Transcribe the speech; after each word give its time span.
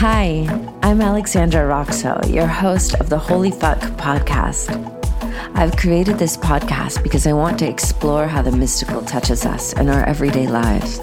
Hi, 0.00 0.46
I'm 0.82 1.00
Alexandra 1.00 1.62
Roxo, 1.62 2.20
your 2.30 2.46
host 2.46 2.94
of 2.96 3.08
the 3.08 3.18
Holy 3.18 3.50
Fuck 3.50 3.78
podcast. 3.96 4.68
I've 5.54 5.74
created 5.78 6.18
this 6.18 6.36
podcast 6.36 7.02
because 7.02 7.26
I 7.26 7.32
want 7.32 7.58
to 7.60 7.66
explore 7.66 8.26
how 8.26 8.42
the 8.42 8.52
mystical 8.52 9.00
touches 9.00 9.46
us 9.46 9.72
in 9.72 9.88
our 9.88 10.04
everyday 10.04 10.48
lives, 10.48 11.00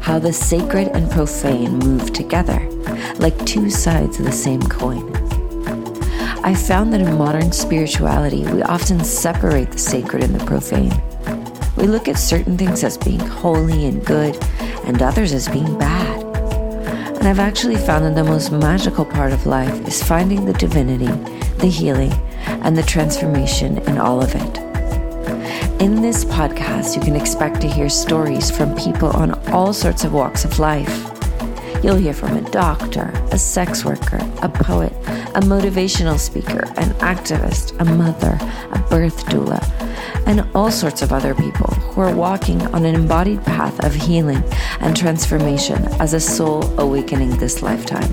how 0.00 0.18
the 0.18 0.32
sacred 0.32 0.88
and 0.88 1.08
profane 1.12 1.78
move 1.78 2.12
together 2.12 2.68
like 3.18 3.38
two 3.46 3.70
sides 3.70 4.18
of 4.18 4.24
the 4.24 4.32
same 4.32 4.62
coin. 4.62 5.14
I 6.44 6.56
found 6.56 6.92
that 6.92 7.02
in 7.02 7.16
modern 7.16 7.52
spirituality, 7.52 8.42
we 8.48 8.64
often 8.64 9.04
separate 9.04 9.70
the 9.70 9.78
sacred 9.78 10.24
and 10.24 10.34
the 10.34 10.44
profane. 10.44 11.00
We 11.76 11.86
look 11.86 12.08
at 12.08 12.18
certain 12.18 12.58
things 12.58 12.82
as 12.82 12.98
being 12.98 13.20
holy 13.20 13.86
and 13.86 14.04
good, 14.04 14.36
and 14.86 15.00
others 15.00 15.32
as 15.32 15.46
being 15.48 15.78
bad. 15.78 16.13
And 17.24 17.30
I've 17.30 17.48
actually 17.48 17.76
found 17.76 18.04
that 18.04 18.14
the 18.14 18.22
most 18.22 18.52
magical 18.52 19.06
part 19.06 19.32
of 19.32 19.46
life 19.46 19.88
is 19.88 20.02
finding 20.02 20.44
the 20.44 20.52
divinity, 20.52 21.06
the 21.56 21.68
healing, 21.68 22.12
and 22.44 22.76
the 22.76 22.82
transformation 22.82 23.78
in 23.88 23.96
all 23.96 24.22
of 24.22 24.34
it. 24.34 24.58
In 25.80 26.02
this 26.02 26.26
podcast, 26.26 26.94
you 26.94 27.00
can 27.00 27.16
expect 27.16 27.62
to 27.62 27.66
hear 27.66 27.88
stories 27.88 28.50
from 28.50 28.76
people 28.76 29.08
on 29.08 29.32
all 29.54 29.72
sorts 29.72 30.04
of 30.04 30.12
walks 30.12 30.44
of 30.44 30.58
life. 30.58 31.10
You'll 31.82 31.96
hear 31.96 32.12
from 32.12 32.36
a 32.36 32.50
doctor, 32.50 33.10
a 33.32 33.38
sex 33.38 33.86
worker, 33.86 34.18
a 34.42 34.48
poet, 34.50 34.92
a 35.34 35.40
motivational 35.40 36.18
speaker, 36.18 36.66
an 36.76 36.90
activist, 37.00 37.74
a 37.80 37.86
mother, 37.86 38.36
a 38.72 38.78
birth 38.90 39.24
doula, 39.24 39.62
and 40.26 40.46
all 40.54 40.70
sorts 40.70 41.02
of 41.02 41.12
other 41.12 41.34
people 41.34 41.72
who 41.74 42.00
are 42.00 42.14
walking 42.14 42.60
on 42.74 42.84
an 42.84 42.94
embodied 42.94 43.44
path 43.44 43.84
of 43.84 43.94
healing 43.94 44.42
and 44.80 44.96
transformation 44.96 45.84
as 46.00 46.14
a 46.14 46.20
soul 46.20 46.62
awakening 46.78 47.30
this 47.36 47.62
lifetime. 47.62 48.12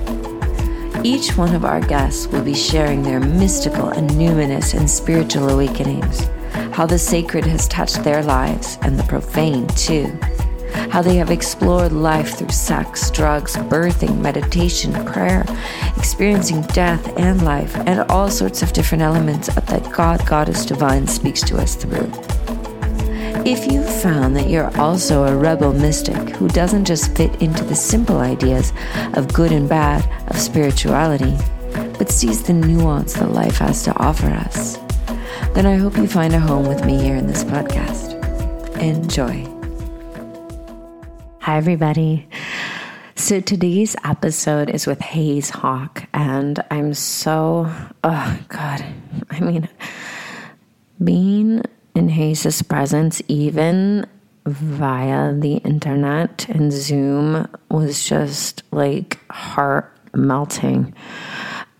Each 1.04 1.36
one 1.36 1.56
of 1.56 1.66
our 1.66 1.80
guests 1.80 2.28
will 2.28 2.44
be 2.44 2.54
sharing 2.54 3.02
their 3.02 3.20
mystical 3.20 3.90
and 3.90 4.10
numinous 4.12 4.78
and 4.78 4.90
spiritual 4.90 5.50
awakenings, 5.50 6.28
how 6.74 6.86
the 6.86 7.00
sacred 7.00 7.46
has 7.46 7.68
touched 7.68 8.04
their 8.04 8.22
lives 8.22 8.78
and 8.82 9.00
the 9.00 9.04
profane 9.04 9.68
too 9.70 10.18
how 10.92 11.02
they 11.02 11.16
have 11.16 11.32
explored 11.32 11.92
life 11.92 12.38
through 12.38 12.50
sex, 12.50 13.10
drugs, 13.12 13.56
birthing, 13.56 14.20
meditation, 14.20 14.94
prayer, 15.06 15.46
experiencing 15.98 16.62
death 16.74 17.18
and 17.18 17.44
life, 17.44 17.76
and 17.86 18.00
all 18.12 18.30
sorts 18.30 18.62
of 18.62 18.74
different 18.74 19.02
elements 19.02 19.48
that 19.54 19.92
God, 19.92 20.26
Goddess 20.26 20.66
Divine 20.66 21.08
speaks 21.08 21.42
to 21.44 21.58
us 21.58 21.76
through. 21.76 22.12
If 23.44 23.72
you 23.72 23.84
found 23.84 24.36
that 24.38 24.50
you're 24.50 24.76
also 24.80 25.24
a 25.24 25.36
rebel 25.36 25.74
mystic 25.74 26.16
who 26.36 26.48
doesn't 26.48 26.86
just 26.86 27.16
fit 27.18 27.42
into 27.42 27.64
the 27.64 27.76
simple 27.76 28.20
ideas 28.20 28.72
of 29.14 29.34
good 29.34 29.52
and 29.52 29.68
bad 29.68 30.08
of 30.30 30.38
spirituality, 30.40 31.36
but 31.98 32.12
sees 32.12 32.44
the 32.44 32.54
nuance 32.54 33.14
that 33.14 33.32
life 33.32 33.58
has 33.58 33.84
to 33.84 33.98
offer 33.98 34.28
us, 34.28 34.78
then 35.54 35.66
I 35.66 35.76
hope 35.76 35.98
you 35.98 36.08
find 36.08 36.34
a 36.36 36.40
home 36.40 36.68
with 36.68 36.86
me 36.86 37.02
here 37.02 37.16
in 37.16 37.28
this 37.28 37.44
podcast. 37.44 38.12
Enjoy. 38.78 39.51
Hi, 41.42 41.58
everybody. 41.58 42.28
So 43.16 43.40
today's 43.40 43.96
episode 44.04 44.70
is 44.70 44.86
with 44.86 45.00
Hayes 45.02 45.50
Hawk, 45.50 46.08
and 46.14 46.64
I'm 46.70 46.94
so, 46.94 47.66
oh 48.04 48.40
God, 48.48 48.86
I 49.32 49.40
mean, 49.40 49.68
being 51.04 51.64
in 51.96 52.10
Hayes' 52.10 52.62
presence, 52.62 53.24
even 53.28 54.06
via 54.46 55.34
the 55.34 55.56
internet 55.56 56.48
and 56.48 56.72
Zoom, 56.72 57.48
was 57.72 58.08
just 58.08 58.62
like 58.72 59.18
heart 59.32 59.92
melting. 60.14 60.94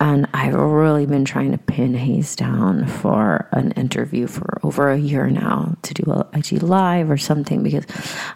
And 0.02 0.28
I've 0.34 0.56
really 0.56 1.06
been 1.06 1.26
trying 1.26 1.52
to 1.52 1.60
pin 1.60 1.94
Hayes 1.94 2.36
down 2.36 2.88
for 2.88 3.48
an 3.52 3.72
interview 3.74 4.26
for 4.26 4.60
over 4.64 4.90
a 4.90 4.98
year 4.98 5.30
now 5.30 5.78
to 5.84 5.94
do 5.94 6.12
a 6.12 6.28
IG 6.34 6.64
live 6.64 7.12
or 7.12 7.18
something 7.18 7.62
because 7.62 7.86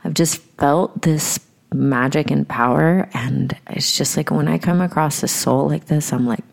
I've 0.04 0.14
just 0.14 0.38
felt 0.60 1.02
this 1.02 1.40
magic 1.74 2.30
and 2.30 2.48
power. 2.48 3.10
And 3.16 3.58
it's 3.72 3.98
just 3.98 4.16
like 4.16 4.30
when 4.30 4.48
I 4.48 4.60
come 4.60 4.80
across 4.80 5.24
a 5.24 5.28
soul 5.28 5.68
like 5.68 5.86
this, 5.86 6.14
I'm 6.14 6.28
like, 6.28 6.44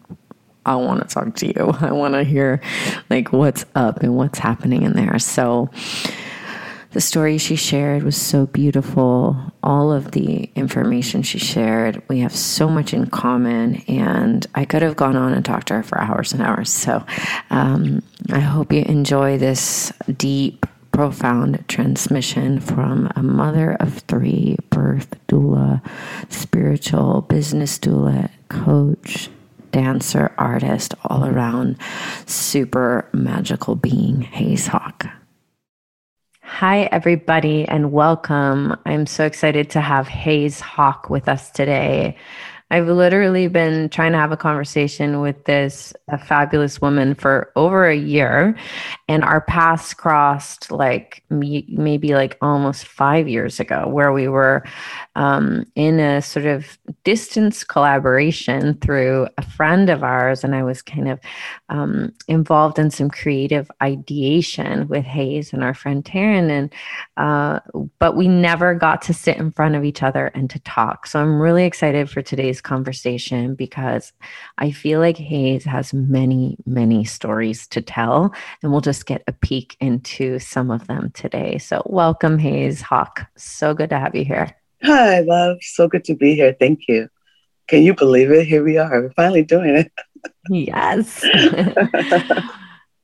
I 0.65 0.77
want 0.77 1.07
to 1.07 1.15
talk 1.15 1.35
to 1.37 1.47
you. 1.47 1.77
I 1.81 1.93
want 1.93 2.15
to 2.15 2.25
hear 2.25 2.63
like 3.11 3.35
what's 3.35 3.67
up 3.75 4.03
and 4.03 4.17
what's 4.17 4.39
happening 4.39 4.85
in 4.85 4.95
there. 4.95 5.19
So 5.19 5.69
the 6.93 7.01
story 7.01 7.39
she 7.39 7.57
shared 7.57 8.03
was 8.03 8.21
so 8.21 8.47
beautiful. 8.47 9.37
All 9.63 9.93
of 9.93 10.11
the 10.11 10.51
information 10.55 11.23
she 11.23 11.39
shared, 11.39 12.03
we 12.09 12.21
have 12.21 12.35
so 12.37 12.69
much 12.69 12.93
in 12.93 13.07
common. 13.07 13.77
And 13.89 14.47
I 14.55 14.65
could 14.67 14.83
have 14.83 14.97
gone 14.97 15.17
on 15.17 15.33
and 15.33 15.45
talked 15.45 15.69
to 15.69 15.75
her 15.75 15.83
for 15.83 15.99
hours 15.99 16.33
and 16.33 16.43
hours. 16.43 16.71
So 16.71 17.05
um, 17.51 18.03
I 18.31 18.41
hope 18.41 18.73
you 18.73 18.83
enjoy 18.83 19.39
this 19.39 19.93
deep, 20.17 20.67
profound 20.93 21.65
transmission 21.69 22.61
from 22.61 23.11
a 23.17 23.23
mother 23.23 23.73
of 23.81 24.01
three, 24.01 24.57
birth 24.69 25.17
doula, 25.29 25.81
spiritual 26.29 27.23
business 27.23 27.79
doula, 27.79 28.29
coach, 28.49 29.31
dancer, 29.71 30.35
artist, 30.37 30.95
all 31.07 31.25
around 31.25 31.79
super 32.27 33.09
magical 33.15 33.75
being, 33.75 34.21
Hayes 34.21 34.67
Hawk. 34.67 35.07
Hi, 36.55 36.83
everybody, 36.93 37.67
and 37.67 37.93
welcome. 37.93 38.77
I'm 38.85 39.07
so 39.07 39.25
excited 39.25 39.71
to 39.71 39.81
have 39.81 40.07
Hayes 40.07 40.61
Hawk 40.61 41.09
with 41.09 41.27
us 41.27 41.51
today. 41.51 42.15
I've 42.73 42.89
literally 42.89 43.49
been 43.49 43.91
trying 43.91 44.13
to 44.13 44.19
have 44.19 44.33
a 44.33 44.37
conversation 44.37 45.21
with 45.21 45.45
this 45.45 45.93
fabulous 46.25 46.81
woman 46.81 47.15
for 47.15 47.53
over 47.55 47.87
a 47.87 47.95
year, 47.95 48.57
and 49.09 49.23
our 49.23 49.43
paths 49.43 49.93
crossed 49.93 50.71
like 50.71 51.23
maybe 51.29 52.15
like 52.15 52.39
almost 52.41 52.87
five 52.87 53.29
years 53.29 53.61
ago, 53.61 53.87
where 53.89 54.11
we 54.11 54.27
were 54.27 54.65
um, 55.17 55.67
in 55.75 56.01
a 56.01 56.23
sort 56.23 56.47
of 56.47 56.79
distance 57.05 57.63
collaboration 57.63 58.79
through 58.79 59.29
a 59.37 59.43
friend 59.43 59.91
of 59.91 60.03
ours, 60.03 60.43
and 60.43 60.55
I 60.55 60.63
was 60.63 60.81
kind 60.81 61.11
of 61.11 61.21
um, 61.69 62.15
involved 62.27 62.79
in 62.79 62.91
some 62.91 63.11
creative 63.11 63.71
ideation 63.83 64.89
with 64.89 65.05
Hayes 65.05 65.53
and 65.53 65.63
our 65.63 65.75
friend 65.75 66.03
Taryn, 66.03 66.49
and 66.49 66.73
uh, 67.19 67.61
but 67.99 68.17
we 68.17 68.29
never 68.29 68.75
got 68.75 69.03
to 69.03 69.13
sit 69.13 69.37
in 69.37 69.51
front 69.51 69.75
of 69.75 69.85
each 69.85 70.03
other 70.03 70.29
and 70.29 70.49
to 70.49 70.59
talk. 70.61 71.07
So 71.07 71.21
I'm 71.21 71.39
really 71.39 71.67
excited 71.67 72.09
for 72.09 72.23
today's 72.23 72.62
conversation 72.63 73.55
because 73.55 74.13
I 74.59 74.71
feel 74.71 75.01
like 75.01 75.17
Hayes 75.17 75.65
has 75.65 75.93
many, 75.93 76.57
many 76.67 77.05
stories 77.05 77.67
to 77.69 77.81
tell, 77.81 78.35
and 78.63 78.73
we'll 78.73 78.81
just 78.81 79.07
get 79.07 79.23
a 79.27 79.33
peek 79.33 79.77
into 79.81 80.39
some 80.39 80.71
of 80.71 80.87
them 80.87 81.11
today. 81.15 81.59
So, 81.59 81.83
welcome, 81.87 82.39
Hayes 82.39 82.81
Hawk. 82.81 83.27
So 83.37 83.75
good 83.75 83.91
to 83.91 83.99
have 83.99 84.15
you 84.15 84.25
here. 84.25 84.57
Hi, 84.83 85.21
love. 85.21 85.59
So 85.61 85.89
good 85.89 86.05
to 86.05 86.15
be 86.15 86.35
here. 86.35 86.57
Thank 86.59 86.89
you. 86.89 87.09
Can 87.69 87.83
you 87.83 87.95
believe 87.95 88.31
it? 88.31 88.47
Here 88.47 88.65
we 88.65 88.79
are. 88.79 89.03
We're 89.03 89.13
finally 89.13 89.45
doing 89.45 89.77
it. 89.77 89.93
yes. 90.49 91.25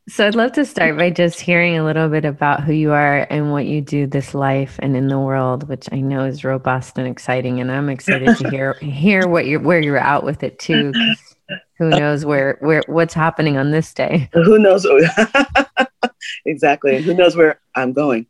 So 0.09 0.27
I'd 0.27 0.35
love 0.35 0.53
to 0.53 0.65
start 0.65 0.97
by 0.97 1.11
just 1.11 1.39
hearing 1.39 1.77
a 1.77 1.85
little 1.85 2.09
bit 2.09 2.25
about 2.25 2.63
who 2.65 2.73
you 2.73 2.93
are 2.93 3.27
and 3.29 3.53
what 3.53 3.67
you 3.67 3.83
do 3.83 4.07
this 4.07 4.33
life 4.33 4.79
and 4.79 4.97
in 4.97 5.09
the 5.09 5.19
world, 5.19 5.69
which 5.69 5.87
I 5.93 6.01
know 6.01 6.25
is 6.25 6.45
robust 6.45 6.97
and 6.97 7.07
exciting. 7.07 7.61
And 7.61 7.71
I'm 7.71 7.91
excited 7.91 8.39
to 8.39 8.49
hear 8.49 8.73
hear 8.81 9.29
what 9.29 9.45
you're 9.45 9.61
where 9.61 9.81
you're 9.81 9.99
out 9.99 10.25
with 10.25 10.43
it 10.43 10.59
too. 10.59 10.95
Who 11.77 11.91
knows 11.91 12.25
where 12.25 12.57
where 12.61 12.83
what's 12.87 13.13
happening 13.13 13.59
on 13.59 13.71
this 13.71 13.93
day? 13.93 14.31
Who 14.33 14.59
knows? 14.59 14.87
exactly. 16.47 17.03
Who 17.03 17.13
knows 17.13 17.37
where 17.37 17.61
I'm 17.75 17.93
going? 17.93 18.27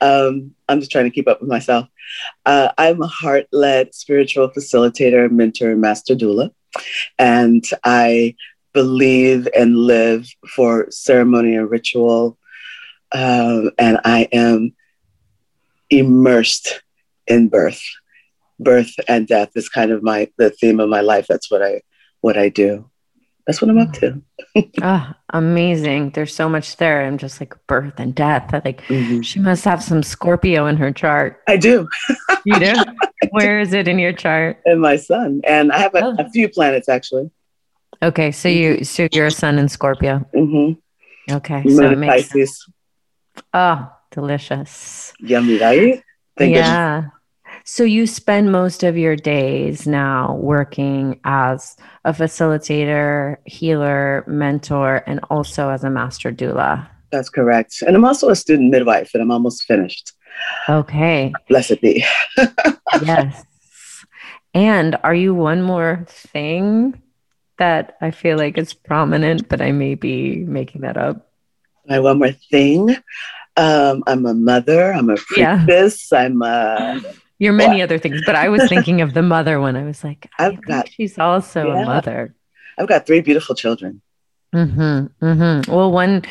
Um, 0.00 0.52
I'm 0.68 0.80
just 0.80 0.90
trying 0.90 1.04
to 1.04 1.10
keep 1.10 1.28
up 1.28 1.40
with 1.40 1.48
myself. 1.48 1.86
Uh, 2.44 2.72
I'm 2.76 3.02
a 3.02 3.06
heart 3.06 3.46
led 3.52 3.94
spiritual 3.94 4.48
facilitator, 4.50 5.30
mentor, 5.30 5.76
master 5.76 6.16
doula. 6.16 6.50
And 7.18 7.64
I 7.84 8.34
believe 8.72 9.48
and 9.56 9.76
live 9.76 10.28
for 10.54 10.90
ceremony 10.90 11.56
and 11.56 11.70
ritual. 11.70 12.38
Um, 13.12 13.70
and 13.78 13.98
I 14.04 14.28
am 14.32 14.74
immersed 15.90 16.82
in 17.26 17.48
birth. 17.48 17.82
Birth 18.58 18.92
and 19.08 19.26
death 19.26 19.50
is 19.54 19.68
kind 19.68 19.90
of 19.90 20.02
my 20.02 20.30
the 20.36 20.50
theme 20.50 20.80
of 20.80 20.88
my 20.88 21.00
life. 21.00 21.26
That's 21.28 21.50
what 21.50 21.62
I 21.62 21.82
what 22.20 22.36
I 22.36 22.50
do. 22.50 22.90
That's 23.46 23.60
what 23.60 23.70
I'm 23.70 23.78
up 23.78 23.92
to. 23.94 24.22
oh, 24.82 25.12
amazing. 25.30 26.10
There's 26.10 26.34
so 26.34 26.48
much 26.48 26.76
there. 26.76 27.04
I'm 27.04 27.18
just 27.18 27.40
like 27.40 27.54
birth 27.66 27.94
and 27.98 28.14
death. 28.14 28.50
I 28.52 28.62
like 28.64 28.82
mm-hmm. 28.82 29.22
she 29.22 29.40
must 29.40 29.64
have 29.64 29.82
some 29.82 30.02
Scorpio 30.02 30.66
in 30.66 30.76
her 30.76 30.92
chart. 30.92 31.40
I 31.48 31.56
do. 31.56 31.88
you 32.44 32.60
do? 32.60 32.74
Where 33.30 33.58
is 33.58 33.72
it 33.72 33.88
in 33.88 33.98
your 33.98 34.12
chart? 34.12 34.60
In 34.66 34.78
my 34.78 34.96
sun. 34.96 35.40
And 35.44 35.72
I 35.72 35.78
have 35.78 35.94
a, 35.94 36.04
oh. 36.04 36.16
a 36.18 36.30
few 36.30 36.48
planets 36.48 36.88
actually. 36.88 37.30
Okay, 38.02 38.32
so 38.32 38.48
you 38.48 38.84
so 38.84 39.08
you're 39.12 39.26
a 39.26 39.30
sun 39.30 39.58
in 39.58 39.68
Scorpio. 39.68 40.26
Mm-hmm. 40.34 41.34
Okay, 41.34 41.62
so 41.68 41.90
it 41.90 41.98
makes 41.98 42.28
Pisces. 42.28 42.32
Sense. 42.32 43.46
Oh, 43.52 43.92
delicious. 44.10 45.12
Yummy, 45.20 45.58
right? 45.58 46.02
Thank 46.38 46.54
yeah. 46.54 47.02
You. 47.02 47.10
So 47.64 47.84
you 47.84 48.06
spend 48.06 48.50
most 48.50 48.82
of 48.82 48.96
your 48.96 49.16
days 49.16 49.86
now 49.86 50.34
working 50.36 51.20
as 51.24 51.76
a 52.04 52.12
facilitator, 52.12 53.36
healer, 53.44 54.24
mentor, 54.26 55.02
and 55.06 55.20
also 55.28 55.68
as 55.68 55.84
a 55.84 55.90
master 55.90 56.32
doula. 56.32 56.88
That's 57.12 57.28
correct. 57.28 57.82
And 57.86 57.94
I'm 57.96 58.04
also 58.04 58.30
a 58.30 58.36
student 58.36 58.70
midwife, 58.70 59.10
and 59.12 59.22
I'm 59.22 59.30
almost 59.30 59.64
finished. 59.64 60.12
Okay. 60.68 61.32
Blessed 61.48 61.80
be. 61.82 62.04
yes. 63.02 63.44
And 64.54 64.96
are 65.04 65.14
you 65.14 65.34
one 65.34 65.62
more 65.62 66.06
thing 66.08 67.00
that 67.60 67.96
I 68.00 68.10
feel 68.10 68.38
like 68.38 68.56
is 68.58 68.72
prominent, 68.74 69.48
but 69.48 69.60
I 69.60 69.70
may 69.70 69.94
be 69.94 70.36
making 70.36 70.80
that 70.80 70.96
up? 70.96 71.30
My 71.86 72.00
one 72.00 72.18
more 72.18 72.32
thing. 72.32 72.96
Um, 73.56 74.02
I'm 74.06 74.24
a 74.24 74.34
mother. 74.34 74.92
I'm 74.92 75.10
a 75.10 75.16
priestess. 75.16 76.10
Yeah. 76.10 76.18
I'm 76.18 76.42
a. 76.42 77.00
You're 77.38 77.52
many 77.52 77.80
other 77.80 77.98
things, 77.98 78.20
but 78.26 78.34
I 78.34 78.48
was 78.48 78.68
thinking 78.68 79.00
of 79.00 79.14
the 79.14 79.22
mother 79.22 79.60
when 79.60 79.76
I 79.76 79.84
was 79.84 80.02
like, 80.02 80.28
I've 80.38 80.60
got. 80.60 80.90
She's 80.90 81.18
also 81.18 81.68
yeah. 81.68 81.82
a 81.82 81.86
mother. 81.86 82.34
I've 82.76 82.88
got 82.88 83.06
three 83.06 83.20
beautiful 83.20 83.54
children. 83.54 84.02
Mm-hmm, 84.54 85.24
mm-hmm. 85.24 85.70
Well, 85.70 85.92
one, 85.92 86.22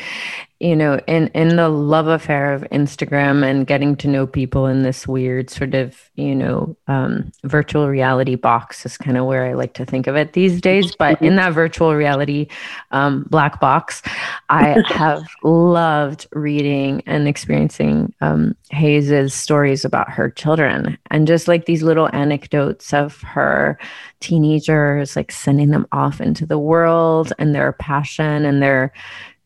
you 0.60 0.76
know, 0.76 1.00
in 1.06 1.28
in 1.28 1.56
the 1.56 1.70
love 1.70 2.06
affair 2.06 2.52
of 2.52 2.62
Instagram 2.70 3.42
and 3.42 3.66
getting 3.66 3.96
to 3.96 4.06
know 4.06 4.26
people 4.26 4.66
in 4.66 4.82
this 4.82 5.08
weird 5.08 5.48
sort 5.48 5.74
of, 5.74 6.10
you 6.16 6.34
know, 6.34 6.76
um, 6.86 7.32
virtual 7.44 7.88
reality 7.88 8.34
box 8.34 8.84
is 8.84 8.98
kind 8.98 9.16
of 9.16 9.24
where 9.24 9.46
I 9.46 9.54
like 9.54 9.72
to 9.74 9.86
think 9.86 10.06
of 10.06 10.16
it 10.16 10.34
these 10.34 10.60
days. 10.60 10.94
But 10.94 11.20
in 11.22 11.36
that 11.36 11.54
virtual 11.54 11.94
reality 11.94 12.48
um, 12.90 13.26
black 13.30 13.58
box, 13.58 14.02
I 14.50 14.82
have 14.88 15.26
loved 15.42 16.26
reading 16.32 17.02
and 17.06 17.26
experiencing 17.26 18.12
um, 18.20 18.54
Hayes's 18.70 19.32
stories 19.32 19.86
about 19.86 20.10
her 20.10 20.28
children 20.28 20.98
and 21.10 21.26
just 21.26 21.48
like 21.48 21.64
these 21.64 21.82
little 21.82 22.10
anecdotes 22.12 22.92
of 22.92 23.22
her 23.22 23.78
teenagers, 24.20 25.16
like 25.16 25.32
sending 25.32 25.70
them 25.70 25.86
off 25.90 26.20
into 26.20 26.44
the 26.44 26.58
world 26.58 27.32
and 27.38 27.54
their 27.54 27.72
passion 27.72 28.44
and 28.44 28.62
their 28.62 28.92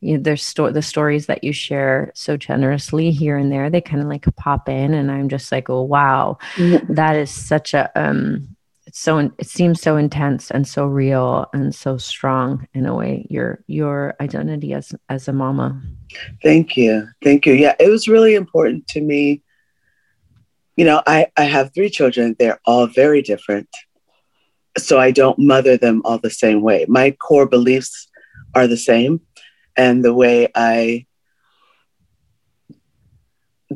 you 0.04 0.16
know, 0.16 0.22
there's 0.22 0.44
sto- 0.44 0.70
the 0.70 0.82
stories 0.82 1.26
that 1.26 1.42
you 1.42 1.52
share 1.52 2.12
so 2.14 2.36
generously 2.36 3.10
here 3.10 3.38
and 3.38 3.50
there 3.50 3.70
they 3.70 3.80
kind 3.80 4.02
of 4.02 4.08
like 4.08 4.26
pop 4.36 4.68
in 4.68 4.92
and 4.92 5.10
i'm 5.10 5.28
just 5.28 5.50
like 5.50 5.70
oh 5.70 5.82
wow. 5.82 6.36
Mm-hmm. 6.56 6.94
that 6.94 7.16
is 7.16 7.30
such 7.30 7.72
a 7.74 7.90
um 7.98 8.56
it's 8.86 9.00
so 9.00 9.18
it 9.18 9.46
seems 9.46 9.80
so 9.80 9.96
intense 9.96 10.50
and 10.50 10.68
so 10.68 10.86
real 10.86 11.46
and 11.54 11.74
so 11.74 11.96
strong 11.96 12.68
in 12.74 12.84
a 12.84 12.94
way 12.94 13.26
your 13.30 13.64
your 13.66 14.14
identity 14.20 14.74
as 14.74 14.94
as 15.08 15.26
a 15.26 15.32
mama. 15.32 15.82
Thank 16.42 16.76
you. 16.76 17.08
Thank 17.22 17.46
you. 17.46 17.54
Yeah 17.54 17.74
it 17.80 17.88
was 17.88 18.06
really 18.06 18.34
important 18.34 18.86
to 18.88 19.00
me. 19.00 19.42
You 20.76 20.84
know 20.84 21.02
i 21.06 21.28
i 21.38 21.44
have 21.44 21.72
three 21.72 21.88
children. 21.88 22.36
They're 22.38 22.60
all 22.66 22.86
very 22.86 23.22
different 23.22 23.68
so 24.76 24.98
i 24.98 25.12
don't 25.12 25.38
mother 25.38 25.76
them 25.76 26.02
all 26.04 26.18
the 26.18 26.30
same 26.30 26.60
way. 26.60 26.84
My 26.88 27.12
core 27.12 27.46
beliefs 27.46 28.08
are 28.54 28.66
the 28.66 28.76
same 28.76 29.20
and 29.76 30.04
the 30.04 30.14
way 30.14 30.48
I 30.54 31.06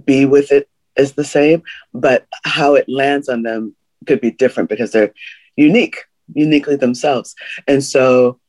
be 0.05 0.27
with 0.27 0.53
it 0.53 0.69
is 0.97 1.13
the 1.13 1.25
same, 1.25 1.63
but 1.95 2.27
how 2.45 2.75
it 2.75 2.89
lands 2.89 3.29
on 3.29 3.43
them 3.43 3.75
could 4.07 4.21
be 4.21 4.31
different 4.31 4.69
because 4.69 4.93
they're 4.93 5.15
unique, 5.57 6.05
uniquely 6.35 6.77
themselves. 6.77 7.35
And 7.67 7.83
so 7.83 8.41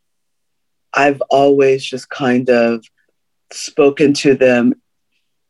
I've 0.94 1.22
always 1.30 1.84
just 1.84 2.10
kind 2.10 2.50
of 2.50 2.84
spoken 3.52 4.14
to 4.14 4.36
them 4.36 4.74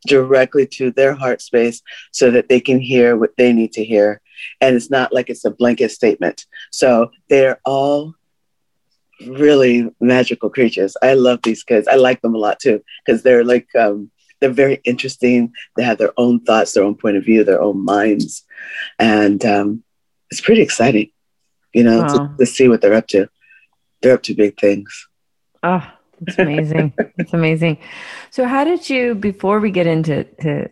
directly 0.07 0.65
to 0.65 0.91
their 0.91 1.13
heart 1.13 1.41
space 1.41 1.81
so 2.11 2.31
that 2.31 2.47
they 2.47 2.59
can 2.61 2.79
hear 2.79 3.17
what 3.17 3.35
they 3.37 3.51
need 3.53 3.73
to 3.73 3.83
hear. 3.83 4.21
And 4.61 4.75
it's 4.75 4.89
not 4.89 5.13
like 5.13 5.29
it's 5.29 5.45
a 5.45 5.51
blanket 5.51 5.91
statement. 5.91 6.45
So 6.71 7.11
they're 7.29 7.59
all 7.65 8.15
really 9.27 9.89
magical 9.99 10.49
creatures. 10.49 10.95
I 11.01 11.13
love 11.13 11.41
these 11.43 11.63
kids. 11.63 11.87
I 11.87 11.95
like 11.95 12.21
them 12.21 12.35
a 12.35 12.37
lot 12.37 12.59
too 12.59 12.83
because 13.05 13.23
they're 13.23 13.43
like 13.43 13.67
um, 13.75 14.11
they're 14.39 14.49
very 14.49 14.81
interesting. 14.83 15.53
They 15.75 15.83
have 15.83 15.97
their 15.97 16.13
own 16.17 16.41
thoughts, 16.41 16.73
their 16.73 16.83
own 16.83 16.95
point 16.95 17.17
of 17.17 17.25
view, 17.25 17.43
their 17.43 17.61
own 17.61 17.83
minds, 17.83 18.45
and 18.97 19.43
um, 19.45 19.83
it's 20.31 20.41
pretty 20.41 20.61
exciting, 20.61 21.11
you 21.73 21.83
know, 21.83 22.01
wow. 22.01 22.07
to, 22.07 22.35
to, 22.37 22.45
see 22.45 22.67
what 22.67 22.81
they're 22.81 22.93
up 22.93 23.07
to. 23.09 23.29
They're 24.01 24.13
up 24.13 24.23
to 24.23 24.33
big 24.33 24.59
things. 24.59 25.07
Oh, 25.63 25.85
it's 26.25 26.39
amazing! 26.39 26.93
it's 27.17 27.33
amazing. 27.33 27.77
So, 28.29 28.45
how 28.45 28.63
did 28.63 28.89
you? 28.89 29.15
Before 29.15 29.59
we 29.59 29.71
get 29.71 29.87
into 29.87 30.23
to 30.41 30.69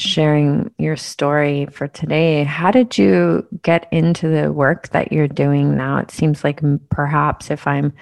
sharing 0.00 0.72
your 0.78 0.96
story 0.96 1.66
for 1.66 1.86
today. 1.86 2.44
How 2.44 2.70
did 2.70 2.96
you 2.96 3.46
get 3.62 3.86
into 3.92 4.28
the 4.28 4.52
work 4.52 4.88
that 4.90 5.12
you're 5.12 5.28
doing 5.28 5.76
now? 5.76 5.98
It 5.98 6.10
seems 6.10 6.42
like 6.42 6.60
perhaps 6.88 7.50
if 7.50 7.66
I'm, 7.66 7.92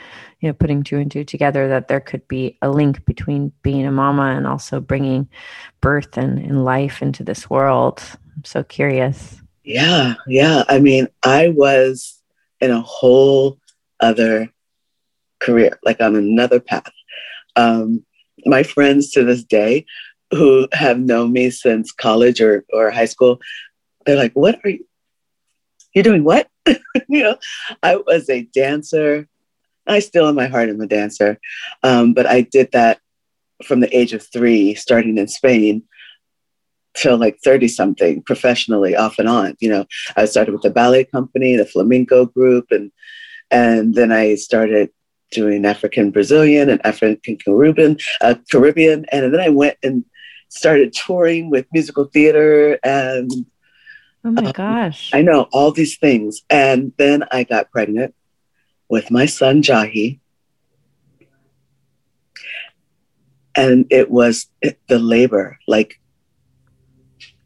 you 0.40 0.48
know, 0.48 0.52
putting 0.52 0.84
two 0.84 0.98
and 0.98 1.10
two 1.10 1.24
together, 1.24 1.68
that 1.68 1.88
there 1.88 2.00
could 2.00 2.26
be 2.28 2.56
a 2.62 2.70
link 2.70 3.04
between 3.04 3.52
being 3.62 3.86
a 3.86 3.90
mama 3.90 4.34
and 4.36 4.46
also 4.46 4.80
bringing 4.80 5.28
birth 5.80 6.16
and, 6.16 6.38
and 6.38 6.64
life 6.64 7.02
into 7.02 7.24
this 7.24 7.50
world. 7.50 8.02
I'm 8.36 8.44
so 8.44 8.62
curious. 8.62 9.40
Yeah, 9.64 10.14
yeah. 10.26 10.64
I 10.68 10.78
mean, 10.78 11.08
I 11.24 11.48
was 11.48 12.22
in 12.60 12.70
a 12.70 12.80
whole 12.80 13.58
other 14.00 14.48
career, 15.40 15.78
like 15.82 16.00
on 16.00 16.16
another 16.16 16.60
path. 16.60 16.92
Um, 17.56 18.04
my 18.46 18.62
friends 18.62 19.10
to 19.10 19.24
this 19.24 19.42
day 19.42 19.84
who 20.30 20.69
have 20.72 20.98
known 20.98 21.32
me 21.32 21.50
since 21.50 21.92
college 21.92 22.40
or, 22.40 22.64
or 22.72 22.90
high 22.90 23.06
school, 23.06 23.40
they're 24.04 24.16
like, 24.16 24.32
what 24.32 24.58
are 24.64 24.70
you, 24.70 24.84
you're 25.94 26.04
doing 26.04 26.25
what? 26.25 26.48
you 26.66 27.22
know, 27.22 27.36
I 27.82 27.96
was 27.96 28.28
a 28.28 28.42
dancer. 28.42 29.26
I 29.86 30.00
still 30.00 30.28
in 30.28 30.34
my 30.34 30.46
heart 30.46 30.69
am 30.69 30.80
a 30.80 30.86
dancer. 30.86 31.38
Um, 31.82 32.12
but 32.12 32.26
I 32.26 32.42
did 32.42 32.72
that 32.72 33.00
from 33.64 33.80
the 33.80 33.96
age 33.96 34.12
of 34.12 34.26
three, 34.32 34.75
starting 34.75 35.19
in 35.19 35.28
Spain 35.28 35.82
till 36.94 37.16
like 37.16 37.38
30 37.44 37.69
something 37.69 38.22
professionally 38.22 38.96
off 38.96 39.19
and 39.19 39.28
on. 39.28 39.54
You 39.60 39.70
know, 39.70 39.86
I 40.16 40.26
started 40.26 40.52
with 40.52 40.62
the 40.62 40.70
ballet 40.70 41.04
company, 41.04 41.56
the 41.56 41.66
flamenco 41.66 42.26
group, 42.26 42.66
and 42.70 42.90
and 43.50 43.94
then 43.94 44.12
I 44.12 44.34
started 44.34 44.90
doing 45.30 45.64
African 45.64 46.10
Brazilian 46.10 46.69
and 46.69 46.84
African 46.84 47.38
Caribbean, 47.38 47.98
uh, 48.20 48.34
Caribbean, 48.50 49.06
and 49.10 49.32
then 49.32 49.40
I 49.40 49.48
went 49.48 49.76
and 49.82 50.04
started 50.48 50.92
touring 50.92 51.50
with 51.50 51.66
musical 51.72 52.04
theater 52.04 52.78
and 52.82 53.30
oh 54.24 54.30
my 54.30 54.46
um, 54.46 54.52
gosh. 54.52 55.10
I 55.12 55.22
know 55.22 55.48
all 55.52 55.72
these 55.72 55.96
things. 55.98 56.42
And 56.50 56.92
then 56.96 57.24
i 57.30 57.44
got 57.44 57.70
pregnant 57.70 58.14
with 58.88 59.11
my 59.11 59.26
son 59.26 59.62
jahi. 59.62 60.20
And 63.54 63.87
it 63.90 64.11
was 64.11 64.46
the 64.87 64.99
labor 64.99 65.58
like 65.66 66.00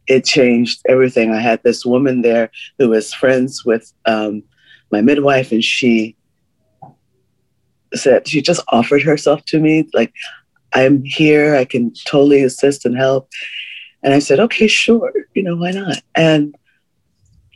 it 0.06 0.24
changed 0.24 0.82
everything. 0.88 1.32
I 1.32 1.40
had 1.40 1.62
this 1.62 1.86
woman 1.86 2.22
there 2.22 2.50
who 2.78 2.90
was 2.90 3.14
friends 3.14 3.64
with 3.64 3.92
um, 4.04 4.42
my 4.90 5.00
midwife 5.00 5.52
and 5.52 5.64
she 5.64 6.16
said 7.94 8.26
she 8.26 8.40
just 8.40 8.62
offered 8.68 9.02
herself 9.02 9.44
to 9.46 9.58
me 9.58 9.88
like 9.92 10.12
I'm 10.74 11.04
here. 11.04 11.54
I 11.54 11.64
can 11.64 11.92
totally 12.04 12.42
assist 12.42 12.84
and 12.84 12.96
help. 12.96 13.28
And 14.02 14.12
I 14.14 14.18
said, 14.18 14.40
okay, 14.40 14.66
sure. 14.66 15.12
You 15.34 15.42
know, 15.42 15.56
why 15.56 15.70
not? 15.70 16.02
And 16.14 16.54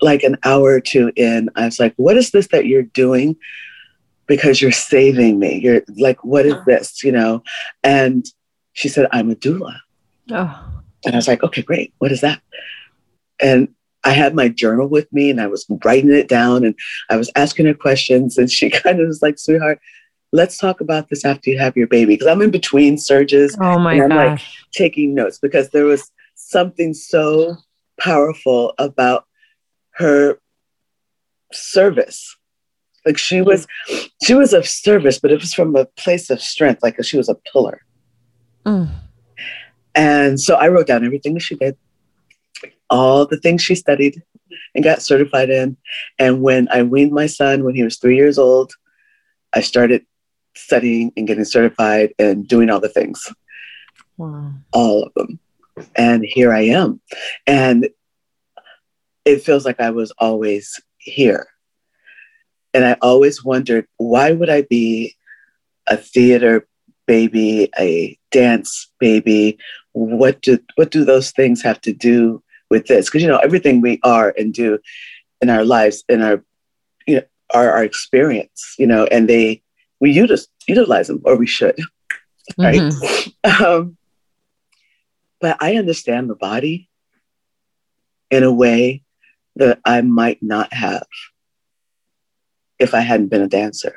like 0.02 0.22
an 0.22 0.36
hour 0.44 0.74
or 0.74 0.80
two 0.80 1.12
in, 1.16 1.50
I 1.56 1.64
was 1.64 1.80
like, 1.80 1.94
what 1.96 2.16
is 2.16 2.30
this 2.30 2.48
that 2.48 2.66
you're 2.66 2.82
doing? 2.82 3.36
Because 4.26 4.60
you're 4.60 4.72
saving 4.72 5.38
me. 5.38 5.60
You're 5.60 5.82
like, 5.96 6.22
what 6.24 6.46
is 6.46 6.54
uh-huh. 6.54 6.64
this? 6.66 7.02
You 7.02 7.12
know? 7.12 7.42
And 7.82 8.26
she 8.72 8.88
said, 8.88 9.08
I'm 9.12 9.30
a 9.30 9.34
doula. 9.34 9.76
Oh. 10.30 10.82
And 11.04 11.14
I 11.14 11.18
was 11.18 11.28
like, 11.28 11.42
okay, 11.42 11.62
great. 11.62 11.94
What 11.98 12.12
is 12.12 12.20
that? 12.20 12.42
And 13.40 13.68
I 14.04 14.10
had 14.10 14.34
my 14.34 14.48
journal 14.48 14.88
with 14.88 15.12
me 15.12 15.30
and 15.30 15.40
I 15.40 15.46
was 15.46 15.66
writing 15.84 16.12
it 16.12 16.28
down 16.28 16.64
and 16.64 16.74
I 17.10 17.16
was 17.16 17.30
asking 17.34 17.66
her 17.66 17.74
questions. 17.74 18.38
And 18.38 18.50
she 18.50 18.70
kind 18.82 19.00
of 19.00 19.08
was 19.08 19.22
like, 19.22 19.38
sweetheart, 19.38 19.80
let's 20.36 20.58
talk 20.58 20.80
about 20.80 21.08
this 21.08 21.24
after 21.24 21.50
you 21.50 21.58
have 21.58 21.76
your 21.76 21.86
baby 21.86 22.14
because 22.14 22.26
i'm 22.26 22.42
in 22.42 22.50
between 22.50 22.98
surges 22.98 23.56
oh 23.60 23.78
my 23.78 23.94
and 23.94 24.12
i'm 24.12 24.32
like 24.32 24.40
taking 24.72 25.14
notes 25.14 25.38
because 25.38 25.70
there 25.70 25.84
was 25.84 26.10
something 26.34 26.92
so 26.94 27.56
powerful 27.98 28.74
about 28.78 29.26
her 29.92 30.38
service. 31.52 32.36
Like 33.04 33.18
she 33.18 33.40
was 33.40 33.66
she 34.24 34.34
was 34.34 34.52
of 34.52 34.66
service 34.66 35.20
but 35.20 35.30
it 35.30 35.40
was 35.40 35.54
from 35.54 35.76
a 35.76 35.84
place 35.96 36.28
of 36.28 36.40
strength 36.40 36.82
like 36.82 37.02
she 37.04 37.16
was 37.16 37.28
a 37.28 37.36
pillar. 37.52 37.82
Mm. 38.64 38.90
and 39.94 40.40
so 40.40 40.56
i 40.56 40.66
wrote 40.66 40.88
down 40.88 41.04
everything 41.04 41.34
that 41.34 41.40
she 41.40 41.54
did 41.54 41.76
all 42.90 43.24
the 43.24 43.36
things 43.36 43.62
she 43.62 43.76
studied 43.76 44.20
and 44.74 44.82
got 44.82 45.02
certified 45.02 45.50
in. 45.50 45.76
And 46.18 46.42
when 46.42 46.66
i 46.72 46.82
weaned 46.82 47.12
my 47.12 47.26
son 47.26 47.62
when 47.62 47.76
he 47.76 47.84
was 47.84 47.96
three 47.96 48.16
years 48.16 48.38
old 48.38 48.72
i 49.52 49.60
started 49.60 50.04
studying 50.56 51.12
and 51.16 51.26
getting 51.26 51.44
certified 51.44 52.14
and 52.18 52.46
doing 52.46 52.70
all 52.70 52.80
the 52.80 52.88
things. 52.88 53.32
Wow. 54.16 54.52
All 54.72 55.04
of 55.04 55.14
them. 55.14 55.38
And 55.94 56.24
here 56.24 56.52
I 56.52 56.62
am. 56.62 57.00
And 57.46 57.88
it 59.24 59.42
feels 59.42 59.64
like 59.64 59.80
I 59.80 59.90
was 59.90 60.12
always 60.18 60.80
here. 60.98 61.48
And 62.72 62.84
I 62.84 62.96
always 63.02 63.44
wondered 63.44 63.86
why 63.96 64.32
would 64.32 64.50
I 64.50 64.62
be 64.62 65.14
a 65.86 65.96
theater 65.96 66.66
baby, 67.06 67.70
a 67.78 68.18
dance 68.30 68.90
baby? 68.98 69.58
What 69.92 70.42
do 70.42 70.58
what 70.76 70.90
do 70.90 71.04
those 71.04 71.30
things 71.30 71.62
have 71.62 71.80
to 71.82 71.92
do 71.92 72.42
with 72.70 72.86
this? 72.86 73.06
Because 73.06 73.22
you 73.22 73.28
know 73.28 73.38
everything 73.38 73.80
we 73.80 73.98
are 74.02 74.34
and 74.36 74.52
do 74.52 74.78
in 75.40 75.50
our 75.50 75.64
lives, 75.64 76.04
in 76.08 76.22
our 76.22 76.44
you 77.06 77.16
know 77.16 77.22
our, 77.54 77.70
our 77.70 77.84
experience, 77.84 78.74
you 78.78 78.86
know, 78.86 79.04
and 79.06 79.28
they 79.28 79.62
we 80.00 80.10
utilize 80.10 80.48
utilize 80.66 81.08
them 81.08 81.22
or 81.24 81.36
we 81.36 81.46
should, 81.46 81.78
right? 82.58 82.80
Mm-hmm. 82.80 83.30
Um, 83.64 83.96
but 85.40 85.56
I 85.60 85.76
understand 85.76 86.28
the 86.28 86.34
body 86.34 86.88
in 88.30 88.42
a 88.42 88.52
way 88.52 89.02
that 89.54 89.78
I 89.84 90.00
might 90.00 90.42
not 90.42 90.72
have 90.72 91.06
if 92.78 92.92
I 92.92 93.00
hadn't 93.00 93.28
been 93.28 93.42
a 93.42 93.48
dancer. 93.48 93.94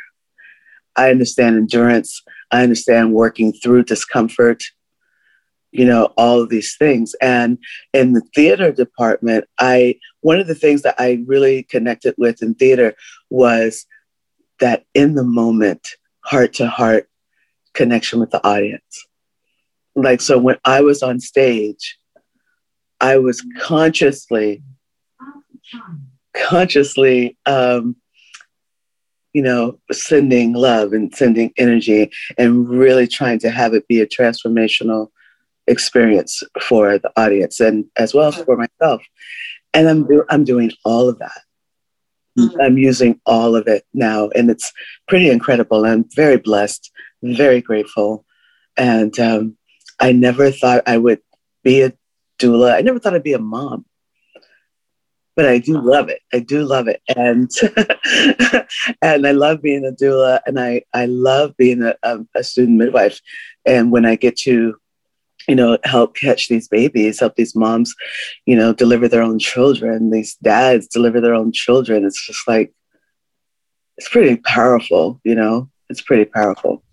I 0.95 1.09
understand 1.09 1.57
endurance. 1.57 2.21
I 2.51 2.63
understand 2.63 3.13
working 3.13 3.53
through 3.53 3.83
discomfort, 3.83 4.63
you 5.71 5.85
know, 5.85 6.13
all 6.17 6.41
of 6.41 6.49
these 6.49 6.75
things. 6.77 7.15
And 7.21 7.57
in 7.93 8.13
the 8.13 8.21
theater 8.35 8.71
department, 8.71 9.45
I 9.59 9.95
one 10.21 10.39
of 10.39 10.47
the 10.47 10.55
things 10.55 10.81
that 10.81 10.95
I 10.99 11.23
really 11.25 11.63
connected 11.63 12.15
with 12.17 12.41
in 12.41 12.55
theater 12.55 12.95
was 13.29 13.85
that 14.59 14.85
in 14.93 15.15
the 15.15 15.23
moment, 15.23 15.87
heart 16.21 16.53
to 16.53 16.67
heart 16.67 17.09
connection 17.73 18.19
with 18.19 18.31
the 18.31 18.45
audience. 18.45 19.07
Like 19.95 20.21
so 20.21 20.37
when 20.37 20.57
I 20.65 20.81
was 20.81 21.01
on 21.03 21.19
stage, 21.19 21.97
I 22.99 23.17
was 23.17 23.43
consciously 23.59 24.63
consciously 26.33 27.37
um, 27.45 27.95
you 29.33 29.41
know, 29.41 29.79
sending 29.91 30.53
love 30.53 30.93
and 30.93 31.13
sending 31.15 31.53
energy 31.57 32.11
and 32.37 32.67
really 32.67 33.07
trying 33.07 33.39
to 33.39 33.49
have 33.49 33.73
it 33.73 33.87
be 33.87 34.01
a 34.01 34.07
transformational 34.07 35.09
experience 35.67 36.41
for 36.61 36.97
the 36.97 37.11
audience 37.15 37.59
and 37.59 37.85
as 37.97 38.13
well 38.13 38.29
as 38.29 38.43
for 38.43 38.57
myself. 38.57 39.03
And 39.73 39.87
I'm, 39.87 40.07
do- 40.07 40.25
I'm 40.29 40.43
doing 40.43 40.71
all 40.83 41.07
of 41.07 41.19
that. 41.19 41.41
Mm-hmm. 42.39 42.61
I'm 42.61 42.77
using 42.77 43.19
all 43.25 43.55
of 43.55 43.67
it 43.67 43.85
now, 43.93 44.29
and 44.29 44.49
it's 44.49 44.71
pretty 45.07 45.29
incredible. 45.29 45.85
I'm 45.85 46.05
very 46.15 46.37
blessed, 46.37 46.91
very 47.23 47.61
grateful. 47.61 48.25
And 48.77 49.17
um, 49.19 49.57
I 49.99 50.11
never 50.11 50.51
thought 50.51 50.83
I 50.87 50.97
would 50.97 51.21
be 51.63 51.81
a 51.81 51.93
doula. 52.39 52.73
I 52.73 52.81
never 52.81 52.99
thought 52.99 53.13
I'd 53.13 53.23
be 53.23 53.33
a 53.33 53.39
mom 53.39 53.85
but 55.39 55.47
I 55.47 55.57
do 55.57 55.79
love 55.79 56.09
it. 56.09 56.19
I 56.33 56.39
do 56.39 56.65
love 56.65 56.89
it, 56.89 57.01
and 57.15 57.49
and 59.01 59.25
I 59.25 59.31
love 59.31 59.61
being 59.61 59.85
a 59.85 59.91
doula, 59.93 60.41
and 60.45 60.59
I 60.59 60.81
I 60.93 61.05
love 61.05 61.55
being 61.55 61.81
a, 61.81 61.95
a, 62.03 62.19
a 62.35 62.43
student 62.43 62.77
midwife. 62.77 63.21
And 63.65 63.89
when 63.89 64.05
I 64.05 64.17
get 64.17 64.35
to, 64.39 64.75
you 65.49 65.55
know, 65.55 65.77
help 65.83 66.15
catch 66.15 66.47
these 66.47 66.67
babies, 66.67 67.19
help 67.19 67.35
these 67.35 67.55
moms, 67.55 67.93
you 68.45 68.55
know, 68.55 68.71
deliver 68.71 69.07
their 69.07 69.23
own 69.23 69.39
children, 69.39 70.11
these 70.11 70.35
dads 70.35 70.87
deliver 70.87 71.19
their 71.19 71.33
own 71.33 71.51
children. 71.51 72.05
It's 72.05 72.25
just 72.25 72.47
like 72.47 72.71
it's 73.97 74.07
pretty 74.07 74.37
powerful, 74.37 75.19
you 75.25 75.35
know. 75.35 75.69
It's 75.89 76.01
pretty 76.01 76.25
powerful. 76.25 76.83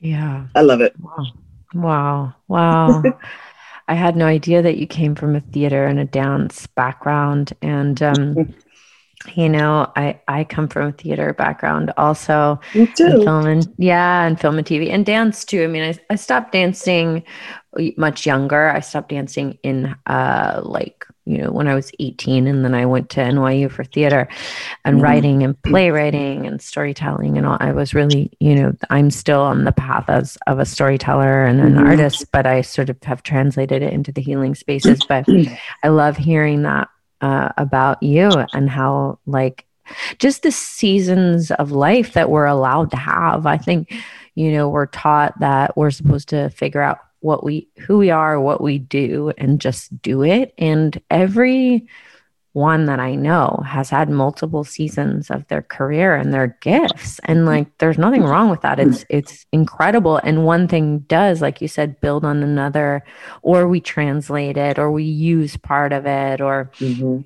Yeah, 0.00 0.46
I 0.54 0.62
love 0.62 0.80
it. 0.80 0.94
Wow, 0.98 1.26
wow, 1.74 2.34
wow. 2.48 3.02
I 3.88 3.94
had 3.94 4.16
no 4.16 4.26
idea 4.26 4.62
that 4.62 4.78
you 4.78 4.86
came 4.86 5.14
from 5.14 5.36
a 5.36 5.40
theater 5.40 5.84
and 5.84 5.98
a 5.98 6.04
dance 6.04 6.66
background. 6.68 7.52
And, 7.60 8.02
um, 8.02 8.54
you 9.34 9.48
know, 9.48 9.92
I, 9.94 10.20
I 10.28 10.44
come 10.44 10.68
from 10.68 10.88
a 10.88 10.92
theater 10.92 11.34
background 11.34 11.92
also. 11.98 12.60
You 12.72 12.86
do. 12.94 13.24
film 13.24 13.46
and, 13.46 13.66
yeah, 13.76 14.24
and 14.24 14.40
film 14.40 14.56
and 14.56 14.66
TV 14.66 14.90
and 14.90 15.04
dance 15.04 15.44
too. 15.44 15.64
I 15.64 15.66
mean, 15.66 15.82
I, 15.82 15.98
I 16.10 16.16
stopped 16.16 16.52
dancing 16.52 17.24
much 17.96 18.26
younger. 18.26 18.68
I 18.68 18.80
stopped 18.80 19.10
dancing 19.10 19.58
in 19.62 19.94
uh, 20.06 20.60
like 20.64 21.06
you 21.24 21.38
know, 21.38 21.50
when 21.50 21.68
I 21.68 21.74
was 21.74 21.92
18. 22.00 22.46
And 22.46 22.64
then 22.64 22.74
I 22.74 22.86
went 22.86 23.10
to 23.10 23.20
NYU 23.20 23.70
for 23.70 23.84
theater 23.84 24.28
and 24.84 24.96
mm-hmm. 24.96 25.04
writing 25.04 25.42
and 25.42 25.60
playwriting 25.62 26.46
and 26.46 26.60
storytelling. 26.60 27.38
And 27.38 27.46
all. 27.46 27.56
I 27.60 27.72
was 27.72 27.94
really, 27.94 28.32
you 28.40 28.54
know, 28.54 28.72
I'm 28.90 29.10
still 29.10 29.40
on 29.40 29.64
the 29.64 29.72
path 29.72 30.06
as 30.08 30.36
of 30.46 30.58
a 30.58 30.66
storyteller 30.66 31.44
and 31.44 31.60
an 31.60 31.74
mm-hmm. 31.74 31.86
artist, 31.86 32.26
but 32.32 32.46
I 32.46 32.62
sort 32.62 32.90
of 32.90 33.00
have 33.04 33.22
translated 33.22 33.82
it 33.82 33.92
into 33.92 34.12
the 34.12 34.22
healing 34.22 34.54
spaces. 34.54 35.00
But 35.12 35.28
I 35.82 35.88
love 35.88 36.16
hearing 36.16 36.62
that 36.62 36.88
uh, 37.20 37.50
about 37.58 38.02
you 38.02 38.30
and 38.54 38.70
how, 38.70 39.18
like, 39.26 39.66
just 40.18 40.42
the 40.42 40.50
seasons 40.50 41.50
of 41.50 41.70
life 41.70 42.14
that 42.14 42.30
we're 42.30 42.46
allowed 42.46 42.90
to 42.92 42.96
have. 42.96 43.44
I 43.44 43.58
think, 43.58 43.92
you 44.34 44.52
know, 44.52 44.70
we're 44.70 44.86
taught 44.86 45.38
that 45.40 45.76
we're 45.76 45.90
supposed 45.90 46.30
to 46.30 46.48
figure 46.50 46.80
out 46.80 46.98
what 47.22 47.44
we 47.44 47.68
who 47.78 47.98
we 47.98 48.10
are 48.10 48.40
what 48.40 48.60
we 48.60 48.78
do 48.78 49.32
and 49.38 49.60
just 49.60 50.00
do 50.02 50.22
it. 50.22 50.54
And 50.58 51.00
every 51.10 51.86
one 52.54 52.84
that 52.84 53.00
i 53.00 53.14
know 53.14 53.62
has 53.66 53.88
had 53.88 54.10
multiple 54.10 54.62
seasons 54.62 55.30
of 55.30 55.46
their 55.48 55.62
career 55.62 56.14
and 56.14 56.34
their 56.34 56.58
gifts. 56.60 57.18
And 57.24 57.46
like 57.46 57.78
there's 57.78 57.96
nothing 57.96 58.24
wrong 58.24 58.50
with 58.50 58.60
that. 58.60 58.78
It's 58.78 59.06
it's 59.08 59.46
incredible. 59.52 60.18
And 60.18 60.44
one 60.44 60.68
thing 60.68 61.00
does 61.00 61.40
like 61.40 61.62
you 61.62 61.68
said 61.68 62.00
build 62.00 62.24
on 62.24 62.42
another 62.42 63.04
or 63.40 63.66
we 63.68 63.80
translate 63.80 64.58
it 64.58 64.78
or 64.78 64.92
we 64.92 65.04
use 65.04 65.56
part 65.56 65.92
of 65.92 66.06
it 66.06 66.40
or 66.42 66.70
mm-hmm 66.78 67.22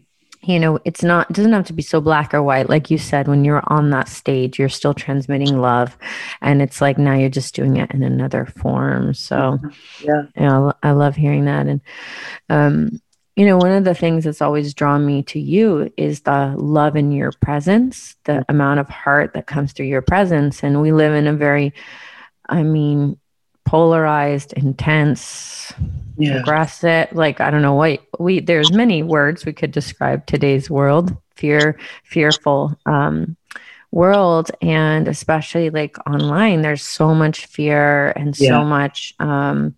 you 0.47 0.61
know 0.61 0.79
it's 0.85 1.03
not 1.03 1.29
it 1.31 1.35
doesn't 1.35 1.53
have 1.53 1.67
to 1.67 1.73
be 1.73 1.83
so 1.83 2.00
black 2.00 2.33
or 2.33 2.43
white. 2.43 2.69
Like 2.69 2.91
you 2.91 2.99
said 2.99 3.29
when 3.29 3.45
you're 3.45 3.62
on 3.67 3.91
that 3.91 4.09
stage 4.09 4.59
you're 4.59 4.69
still 4.69 4.95
transmitting 4.95 5.61
love. 5.61 5.97
And 6.41 6.62
it's 6.62 6.81
like 6.81 6.99
now 6.99 7.15
you're 7.15 7.29
just 7.29 7.55
doing 7.55 7.76
it 7.76 7.91
in 7.93 8.03
another 8.03 8.47
form. 8.47 9.15
So 9.15 9.59
yeah. 10.03 10.23
you 10.37 10.43
know, 10.43 10.73
i 10.83 10.93
love 10.93 11.17
hearing 11.17 11.47
that. 11.47 11.67
And 11.67 11.81
um 12.49 13.00
you 13.35 13.45
know 13.45 13.57
one 13.57 13.73
of 13.73 13.85
the 13.85 13.95
things 13.95 14.25
that's 14.25 14.43
always 14.43 14.73
drawn 14.73 15.05
me 15.05 15.23
to 15.25 15.41
you 15.41 15.93
is 15.97 16.21
the 16.21 16.55
love 16.57 16.97
in 16.97 17.12
your 17.12 17.33
presence 17.41 18.17
the 18.25 18.45
amount 18.49 18.81
of 18.81 18.88
heart 18.88 19.35
that 19.35 19.47
comes 19.47 19.73
through 19.73 19.87
your 19.87 20.03
presence. 20.03 20.62
And 20.62 20.81
we 20.81 20.93
live 20.93 21.15
in 21.15 21.26
a 21.26 21.33
very 21.33 21.73
i 22.49 22.62
mean 22.62 23.19
polarized 23.66 24.52
intense 24.54 25.73
yeah. 26.16 26.37
aggressive 26.37 27.08
like 27.12 27.40
i 27.40 27.50
don't 27.50 27.62
know 27.62 27.75
what 27.75 28.00
we 28.18 28.40
there's 28.40 28.73
many 28.73 29.02
words 29.02 29.44
we 29.44 29.52
could 29.52 29.73
describe 29.73 30.25
today's 30.26 30.70
world 30.70 31.14
fear 31.35 31.78
fearful 32.04 32.78
um 32.87 33.37
world 33.90 34.50
and 34.62 35.08
especially 35.08 35.70
like 35.70 35.96
online 36.08 36.62
there's 36.62 36.82
so 36.82 37.14
much 37.14 37.46
fear 37.46 38.11
and 38.11 38.38
yeah. 38.38 38.50
so 38.50 38.64
much 38.64 39.14
um 39.18 39.75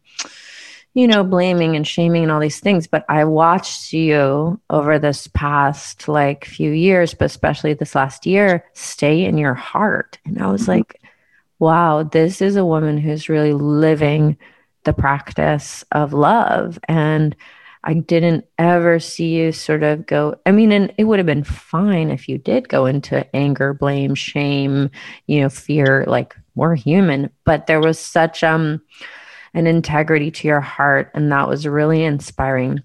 you 0.94 1.06
know 1.06 1.24
blaming 1.24 1.76
and 1.76 1.86
shaming 1.86 2.22
and 2.24 2.32
all 2.32 2.40
these 2.40 2.60
things 2.60 2.86
but 2.86 3.04
i 3.08 3.24
watched 3.24 3.92
you 3.92 4.60
over 4.70 4.98
this 4.98 5.28
past 5.28 6.08
like 6.08 6.44
few 6.44 6.70
years 6.72 7.14
but 7.14 7.26
especially 7.26 7.74
this 7.74 7.94
last 7.94 8.26
year 8.26 8.64
stay 8.74 9.24
in 9.24 9.38
your 9.38 9.54
heart 9.54 10.18
and 10.24 10.42
i 10.42 10.50
was 10.50 10.62
mm-hmm. 10.62 10.72
like 10.72 11.00
wow 11.58 12.02
this 12.02 12.40
is 12.40 12.56
a 12.56 12.64
woman 12.64 12.98
who's 12.98 13.28
really 13.28 13.52
living 13.52 14.36
the 14.84 14.92
practice 14.92 15.84
of 15.92 16.12
love. 16.12 16.78
And 16.88 17.36
I 17.84 17.94
didn't 17.94 18.46
ever 18.58 18.98
see 18.98 19.36
you 19.36 19.52
sort 19.52 19.82
of 19.82 20.06
go. 20.06 20.36
I 20.46 20.52
mean, 20.52 20.72
and 20.72 20.92
it 20.98 21.04
would 21.04 21.18
have 21.18 21.26
been 21.26 21.44
fine 21.44 22.10
if 22.10 22.28
you 22.28 22.38
did 22.38 22.68
go 22.68 22.86
into 22.86 23.24
anger, 23.36 23.74
blame, 23.74 24.14
shame, 24.14 24.90
you 25.26 25.40
know, 25.40 25.48
fear. 25.48 26.04
Like 26.06 26.34
we're 26.54 26.74
human, 26.74 27.30
but 27.44 27.66
there 27.66 27.80
was 27.80 27.98
such 27.98 28.42
um 28.42 28.80
an 29.54 29.66
integrity 29.66 30.30
to 30.30 30.48
your 30.48 30.60
heart, 30.60 31.10
and 31.14 31.32
that 31.32 31.48
was 31.48 31.66
really 31.66 32.04
inspiring 32.04 32.82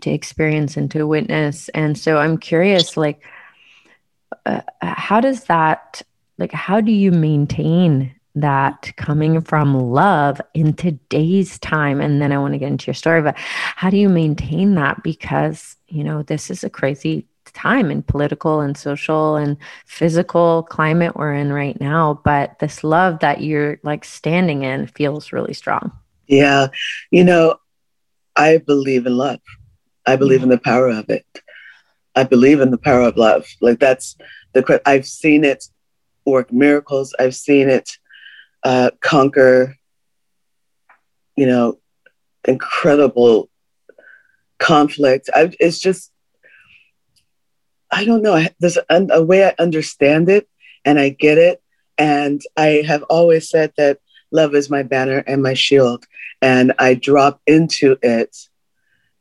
to 0.00 0.10
experience 0.10 0.76
and 0.76 0.90
to 0.90 1.06
witness. 1.06 1.68
And 1.70 1.96
so 1.96 2.18
I'm 2.18 2.38
curious, 2.38 2.96
like, 2.96 3.22
uh, 4.44 4.60
how 4.80 5.20
does 5.20 5.44
that, 5.44 6.02
like, 6.38 6.52
how 6.52 6.80
do 6.80 6.92
you 6.92 7.10
maintain 7.10 8.14
that 8.34 8.92
coming 8.96 9.40
from 9.40 9.78
love 9.78 10.40
in 10.54 10.72
today's 10.72 11.58
time? 11.58 12.00
And 12.00 12.22
then 12.22 12.32
i 12.32 12.38
want 12.38 12.54
to 12.54 12.58
get 12.58 12.68
into 12.68 12.86
your 12.86 12.94
story 12.94 13.20
but 13.22 13.36
how 13.36 13.90
do 13.90 13.96
you 13.96 14.08
maintain 14.08 14.74
that? 14.76 15.02
Because 15.02 15.76
you 15.88 16.04
know 16.04 16.22
this 16.22 16.50
is 16.50 16.62
a 16.64 16.70
crazy 16.70 17.26
time 17.46 17.90
in 17.90 18.02
political 18.02 18.60
and 18.60 18.76
social 18.76 19.36
and 19.36 19.56
physical 19.86 20.62
climate 20.64 21.16
we're 21.16 21.32
in 21.32 21.50
right 21.50 21.80
now 21.80 22.20
but 22.22 22.58
this 22.58 22.84
love 22.84 23.18
that 23.20 23.40
you're 23.40 23.80
like 23.82 24.04
standing 24.04 24.62
in 24.62 24.86
feels 24.86 25.32
really 25.32 25.54
strong. 25.54 25.90
Yeah 26.26 26.68
you 27.10 27.24
know 27.24 27.56
i 28.36 28.58
believe 28.58 29.06
in 29.06 29.16
love. 29.16 29.40
I 30.06 30.16
believe 30.16 30.42
in 30.42 30.48
the 30.48 30.58
power 30.58 30.88
of 30.88 31.10
it. 31.10 31.26
I 32.14 32.24
believe 32.24 32.60
in 32.60 32.70
the 32.70 32.78
power 32.78 33.02
of 33.02 33.16
love. 33.16 33.46
Like 33.60 33.78
that's 33.80 34.16
the 34.52 34.80
i've 34.86 35.06
seen 35.06 35.44
it 35.44 35.64
work 36.30 36.52
miracles 36.52 37.14
i've 37.18 37.34
seen 37.34 37.68
it 37.68 37.98
uh, 38.62 38.90
conquer, 39.00 39.76
you 41.36 41.46
know, 41.46 41.78
incredible 42.46 43.48
conflict. 44.58 45.30
I, 45.34 45.52
it's 45.60 45.78
just, 45.78 46.12
I 47.90 48.04
don't 48.04 48.22
know. 48.22 48.44
There's 48.60 48.76
a, 48.76 49.06
a 49.10 49.22
way 49.22 49.44
I 49.44 49.54
understand 49.58 50.28
it 50.28 50.48
and 50.84 50.98
I 50.98 51.10
get 51.10 51.38
it. 51.38 51.62
And 51.96 52.40
I 52.56 52.82
have 52.86 53.02
always 53.04 53.48
said 53.48 53.72
that 53.76 53.98
love 54.30 54.54
is 54.54 54.70
my 54.70 54.82
banner 54.82 55.24
and 55.26 55.42
my 55.42 55.54
shield. 55.54 56.04
And 56.42 56.72
I 56.78 56.94
drop 56.94 57.40
into 57.46 57.96
it 58.02 58.36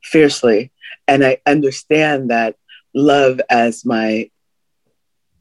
fiercely. 0.03 0.71
And 1.07 1.25
I 1.25 1.37
understand 1.45 2.29
that 2.29 2.55
love 2.93 3.39
as 3.49 3.85
my 3.85 4.29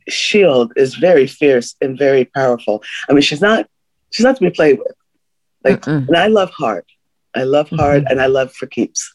shield 0.09 0.73
is 0.77 0.95
very 0.95 1.27
fierce 1.27 1.75
and 1.81 1.99
very 1.99 2.25
powerful. 2.25 2.83
I 3.09 3.13
mean, 3.13 3.23
she's 3.23 3.41
not 3.41 3.69
she's 4.11 4.25
not 4.25 4.37
to 4.37 4.43
be 4.43 4.51
played 4.51 4.79
with. 4.79 4.95
Like, 5.65 5.83
Mm-mm. 5.83 6.09
and 6.09 6.17
I 6.17 6.29
love 6.29 6.51
hard. 6.51 6.85
I 7.35 7.43
love 7.43 7.69
hard, 7.71 8.05
mm-hmm. 8.05 8.13
and 8.13 8.21
I 8.21 8.27
love 8.27 8.53
for 8.53 8.67
keeps. 8.67 9.15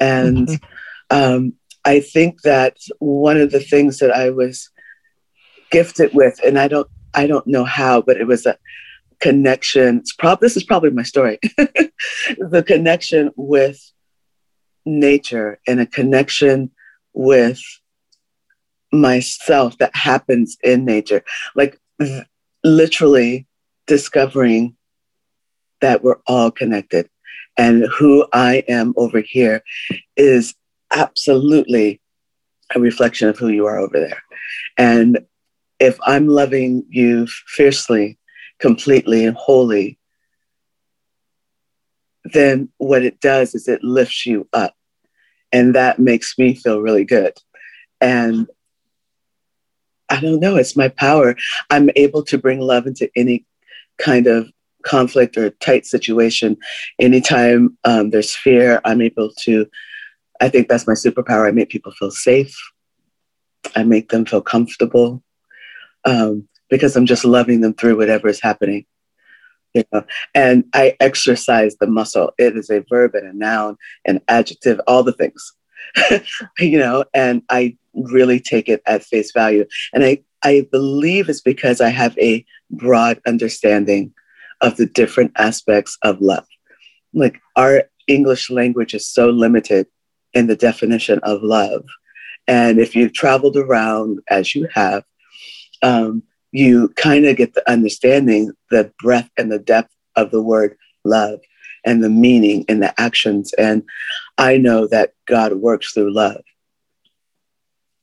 And 0.00 0.48
mm-hmm. 0.48 1.16
um, 1.16 1.52
I 1.84 2.00
think 2.00 2.42
that 2.42 2.76
one 2.98 3.36
of 3.36 3.50
the 3.50 3.60
things 3.60 3.98
that 3.98 4.10
I 4.10 4.30
was 4.30 4.70
gifted 5.70 6.14
with, 6.14 6.40
and 6.44 6.58
I 6.58 6.68
don't 6.68 6.88
I 7.14 7.26
don't 7.26 7.46
know 7.46 7.64
how, 7.64 8.00
but 8.00 8.16
it 8.16 8.26
was 8.26 8.46
a 8.46 8.58
connection. 9.20 9.98
It's 9.98 10.12
prob- 10.12 10.40
this 10.40 10.56
is 10.56 10.64
probably 10.64 10.90
my 10.90 11.02
story. 11.02 11.38
the 12.38 12.64
connection 12.66 13.30
with 13.36 13.80
nature 14.84 15.58
and 15.66 15.80
a 15.80 15.86
connection 15.86 16.70
with 17.12 17.60
myself 18.92 19.76
that 19.78 19.94
happens 19.94 20.56
in 20.62 20.84
nature. 20.84 21.22
Like 21.54 21.80
literally 22.64 23.46
discovering 23.86 24.76
that 25.80 26.02
we're 26.02 26.18
all 26.26 26.50
connected 26.50 27.08
and 27.56 27.86
who 27.86 28.26
I 28.32 28.62
am 28.68 28.94
over 28.96 29.20
here 29.20 29.62
is 30.16 30.54
absolutely 30.92 32.00
a 32.74 32.80
reflection 32.80 33.28
of 33.28 33.38
who 33.38 33.48
you 33.48 33.66
are 33.66 33.78
over 33.78 33.98
there. 33.98 34.22
And 34.76 35.18
if 35.80 35.98
I'm 36.02 36.28
loving 36.28 36.84
you 36.88 37.26
fiercely, 37.46 38.18
completely, 38.58 39.24
and 39.24 39.36
wholly, 39.36 39.98
then 42.24 42.68
what 42.78 43.04
it 43.04 43.20
does 43.20 43.54
is 43.54 43.68
it 43.68 43.82
lifts 43.82 44.26
you 44.26 44.48
up. 44.52 44.74
And 45.52 45.74
that 45.74 45.98
makes 45.98 46.38
me 46.38 46.54
feel 46.54 46.80
really 46.80 47.04
good. 47.04 47.32
And 48.00 48.48
I 50.10 50.20
don't 50.20 50.40
know, 50.40 50.56
it's 50.56 50.76
my 50.76 50.88
power. 50.88 51.36
I'm 51.70 51.90
able 51.96 52.22
to 52.24 52.38
bring 52.38 52.60
love 52.60 52.86
into 52.86 53.10
any 53.16 53.44
kind 53.98 54.26
of 54.26 54.50
conflict 54.82 55.36
or 55.36 55.50
tight 55.50 55.86
situation. 55.86 56.56
Anytime 56.98 57.76
um, 57.84 58.10
there's 58.10 58.34
fear, 58.34 58.80
I'm 58.84 59.02
able 59.02 59.30
to, 59.40 59.66
I 60.40 60.48
think 60.48 60.68
that's 60.68 60.86
my 60.86 60.94
superpower. 60.94 61.46
I 61.46 61.50
make 61.50 61.68
people 61.68 61.92
feel 61.92 62.10
safe, 62.10 62.56
I 63.76 63.84
make 63.84 64.10
them 64.10 64.24
feel 64.24 64.40
comfortable 64.40 65.22
um, 66.04 66.48
because 66.70 66.96
I'm 66.96 67.06
just 67.06 67.24
loving 67.24 67.60
them 67.60 67.74
through 67.74 67.96
whatever 67.96 68.28
is 68.28 68.40
happening. 68.40 68.86
You 69.74 69.84
know, 69.92 70.04
and 70.34 70.64
I 70.72 70.96
exercise 70.98 71.76
the 71.76 71.86
muscle. 71.86 72.32
It 72.38 72.56
is 72.56 72.70
a 72.70 72.84
verb 72.88 73.14
and 73.14 73.28
a 73.28 73.36
noun, 73.36 73.76
an 74.06 74.20
adjective, 74.26 74.80
all 74.86 75.02
the 75.02 75.12
things. 75.12 75.52
you 76.58 76.78
know, 76.78 77.04
and 77.12 77.42
I 77.50 77.76
really 78.04 78.40
take 78.40 78.68
it 78.68 78.82
at 78.86 79.04
face 79.04 79.32
value. 79.32 79.64
And 79.92 80.04
I, 80.04 80.22
I 80.42 80.66
believe 80.70 81.28
it's 81.28 81.40
because 81.40 81.80
I 81.80 81.88
have 81.88 82.16
a 82.18 82.44
broad 82.70 83.20
understanding 83.26 84.12
of 84.60 84.76
the 84.76 84.86
different 84.86 85.32
aspects 85.36 85.98
of 86.02 86.20
love. 86.20 86.46
Like 87.14 87.40
our 87.56 87.84
English 88.06 88.50
language 88.50 88.94
is 88.94 89.06
so 89.06 89.28
limited 89.28 89.86
in 90.34 90.46
the 90.46 90.56
definition 90.56 91.18
of 91.22 91.42
love. 91.42 91.84
And 92.46 92.78
if 92.78 92.94
you've 92.94 93.12
traveled 93.12 93.56
around 93.56 94.20
as 94.28 94.54
you 94.54 94.68
have, 94.72 95.04
um, 95.82 96.22
you 96.50 96.88
kind 96.96 97.26
of 97.26 97.36
get 97.36 97.54
the 97.54 97.70
understanding, 97.70 98.52
the 98.70 98.90
breadth 99.00 99.30
and 99.36 99.52
the 99.52 99.58
depth 99.58 99.94
of 100.16 100.30
the 100.30 100.42
word 100.42 100.76
love 101.04 101.40
and 101.84 102.02
the 102.02 102.10
meaning 102.10 102.64
and 102.68 102.82
the 102.82 102.98
actions. 103.00 103.52
And 103.54 103.82
I 104.38 104.56
know 104.56 104.86
that 104.88 105.12
God 105.26 105.54
works 105.54 105.92
through 105.92 106.12
love. 106.12 106.42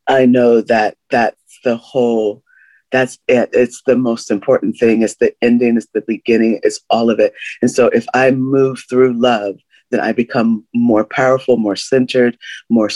I 0.07 0.25
know 0.25 0.61
that 0.61 0.97
that's 1.09 1.59
the 1.63 1.77
whole, 1.77 2.43
that's 2.91 3.17
it. 3.27 3.49
It's 3.53 3.81
the 3.85 3.95
most 3.95 4.31
important 4.31 4.77
thing. 4.77 5.01
It's 5.01 5.15
the 5.15 5.33
ending, 5.41 5.77
it's 5.77 5.87
the 5.93 6.01
beginning, 6.01 6.59
it's 6.63 6.81
all 6.89 7.09
of 7.09 7.19
it. 7.19 7.33
And 7.61 7.71
so 7.71 7.87
if 7.87 8.05
I 8.13 8.31
move 8.31 8.83
through 8.89 9.19
love, 9.19 9.57
then 9.91 9.99
I 9.99 10.11
become 10.11 10.65
more 10.73 11.05
powerful, 11.05 11.57
more 11.57 11.75
centered, 11.75 12.37
more 12.69 12.89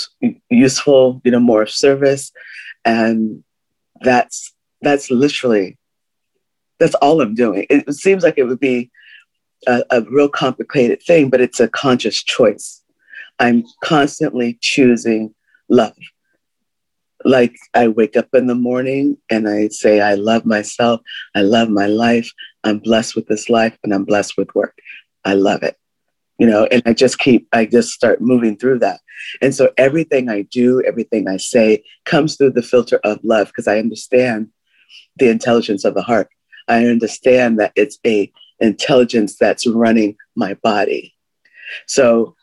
useful, 0.49 1.21
you 1.23 1.31
know, 1.31 1.39
more 1.39 1.61
of 1.63 1.69
service. 1.69 2.31
And 2.85 3.43
that's 4.01 4.53
that's 4.81 5.11
literally 5.11 5.77
that's 6.79 6.95
all 6.95 7.21
I'm 7.21 7.35
doing. 7.35 7.65
It 7.69 7.93
seems 7.93 8.23
like 8.23 8.37
it 8.37 8.45
would 8.45 8.59
be 8.59 8.89
a, 9.67 9.83
a 9.91 10.01
real 10.01 10.29
complicated 10.29 11.03
thing, 11.03 11.29
but 11.29 11.41
it's 11.41 11.59
a 11.59 11.67
conscious 11.67 12.23
choice. 12.23 12.81
I'm 13.39 13.63
constantly 13.83 14.57
choosing 14.61 15.33
love. 15.69 15.95
Like 17.25 17.55
I 17.73 17.87
wake 17.87 18.15
up 18.15 18.29
in 18.33 18.47
the 18.47 18.55
morning 18.55 19.17
and 19.29 19.47
I 19.47 19.67
say, 19.69 20.01
I 20.01 20.15
love 20.15 20.45
myself. 20.45 21.01
I 21.35 21.41
love 21.41 21.69
my 21.69 21.87
life. 21.87 22.31
I'm 22.63 22.79
blessed 22.79 23.15
with 23.15 23.27
this 23.27 23.49
life 23.49 23.77
and 23.83 23.93
I'm 23.93 24.05
blessed 24.05 24.37
with 24.37 24.53
work. 24.55 24.77
I 25.25 25.33
love 25.33 25.63
it. 25.63 25.77
You 26.37 26.47
know, 26.47 26.65
and 26.71 26.81
I 26.85 26.93
just 26.93 27.19
keep, 27.19 27.47
I 27.51 27.65
just 27.65 27.89
start 27.89 28.21
moving 28.21 28.55
through 28.55 28.79
that. 28.79 29.01
And 29.41 29.53
so 29.53 29.73
everything 29.77 30.29
I 30.29 30.43
do, 30.43 30.81
everything 30.87 31.27
I 31.27 31.35
say 31.35 31.83
comes 32.05 32.37
through 32.37 32.51
the 32.51 32.61
filter 32.61 33.01
of 33.03 33.19
love 33.23 33.47
because 33.47 33.67
I 33.67 33.79
understand 33.79 34.49
the 35.17 35.29
intelligence 35.29 35.83
of 35.83 35.95
the 35.95 36.01
heart. 36.01 36.29
I 36.69 36.85
understand 36.85 37.59
that 37.59 37.73
it's 37.75 37.99
a 38.05 38.31
intelligence 38.59 39.37
that's 39.37 39.67
running 39.67 40.15
my 40.35 40.53
body. 40.55 41.13
So 41.87 42.35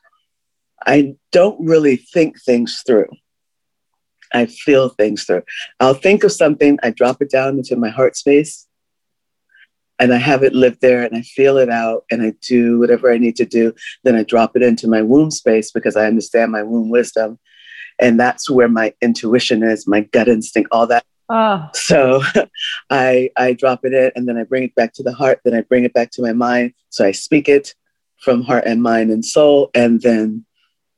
I 0.87 1.15
don't 1.33 1.59
really 1.65 1.97
think 1.97 2.41
things 2.43 2.83
through. 2.87 3.09
I 4.33 4.47
feel 4.47 4.91
things 4.91 5.25
through. 5.25 5.43
I'll 5.81 5.95
think 5.95 6.25
of 6.25 6.33
something, 6.33 6.79
I 6.83 6.91
drop 6.91 7.21
it 7.21 7.31
down 7.31 7.59
into 7.59 7.77
my 7.77 7.89
heart 7.89 8.17
space, 8.17 8.67
and 9.99 10.13
I 10.13 10.19
have 10.19 10.43
it 10.43 10.53
live 10.53 10.79
there 10.81 11.03
and 11.05 11.17
I 11.17 11.23
feel 11.23 11.57
it 11.57 11.71
out 11.71 12.05
and 12.11 12.23
I 12.23 12.35
do 12.47 12.79
whatever 12.79 13.11
I 13.11 13.17
need 13.17 13.37
to 13.37 13.47
do. 13.47 13.73
Then 14.05 14.15
I 14.15 14.25
drop 14.25 14.55
it 14.55 14.63
into 14.63 14.89
my 14.89 15.01
womb 15.01 15.31
space 15.31 15.71
because 15.71 15.97
I 15.97 16.07
understand 16.07 16.53
my 16.53 16.63
womb 16.63 16.91
wisdom. 16.91 17.39
And 17.99 18.21
that's 18.21 18.51
where 18.51 18.69
my 18.69 18.93
intuition 19.01 19.63
is, 19.63 19.87
my 19.87 20.03
gut 20.03 20.29
instinct, 20.29 20.69
all 20.71 20.87
that 20.89 21.05
Oh. 21.29 21.69
So 21.75 22.23
I 22.91 23.31
I 23.37 23.53
drop 23.53 23.85
it 23.85 23.93
in 23.93 24.13
and 24.15 24.29
then 24.29 24.37
I 24.37 24.45
bring 24.45 24.63
it 24.63 24.75
back 24.75 24.93
to 24.95 25.03
the 25.03 25.13
heart, 25.13 25.41
then 25.45 25.55
I 25.55 25.63
bring 25.63 25.85
it 25.85 25.93
back 25.93 26.11
to 26.13 26.23
my 26.23 26.33
mind. 26.33 26.73
So 26.91 27.05
I 27.05 27.13
speak 27.13 27.49
it 27.49 27.75
from 28.19 28.43
heart 28.43 28.65
and 28.67 28.83
mind 28.83 29.11
and 29.11 29.25
soul, 29.25 29.71
and 29.75 30.01
then 30.01 30.45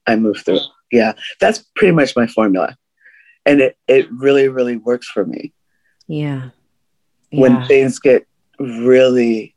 I 0.07 0.17
move 0.17 0.39
through. 0.45 0.61
Yeah, 0.93 1.15
that's 1.41 1.65
pretty 1.77 1.93
much 1.93 2.15
my 2.17 2.27
formula. 2.27 2.77
And 3.49 3.61
it, 3.61 3.79
it 3.89 4.09
really, 4.13 4.49
really 4.49 4.77
works 4.77 5.09
for 5.09 5.25
me. 5.25 5.53
Yeah. 6.07 6.51
yeah. 7.31 7.41
When 7.41 7.67
things 7.67 7.99
get 7.99 8.27
really 8.59 9.55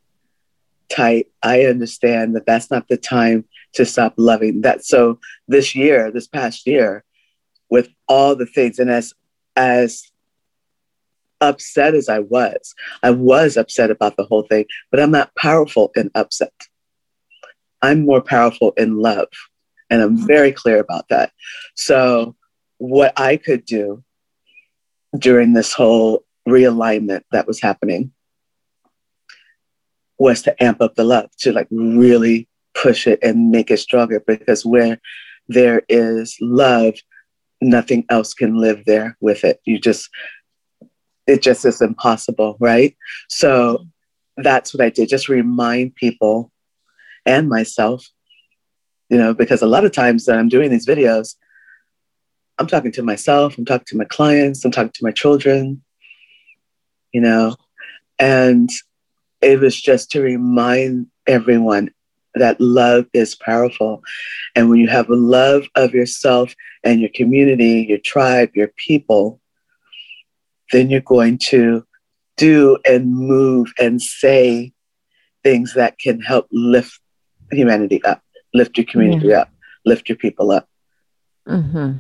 tight, 0.90 1.28
I 1.44 1.66
understand 1.66 2.36
that 2.36 2.46
that's 2.46 2.72
not 2.72 2.88
the 2.88 2.98
time 2.98 3.46
to 3.74 3.86
stop 3.86 4.14
loving 4.18 4.62
that. 4.62 4.84
So 4.84 5.20
this 5.48 5.76
year, 5.76 6.12
this 6.12 6.28
past 6.28 6.66
year, 6.66 7.04
with 7.70 7.90
all 8.08 8.36
the 8.36 8.46
things, 8.46 8.80
and 8.80 8.90
as 8.90 9.14
as 9.56 10.12
upset 11.42 11.96
as 11.96 12.08
I 12.08 12.20
was. 12.20 12.74
I 13.04 13.12
was 13.12 13.58
upset 13.58 13.92
about 13.92 14.16
the 14.16 14.24
whole 14.24 14.44
thing, 14.44 14.66
but 14.92 15.00
I'm 15.00 15.12
not 15.12 15.36
powerful 15.36 15.92
in 15.96 16.12
upset. 16.16 16.54
I'm 17.82 18.06
more 18.06 18.22
powerful 18.22 18.74
in 18.78 18.98
love. 18.98 19.28
And 19.90 20.02
I'm 20.02 20.18
mm-hmm. 20.18 20.28
very 20.28 20.52
clear 20.52 20.80
about 20.80 21.10
that. 21.10 21.32
So, 21.76 22.36
what 22.82 23.14
I 23.16 23.38
could 23.38 23.64
do 23.64 24.04
during 25.16 25.54
this 25.54 25.72
whole 25.72 26.26
realignment 26.50 27.22
that 27.32 27.46
was 27.46 27.62
happening 27.62 28.12
was 30.18 30.42
to 30.42 30.64
amp 30.64 30.82
up 30.82 30.96
the 30.96 31.04
love, 31.04 31.30
to 31.42 31.52
like 31.52 31.68
really 31.70 32.48
push 32.74 33.06
it 33.06 33.20
and 33.22 33.52
make 33.52 33.70
it 33.70 33.78
stronger 33.78 34.20
because 34.26 34.66
where 34.66 35.00
there 35.48 35.84
is 35.90 36.36
love, 36.42 36.96
nothing 37.62 38.04
else 38.10 38.34
can 38.34 38.60
live 38.60 38.84
there 38.86 39.16
with 39.22 39.44
it. 39.44 39.62
You 39.64 39.78
just 39.78 40.10
it 41.28 41.44
just 41.44 41.66
is 41.66 41.82
impossible, 41.82 42.58
right? 42.60 42.98
So 43.30 43.86
that's 44.38 44.74
what 44.74 44.84
I 44.84 44.90
did, 44.90 45.08
just 45.08 45.30
remind 45.30 45.94
people 45.94 46.52
and 47.28 47.48
myself, 47.48 48.08
you 49.08 49.20
know, 49.20 49.36
because 49.36 49.62
a 49.62 49.68
lot 49.68 49.86
of 49.86 49.92
times 49.92 50.26
that 50.26 50.40
I'm 50.40 50.50
doing 50.50 50.72
these 50.72 50.88
videos, 50.88 51.36
I'm 52.58 52.68
talking 52.68 52.92
to 52.94 53.04
myself, 53.04 53.58
I'm 53.58 53.66
talking 53.66 53.86
to 53.88 53.98
my 53.98 54.06
clients, 54.06 54.64
I'm 54.64 54.72
talking 54.72 54.92
to 54.94 55.04
my 55.04 55.12
children, 55.12 55.82
you 57.12 57.22
know, 57.22 57.56
and 58.20 58.70
it 59.42 59.60
was 59.60 59.80
just 59.80 60.12
to 60.12 60.22
remind 60.22 61.08
everyone 61.28 61.92
that 62.36 62.62
love 62.62 63.06
is 63.14 63.36
powerful. 63.36 64.02
And 64.56 64.70
when 64.70 64.80
you 64.80 64.88
have 64.88 65.10
a 65.10 65.16
love 65.16 65.68
of 65.76 65.94
yourself 65.94 66.56
and 66.84 67.02
your 67.02 67.10
community, 67.14 67.86
your 67.90 67.98
tribe, 67.98 68.52
your 68.54 68.70
people, 68.78 69.42
then 70.72 70.90
you're 70.90 71.02
going 71.02 71.38
to 71.50 71.86
do 72.38 72.78
and 72.86 73.14
move 73.14 73.74
and 73.80 74.02
say 74.02 74.72
things 75.44 75.74
that 75.74 76.00
can 76.00 76.22
help 76.22 76.48
lift 76.52 77.00
humanity 77.52 78.04
up, 78.04 78.22
lift 78.54 78.78
your 78.78 78.86
community 78.86 79.28
yeah. 79.28 79.42
up, 79.42 79.50
lift 79.86 80.08
your 80.08 80.16
people 80.16 80.52
up. 80.52 80.68
Mm-hmm. 81.48 81.98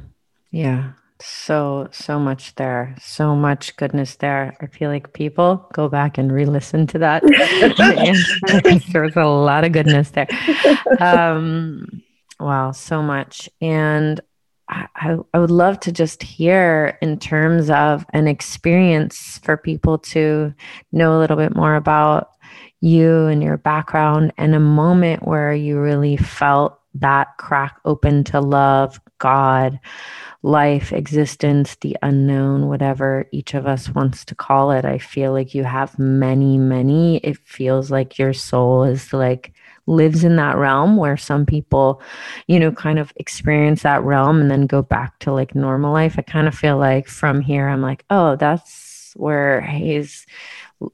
Yeah. 0.52 0.94
So, 1.22 1.88
so 1.92 2.20
much 2.20 2.56
there. 2.56 2.96
So 3.00 3.36
much 3.36 3.76
goodness 3.76 4.16
there. 4.16 4.58
I 4.60 4.66
feel 4.68 4.90
like 4.90 5.14
people 5.14 5.68
go 5.74 5.88
back 5.88 6.18
and 6.18 6.32
re 6.32 6.46
listen 6.46 6.88
to 6.88 7.00
that. 7.00 7.24
There's 8.92 9.16
a 9.16 9.26
lot 9.26 9.64
of 9.64 9.72
goodness 9.72 10.12
there. 10.12 10.28
Um, 11.00 12.02
wow, 12.40 12.72
so 12.72 13.04
much. 13.04 13.50
And 13.62 14.20
I, 14.68 15.18
I 15.34 15.40
would 15.40 15.52
love 15.52 15.80
to 15.82 15.92
just 15.92 16.24
hear 16.24 16.98
in 17.02 17.20
terms 17.20 17.70
of 17.70 18.06
an 18.14 18.28
experience 18.28 19.40
for 19.44 19.58
people 19.58 19.98
to 20.00 20.54
know 20.92 21.18
a 21.18 21.20
little 21.20 21.38
bit 21.38 21.56
more 21.56 21.76
about 21.76 22.30
you 22.80 23.28
and 23.28 23.44
your 23.44 23.58
background 23.58 24.34
and 24.38 24.56
a 24.56 24.60
moment 24.60 25.28
where 25.28 25.54
you 25.54 25.80
really 25.80 26.18
felt 26.18 26.81
that 26.96 27.38
crack 27.38 27.80
open 27.86 28.24
to 28.26 28.40
love, 28.40 29.00
God, 29.18 29.80
life, 30.44 30.92
existence, 30.92 31.76
the 31.82 31.98
unknown, 32.02 32.68
whatever 32.68 33.28
each 33.32 33.54
of 33.54 33.68
us 33.68 33.90
wants 33.90 34.26
to 34.26 34.36
call 34.36 34.72
it. 34.72 34.86
I 34.86 34.98
feel 34.98 35.32
like 35.32 35.54
you 35.54 35.64
have 35.64 35.98
many, 36.00 36.58
many. 36.58 37.18
It 37.18 37.38
feels 37.38 37.92
like 37.92 38.18
your 38.18 38.34
soul 38.34 38.84
is 38.84 39.14
like 39.14 39.54
lives 39.88 40.24
in 40.24 40.36
that 40.38 40.58
realm 40.58 40.98
where 40.98 41.18
some 41.18 41.46
people, 41.46 42.02
you 42.48 42.60
know, 42.60 42.72
kind 42.72 43.00
of 43.00 43.14
experience 43.18 43.84
that 43.84 44.04
realm 44.04 44.42
and 44.42 44.52
then 44.52 44.68
go 44.68 44.82
back 44.82 45.18
to 45.20 45.32
like 45.32 45.56
normal 45.56 45.94
life. 45.94 46.16
I 46.18 46.24
kind 46.24 46.48
of 46.48 46.56
feel 46.56 46.78
like 46.78 47.08
from 47.08 47.42
here, 47.42 47.68
I'm 47.68 47.82
like, 47.82 48.04
oh, 48.10 48.36
that's 48.36 49.14
where 49.16 49.62
he's 49.62 50.26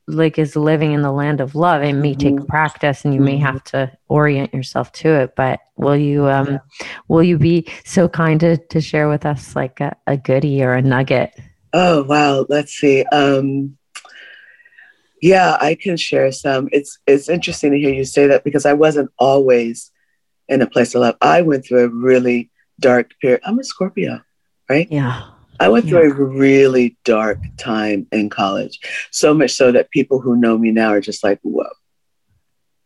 like 0.07 0.37
is 0.37 0.55
living 0.55 0.91
in 0.91 1.01
the 1.01 1.11
land 1.11 1.39
of 1.41 1.55
love 1.55 1.81
it 1.81 1.93
may 1.93 2.13
take 2.13 2.35
mm-hmm. 2.35 2.45
practice 2.45 3.05
and 3.05 3.13
you 3.13 3.21
may 3.21 3.37
have 3.37 3.63
to 3.63 3.91
orient 4.07 4.53
yourself 4.53 4.91
to 4.91 5.09
it 5.09 5.35
but 5.35 5.59
will 5.77 5.95
you 5.95 6.27
um 6.27 6.59
will 7.07 7.23
you 7.23 7.37
be 7.37 7.67
so 7.85 8.07
kind 8.07 8.39
to, 8.39 8.57
to 8.57 8.81
share 8.81 9.07
with 9.07 9.25
us 9.25 9.55
like 9.55 9.79
a, 9.79 9.95
a 10.07 10.17
goodie 10.17 10.63
or 10.63 10.73
a 10.73 10.81
nugget? 10.81 11.33
Oh 11.73 12.03
wow. 12.03 12.45
Let's 12.49 12.73
see. 12.73 13.03
Um 13.05 13.77
yeah 15.19 15.57
i 15.59 15.73
can 15.73 15.97
share 15.97 16.31
some. 16.31 16.69
It's 16.71 16.99
it's 17.07 17.27
interesting 17.27 17.71
to 17.71 17.79
hear 17.79 17.93
you 17.93 18.05
say 18.05 18.27
that 18.27 18.43
because 18.43 18.67
i 18.67 18.73
wasn't 18.73 19.09
always 19.17 19.91
in 20.47 20.61
a 20.61 20.67
place 20.67 20.93
of 20.93 21.01
love. 21.01 21.17
I 21.21 21.41
went 21.41 21.65
through 21.65 21.85
a 21.85 21.89
really 21.89 22.51
dark 22.79 23.11
period 23.19 23.41
i'm 23.43 23.57
a 23.57 23.63
scorpio 23.63 24.21
right? 24.69 24.87
Yeah 24.91 25.29
I 25.59 25.69
went 25.69 25.87
through 25.87 26.07
yeah. 26.07 26.11
a 26.11 26.23
really 26.23 26.97
dark 27.03 27.39
time 27.57 28.07
in 28.11 28.29
college, 28.29 28.79
so 29.11 29.33
much 29.33 29.51
so 29.51 29.71
that 29.71 29.89
people 29.91 30.19
who 30.19 30.35
know 30.35 30.57
me 30.57 30.71
now 30.71 30.89
are 30.89 31.01
just 31.01 31.23
like, 31.23 31.39
whoa, 31.41 31.65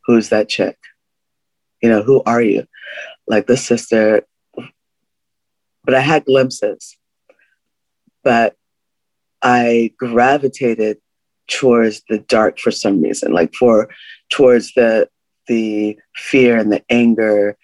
who's 0.06 0.30
that 0.30 0.50
chick? 0.50 0.78
You 1.82 1.90
know, 1.90 2.02
who 2.02 2.22
are 2.26 2.42
you? 2.42 2.66
Like 3.28 3.48
the 3.48 3.58
sister. 3.58 4.26
But 5.84 5.96
I 5.96 6.00
had 6.00 6.26
glimpses, 6.26 6.96
but 8.24 8.56
I 9.42 9.94
gravitated 9.98 11.00
towards 11.48 12.04
the 12.08 12.20
dark 12.20 12.60
for 12.60 12.72
some 12.72 13.02
reason, 13.02 13.34
like 13.34 13.54
for 13.54 13.90
towards 14.30 14.74
the 14.74 15.10
the 15.48 15.98
fear 16.16 16.58
and 16.58 16.72
the 16.72 16.84
anger. 16.90 17.58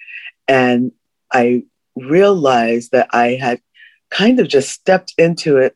And 0.47 0.91
I 1.31 1.63
realized 1.95 2.91
that 2.91 3.07
I 3.11 3.33
had 3.33 3.61
kind 4.09 4.39
of 4.39 4.47
just 4.47 4.69
stepped 4.69 5.13
into 5.17 5.57
it 5.57 5.75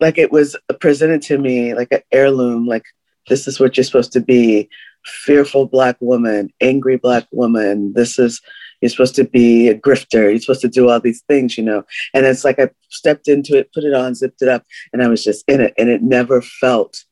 like 0.00 0.18
it 0.18 0.32
was 0.32 0.56
presented 0.80 1.22
to 1.22 1.38
me 1.38 1.74
like 1.74 1.88
an 1.92 2.02
heirloom, 2.12 2.66
like 2.66 2.84
this 3.28 3.46
is 3.48 3.58
what 3.58 3.76
you're 3.76 3.84
supposed 3.84 4.12
to 4.12 4.20
be 4.20 4.68
fearful 5.04 5.66
black 5.66 5.96
woman, 6.00 6.52
angry 6.60 6.96
black 6.96 7.26
woman. 7.32 7.92
This 7.94 8.18
is, 8.18 8.40
you're 8.80 8.90
supposed 8.90 9.14
to 9.14 9.24
be 9.24 9.68
a 9.68 9.78
grifter. 9.78 10.30
You're 10.30 10.40
supposed 10.40 10.60
to 10.62 10.68
do 10.68 10.90
all 10.90 11.00
these 11.00 11.22
things, 11.22 11.56
you 11.56 11.64
know. 11.64 11.84
And 12.12 12.26
it's 12.26 12.44
like 12.44 12.58
I 12.58 12.70
stepped 12.90 13.28
into 13.28 13.56
it, 13.56 13.72
put 13.72 13.84
it 13.84 13.94
on, 13.94 14.14
zipped 14.14 14.42
it 14.42 14.48
up, 14.48 14.64
and 14.92 15.02
I 15.02 15.08
was 15.08 15.24
just 15.24 15.44
in 15.48 15.60
it. 15.60 15.74
And 15.78 15.88
it 15.88 16.02
never 16.02 16.42
felt 16.42 17.04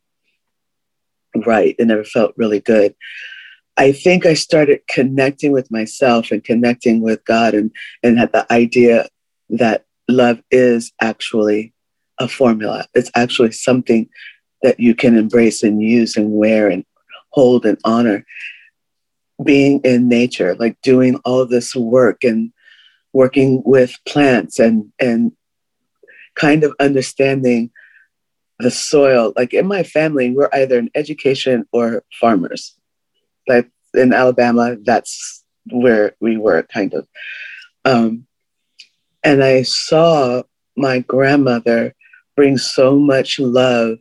right. 1.46 1.74
It 1.78 1.86
never 1.86 2.04
felt 2.04 2.34
really 2.36 2.60
good. 2.60 2.94
I 3.78 3.92
think 3.92 4.26
I 4.26 4.34
started 4.34 4.80
connecting 4.86 5.50
with 5.50 5.70
myself 5.70 6.30
and 6.30 6.44
connecting 6.44 7.00
with 7.00 7.24
God 7.24 7.54
and, 7.54 7.70
and 8.02 8.18
had 8.18 8.32
the 8.32 8.50
idea 8.52 9.08
that 9.52 9.84
love 10.08 10.42
is 10.50 10.92
actually 11.00 11.72
a 12.18 12.28
formula. 12.28 12.86
It's 12.94 13.10
actually 13.14 13.52
something 13.52 14.08
that 14.62 14.80
you 14.80 14.94
can 14.94 15.16
embrace 15.16 15.62
and 15.62 15.82
use 15.82 16.16
and 16.16 16.32
wear 16.32 16.68
and 16.68 16.84
hold 17.30 17.66
and 17.66 17.78
honor. 17.84 18.24
Being 19.42 19.80
in 19.82 20.08
nature, 20.08 20.54
like 20.54 20.80
doing 20.82 21.16
all 21.24 21.46
this 21.46 21.74
work 21.74 22.22
and 22.22 22.52
working 23.12 23.62
with 23.64 23.96
plants 24.06 24.58
and 24.58 24.92
and 25.00 25.32
kind 26.36 26.64
of 26.64 26.74
understanding 26.78 27.70
the 28.60 28.70
soil. 28.70 29.32
Like 29.36 29.52
in 29.52 29.66
my 29.66 29.82
family, 29.82 30.30
we're 30.30 30.48
either 30.52 30.78
in 30.78 30.90
education 30.94 31.66
or 31.72 32.04
farmers. 32.20 32.76
Like 33.48 33.68
in 33.94 34.12
Alabama, 34.12 34.76
that's 34.82 35.44
where 35.70 36.14
we 36.20 36.36
were 36.36 36.62
kind 36.62 36.94
of. 36.94 37.06
Um, 37.84 38.26
and 39.24 39.42
I 39.42 39.62
saw 39.62 40.42
my 40.76 41.00
grandmother 41.00 41.94
bring 42.36 42.56
so 42.58 42.98
much 42.98 43.38
love 43.38 43.98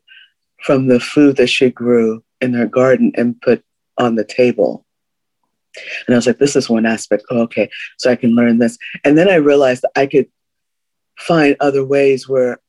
from 0.64 0.88
the 0.88 1.00
food 1.00 1.38
that 1.38 1.48
she 1.48 1.70
grew 1.70 2.24
in 2.40 2.54
her 2.54 2.68
garden 2.68 3.12
and 3.16 3.40
put 3.42 3.64
on 3.98 4.16
the 4.16 4.24
table. 4.24 4.86
And 6.06 6.16
I 6.16 6.18
was 6.18 6.28
like, 6.28 6.40
this 6.40 6.56
is 6.56 6.70
one 6.70 6.86
aspect. 6.86 7.24
Oh, 7.30 7.42
okay, 7.42 7.70
so 7.98 8.12
I 8.12 8.16
can 8.16 8.36
learn 8.36 8.60
this. 8.60 8.78
And 9.04 9.18
then 9.18 9.30
I 9.30 9.36
realized 9.36 9.86
I 9.96 10.06
could 10.06 10.28
find 11.18 11.56
other 11.60 11.86
ways 11.86 12.28
where 12.28 12.60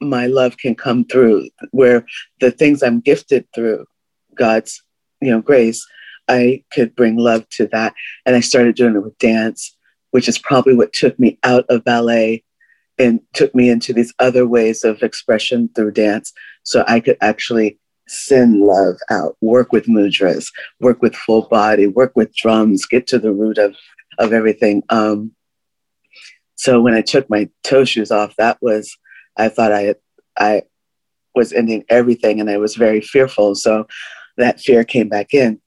my 0.00 0.26
love 0.26 0.56
can 0.58 0.74
come 0.74 1.04
through, 1.04 1.48
where 1.70 2.04
the 2.40 2.50
things 2.50 2.82
I'm 2.82 3.00
gifted 3.00 3.46
through 3.54 3.86
God's, 4.34 4.82
you 5.20 5.30
know, 5.30 5.40
grace, 5.40 5.86
I 6.28 6.64
could 6.72 6.94
bring 6.94 7.16
love 7.16 7.48
to 7.50 7.66
that. 7.68 7.94
And 8.26 8.34
I 8.34 8.40
started 8.40 8.74
doing 8.74 8.96
it 8.96 9.02
with 9.02 9.16
dance 9.18 9.76
which 10.12 10.28
is 10.28 10.38
probably 10.38 10.74
what 10.74 10.92
took 10.92 11.18
me 11.18 11.38
out 11.42 11.64
of 11.68 11.84
ballet 11.84 12.44
and 12.98 13.20
took 13.32 13.54
me 13.54 13.68
into 13.68 13.92
these 13.92 14.14
other 14.18 14.46
ways 14.46 14.84
of 14.84 15.02
expression 15.02 15.68
through 15.74 15.90
dance. 15.90 16.32
So 16.62 16.84
I 16.86 17.00
could 17.00 17.16
actually 17.20 17.78
send 18.06 18.60
love 18.60 18.96
out, 19.10 19.36
work 19.40 19.72
with 19.72 19.86
mudras, 19.86 20.46
work 20.80 21.02
with 21.02 21.16
full 21.16 21.48
body, 21.48 21.86
work 21.86 22.12
with 22.14 22.34
drums, 22.36 22.86
get 22.86 23.06
to 23.08 23.18
the 23.18 23.32
root 23.32 23.58
of, 23.58 23.74
of 24.18 24.32
everything. 24.32 24.82
Um, 24.90 25.32
so 26.54 26.80
when 26.80 26.94
I 26.94 27.00
took 27.00 27.28
my 27.28 27.48
toe 27.64 27.84
shoes 27.84 28.10
off, 28.10 28.36
that 28.36 28.58
was, 28.60 28.96
I 29.36 29.48
thought 29.48 29.72
I, 29.72 29.94
I 30.38 30.62
was 31.34 31.52
ending 31.52 31.84
everything 31.88 32.38
and 32.38 32.50
I 32.50 32.58
was 32.58 32.76
very 32.76 33.00
fearful. 33.00 33.54
So 33.54 33.86
that 34.36 34.60
fear 34.60 34.84
came 34.84 35.08
back 35.08 35.32
in, 35.32 35.60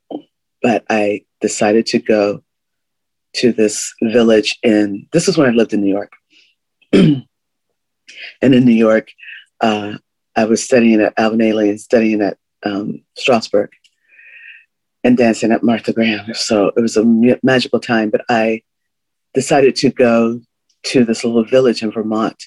but 0.62 0.86
I 0.89 1.25
decided 1.41 1.88
to 1.88 1.99
go 1.99 2.43
to 3.36 3.52
this 3.52 3.93
village 4.02 4.58
and 4.63 5.06
this 5.12 5.28
is 5.28 5.38
when 5.38 5.48
I 5.48 5.52
lived 5.52 5.74
in 5.74 5.82
New 5.82 5.93
York. 5.93 6.12
and 6.93 7.26
in 8.41 8.65
New 8.65 8.71
York, 8.71 9.10
uh, 9.62 9.98
I 10.36 10.45
was 10.45 10.63
studying 10.63 11.02
at 11.02 11.13
Alvin 11.17 11.39
Ailey 11.39 11.69
and 11.69 11.80
studying 11.80 12.21
at 12.21 12.38
um, 12.63 13.04
Strasberg 13.17 13.69
and 15.04 15.17
dancing 15.17 15.52
at 15.52 15.63
Martha 15.63 15.93
Graham. 15.93 16.34
So 16.34 16.71
it 16.76 16.82
was 16.82 16.98
a 16.98 17.06
magical 17.43 17.80
time, 17.80 18.10
but 18.10 18.26
I 18.28 18.63
decided 19.34 19.76
to 19.78 19.91
go 19.91 20.41
to 20.84 21.06
this 21.06 21.24
little 21.24 21.45
village 21.45 21.84
in 21.84 21.91
Vermont 21.91 22.43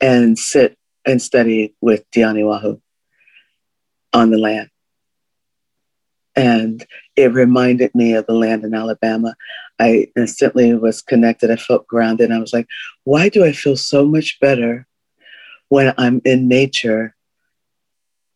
and 0.00 0.38
sit 0.38 0.76
and 1.04 1.20
study 1.20 1.74
with 1.80 2.10
Diani 2.10 2.42
Wahu 2.42 2.80
on 4.12 4.30
the 4.30 4.38
land. 4.38 4.70
And 6.36 6.86
it 7.16 7.32
reminded 7.32 7.94
me 7.94 8.14
of 8.14 8.26
the 8.26 8.34
land 8.34 8.64
in 8.64 8.74
Alabama. 8.74 9.34
I 9.80 10.08
instantly 10.16 10.74
was 10.74 11.02
connected. 11.02 11.50
I 11.50 11.56
felt 11.56 11.86
grounded. 11.86 12.30
I 12.30 12.38
was 12.38 12.52
like, 12.52 12.68
why 13.04 13.28
do 13.28 13.44
I 13.44 13.52
feel 13.52 13.76
so 13.76 14.04
much 14.04 14.38
better 14.40 14.86
when 15.68 15.94
I'm 15.98 16.20
in 16.24 16.48
nature? 16.48 17.16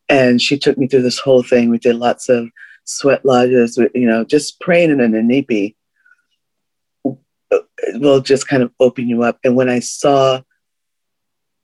And 0.08 0.40
she 0.40 0.58
took 0.58 0.78
me 0.78 0.88
through 0.88 1.02
this 1.02 1.18
whole 1.18 1.42
thing. 1.42 1.70
We 1.70 1.78
did 1.78 1.96
lots 1.96 2.28
of 2.28 2.48
sweat 2.84 3.24
lodges, 3.24 3.78
you 3.94 4.06
know, 4.06 4.24
just 4.24 4.60
praying 4.60 4.90
in 4.90 5.00
an 5.00 5.12
inipi 5.12 5.74
will 7.94 8.20
just 8.20 8.48
kind 8.48 8.62
of 8.62 8.72
open 8.80 9.08
you 9.08 9.22
up. 9.22 9.38
And 9.44 9.54
when 9.54 9.68
I 9.68 9.78
saw 9.78 10.40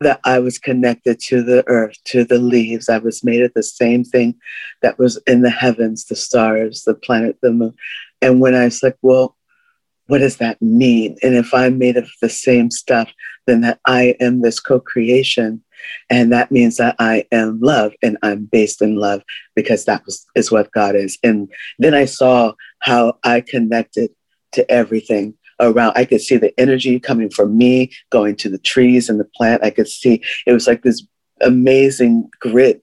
that 0.00 0.20
I 0.24 0.38
was 0.38 0.58
connected 0.58 1.20
to 1.20 1.42
the 1.42 1.62
earth, 1.68 1.96
to 2.06 2.24
the 2.24 2.38
leaves. 2.38 2.88
I 2.88 2.98
was 2.98 3.22
made 3.22 3.42
of 3.42 3.52
the 3.54 3.62
same 3.62 4.02
thing 4.02 4.34
that 4.80 4.98
was 4.98 5.18
in 5.26 5.42
the 5.42 5.50
heavens, 5.50 6.06
the 6.06 6.16
stars, 6.16 6.84
the 6.84 6.94
planet, 6.94 7.36
the 7.42 7.52
moon. 7.52 7.74
And 8.22 8.40
when 8.40 8.54
I 8.54 8.64
was 8.64 8.82
like, 8.82 8.96
well, 9.02 9.36
what 10.10 10.18
does 10.18 10.38
that 10.38 10.60
mean? 10.60 11.16
And 11.22 11.36
if 11.36 11.54
I'm 11.54 11.78
made 11.78 11.96
of 11.96 12.10
the 12.20 12.28
same 12.28 12.70
stuff, 12.70 13.12
then 13.46 13.60
that 13.60 13.78
I 13.86 14.16
am 14.20 14.42
this 14.42 14.58
co 14.58 14.80
creation 14.80 15.62
And 16.10 16.32
that 16.32 16.50
means 16.50 16.76
that 16.76 16.96
I 16.98 17.24
am 17.32 17.60
love 17.60 17.92
and 18.02 18.18
I'm 18.22 18.44
based 18.44 18.82
in 18.82 18.96
love 18.96 19.22
because 19.54 19.84
that 19.84 20.04
was, 20.04 20.26
is 20.34 20.50
what 20.50 20.72
God 20.72 20.96
is. 20.96 21.16
And 21.22 21.48
then 21.78 21.94
I 21.94 22.04
saw 22.06 22.52
how 22.80 23.18
I 23.24 23.40
connected 23.40 24.10
to 24.52 24.68
everything 24.70 25.34
around. 25.60 25.92
I 25.96 26.04
could 26.04 26.20
see 26.20 26.36
the 26.36 26.52
energy 26.58 26.98
coming 26.98 27.30
from 27.30 27.56
me 27.56 27.92
going 28.10 28.36
to 28.36 28.48
the 28.48 28.58
trees 28.58 29.08
and 29.08 29.20
the 29.20 29.28
plant. 29.36 29.64
I 29.64 29.70
could 29.70 29.88
see 29.88 30.22
it 30.46 30.52
was 30.52 30.66
like 30.66 30.82
this 30.82 31.06
amazing 31.40 32.28
grid 32.40 32.82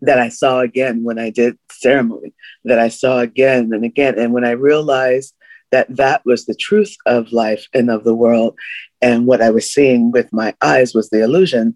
that 0.00 0.18
I 0.18 0.30
saw 0.30 0.60
again 0.60 1.04
when 1.04 1.18
I 1.18 1.30
did 1.30 1.56
ceremony, 1.70 2.34
that 2.64 2.78
I 2.78 2.88
saw 2.88 3.18
again 3.18 3.70
and 3.72 3.84
again. 3.84 4.18
And 4.18 4.32
when 4.32 4.44
I 4.44 4.52
realized 4.52 5.34
that 5.72 5.94
that 5.96 6.24
was 6.24 6.44
the 6.44 6.54
truth 6.54 6.94
of 7.06 7.32
life 7.32 7.66
and 7.74 7.90
of 7.90 8.04
the 8.04 8.14
world, 8.14 8.56
and 9.00 9.26
what 9.26 9.42
I 9.42 9.50
was 9.50 9.72
seeing 9.72 10.12
with 10.12 10.32
my 10.32 10.54
eyes 10.62 10.94
was 10.94 11.10
the 11.10 11.22
illusion, 11.22 11.74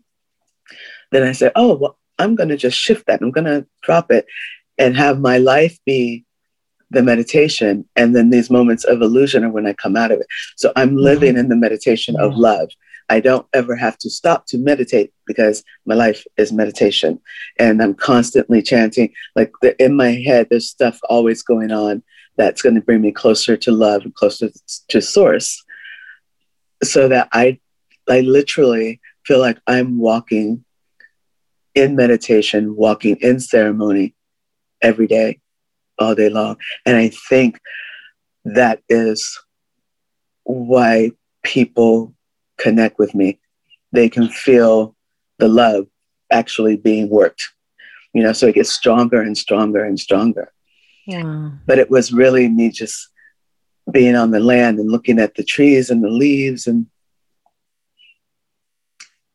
then 1.10 1.24
I 1.24 1.32
said, 1.32 1.52
oh, 1.56 1.74
well, 1.74 1.98
I'm 2.18 2.34
going 2.34 2.48
to 2.48 2.56
just 2.56 2.78
shift 2.78 3.06
that. 3.06 3.20
I'm 3.20 3.32
going 3.32 3.46
to 3.46 3.66
drop 3.82 4.10
it 4.10 4.26
and 4.78 4.96
have 4.96 5.18
my 5.18 5.38
life 5.38 5.78
be 5.84 6.24
the 6.90 7.02
meditation. 7.02 7.88
And 7.96 8.14
then 8.14 8.30
these 8.30 8.50
moments 8.50 8.84
of 8.84 9.02
illusion 9.02 9.44
are 9.44 9.50
when 9.50 9.66
I 9.66 9.72
come 9.72 9.96
out 9.96 10.12
of 10.12 10.20
it. 10.20 10.26
So 10.56 10.72
I'm 10.76 10.90
mm-hmm. 10.90 10.98
living 10.98 11.30
mm-hmm. 11.30 11.40
in 11.40 11.48
the 11.48 11.56
meditation 11.56 12.16
of 12.16 12.36
love. 12.36 12.70
I 13.08 13.20
don't 13.20 13.46
ever 13.52 13.76
have 13.76 13.98
to 13.98 14.10
stop 14.10 14.46
to 14.46 14.58
meditate 14.58 15.12
because 15.26 15.62
my 15.84 15.94
life 15.94 16.24
is 16.36 16.52
meditation. 16.52 17.20
And 17.58 17.82
I'm 17.82 17.94
constantly 17.94 18.62
chanting, 18.62 19.12
like 19.36 19.52
the, 19.62 19.80
in 19.82 19.96
my 19.96 20.10
head, 20.10 20.48
there's 20.50 20.68
stuff 20.68 20.98
always 21.08 21.42
going 21.42 21.70
on 21.70 22.02
that's 22.36 22.62
going 22.62 22.74
to 22.74 22.80
bring 22.80 23.00
me 23.00 23.12
closer 23.12 23.56
to 23.56 23.72
love 23.72 24.02
and 24.02 24.14
closer 24.14 24.50
to 24.88 25.00
source. 25.00 25.64
So 26.82 27.08
that 27.08 27.28
I, 27.32 27.58
I 28.08 28.20
literally 28.20 29.00
feel 29.24 29.40
like 29.40 29.58
I'm 29.66 29.98
walking 29.98 30.64
in 31.74 31.96
meditation, 31.96 32.76
walking 32.76 33.16
in 33.20 33.40
ceremony 33.40 34.14
every 34.82 35.06
day, 35.06 35.40
all 35.98 36.14
day 36.14 36.28
long. 36.28 36.56
And 36.84 36.96
I 36.96 37.10
think 37.28 37.58
that 38.44 38.82
is 38.88 39.38
why 40.44 41.12
people 41.42 42.14
connect 42.58 42.98
with 42.98 43.14
me. 43.14 43.38
They 43.92 44.08
can 44.08 44.28
feel 44.28 44.94
the 45.38 45.48
love 45.48 45.86
actually 46.30 46.76
being 46.76 47.08
worked, 47.08 47.42
you 48.12 48.22
know, 48.22 48.32
so 48.32 48.46
it 48.46 48.54
gets 48.54 48.72
stronger 48.72 49.20
and 49.20 49.36
stronger 49.36 49.84
and 49.84 49.98
stronger. 49.98 50.52
But 51.66 51.78
it 51.78 51.90
was 51.90 52.12
really 52.12 52.48
me 52.48 52.70
just 52.70 53.08
being 53.90 54.16
on 54.16 54.32
the 54.32 54.40
land 54.40 54.78
and 54.78 54.90
looking 54.90 55.18
at 55.18 55.34
the 55.34 55.44
trees 55.44 55.90
and 55.90 56.02
the 56.02 56.10
leaves 56.10 56.66
and 56.66 56.86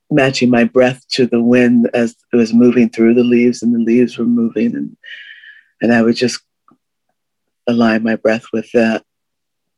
matching 0.09 0.49
my 0.49 0.65
breath 0.65 1.07
to 1.09 1.25
the 1.25 1.41
wind 1.41 1.89
as 1.93 2.15
it 2.33 2.35
was 2.35 2.53
moving 2.53 2.89
through 2.89 3.13
the 3.13 3.23
leaves 3.23 3.63
and 3.63 3.73
the 3.73 3.79
leaves 3.79 4.17
were 4.17 4.25
moving 4.25 4.75
and 4.75 4.97
and 5.81 5.93
I 5.93 6.01
would 6.01 6.17
just 6.17 6.41
align 7.65 8.03
my 8.03 8.17
breath 8.17 8.43
with 8.51 8.69
that 8.73 9.03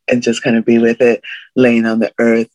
and 0.08 0.24
just 0.24 0.42
kind 0.42 0.58
of 0.58 0.66
be 0.66 0.80
with 0.80 1.02
it 1.02 1.22
laying 1.56 1.86
on 1.86 2.00
the 2.00 2.12
earth 2.20 2.50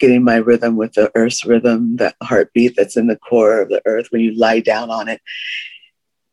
getting 0.00 0.24
my 0.24 0.36
rhythm 0.36 0.76
with 0.76 0.94
the 0.94 1.10
earth's 1.14 1.44
rhythm 1.44 1.96
that 1.96 2.14
heartbeat 2.22 2.74
that's 2.76 2.96
in 2.96 3.08
the 3.08 3.16
core 3.16 3.60
of 3.60 3.68
the 3.68 3.82
earth 3.84 4.06
when 4.10 4.22
you 4.22 4.32
lie 4.34 4.60
down 4.60 4.90
on 4.90 5.08
it 5.08 5.20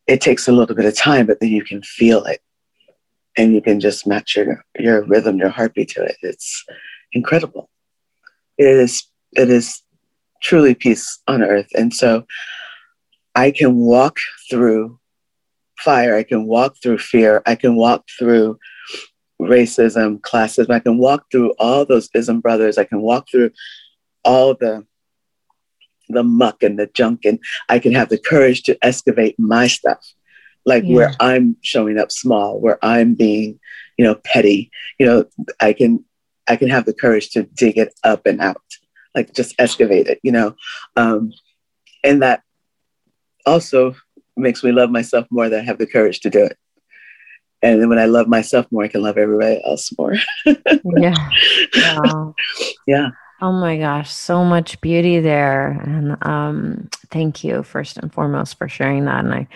it 0.08 0.22
takes 0.22 0.48
a 0.48 0.52
little 0.52 0.76
bit 0.76 0.86
of 0.86 0.96
time 0.96 1.26
but 1.26 1.40
then 1.40 1.50
you 1.50 1.64
can 1.64 1.82
feel 1.82 2.24
it. 2.26 2.42
And 3.38 3.54
you 3.54 3.62
can 3.62 3.80
just 3.80 4.08
match 4.08 4.36
your 4.36 4.64
your 4.80 5.04
rhythm 5.04 5.38
your 5.38 5.50
heartbeat 5.50 5.90
to 5.90 6.04
it. 6.04 6.18
It's 6.22 6.64
incredible. 7.12 7.70
It 8.58 8.68
is 8.68 9.08
it 9.34 9.50
is 9.50 9.84
truly 10.42 10.76
peace 10.76 11.22
on 11.28 11.44
earth. 11.44 11.68
And 11.76 11.94
so 11.94 12.26
I 13.36 13.52
can 13.52 13.76
walk 13.76 14.20
through 14.50 15.00
fire, 15.80 16.16
I 16.16 16.24
can 16.24 16.46
walk 16.46 16.76
through 16.82 17.00
fear, 17.00 17.42
I 17.46 17.56
can 17.56 17.76
walk 17.76 18.06
through 18.18 18.58
racism, 19.42 20.22
classism, 20.22 20.74
I 20.74 20.80
can 20.80 20.98
walk 20.98 21.26
through 21.32 21.54
all 21.60 21.86
those 21.86 22.10
ism 22.14 22.40
brothers, 22.40 22.78
I 22.78 22.86
can 22.86 23.02
walk 23.02 23.28
through 23.30 23.52
all 24.24 24.54
the 24.54 24.86
the 26.10 26.24
muck 26.24 26.64
and 26.64 26.80
the 26.80 26.88
junk 26.88 27.26
and 27.26 27.40
I 27.70 27.80
can 27.80 27.94
have 27.94 28.10
the 28.10 28.18
courage 28.18 28.64
to 28.64 28.78
excavate 28.82 29.40
my 29.40 29.68
stuff. 29.68 30.06
Like 30.66 30.84
yeah. 30.86 30.96
where 30.96 31.14
I'm 31.20 31.58
showing 31.62 32.00
up 32.00 32.12
small, 32.12 32.60
where 32.60 32.80
I'm 32.84 33.14
being, 33.14 33.60
you 33.98 34.06
know, 34.06 34.16
petty, 34.16 34.72
you 35.00 35.06
know, 35.06 35.26
I 35.60 35.74
can 35.74 36.04
I 36.48 36.56
can 36.56 36.70
have 36.70 36.86
the 36.86 36.94
courage 36.94 37.30
to 37.32 37.44
dig 37.44 37.78
it 37.78 37.94
up 38.04 38.26
and 38.26 38.40
out 38.42 38.62
like 39.16 39.34
just 39.34 39.56
excavate 39.58 40.08
it, 40.08 40.20
you 40.22 40.32
know. 40.32 40.56
Um, 40.96 41.32
and 42.04 42.22
that 42.22 42.44
also 43.46 43.96
makes 44.36 44.64
me 44.64 44.72
love 44.72 44.92
myself 44.92 45.26
more 45.32 45.50
that 45.50 45.62
I 45.62 45.64
have 45.64 45.78
the 45.78 45.88
courage 45.88 46.20
to 46.22 46.30
do 46.30 46.44
it. 46.44 46.58
And 47.62 47.82
then 47.82 47.90
when 47.90 47.98
I 47.98 48.06
love 48.06 48.28
myself 48.28 48.68
more, 48.70 48.84
I 48.84 48.90
can 48.90 49.02
love 49.02 49.18
everybody 49.18 49.62
else 49.66 49.92
more. 49.98 50.16
yeah. 50.98 51.30
Wow. 51.76 52.36
Yeah. 52.86 53.10
Oh 53.42 53.52
my 53.52 53.78
gosh, 53.78 54.12
so 54.12 54.46
much 54.46 54.80
beauty 54.82 55.20
there. 55.20 55.72
And 55.72 56.18
um, 56.26 56.90
thank 57.12 57.44
you 57.44 57.64
first 57.64 57.98
and 57.98 58.14
foremost 58.14 58.58
for 58.58 58.70
sharing 58.70 59.06
that. 59.06 59.26
And 59.26 59.34
I 59.34 59.48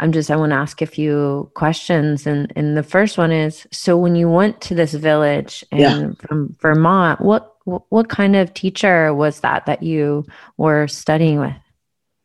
I'm 0.00 0.12
just 0.12 0.30
I 0.30 0.36
want 0.36 0.50
to 0.50 0.56
ask 0.56 0.80
a 0.80 0.86
few 0.86 1.50
questions. 1.54 2.26
And 2.26 2.52
and 2.54 2.76
the 2.76 2.82
first 2.82 3.18
one 3.18 3.32
is 3.32 3.66
so 3.72 3.96
when 3.96 4.14
you 4.14 4.28
went 4.28 4.60
to 4.62 4.74
this 4.74 4.94
village 4.94 5.64
in 5.72 5.78
yeah. 5.78 6.10
from 6.20 6.56
Vermont, 6.60 7.20
what 7.20 7.54
what 7.64 8.08
kind 8.08 8.36
of 8.36 8.54
teacher 8.54 9.12
was 9.12 9.40
that 9.40 9.66
that 9.66 9.82
you 9.82 10.24
were 10.56 10.86
studying 10.86 11.40
with? 11.40 11.56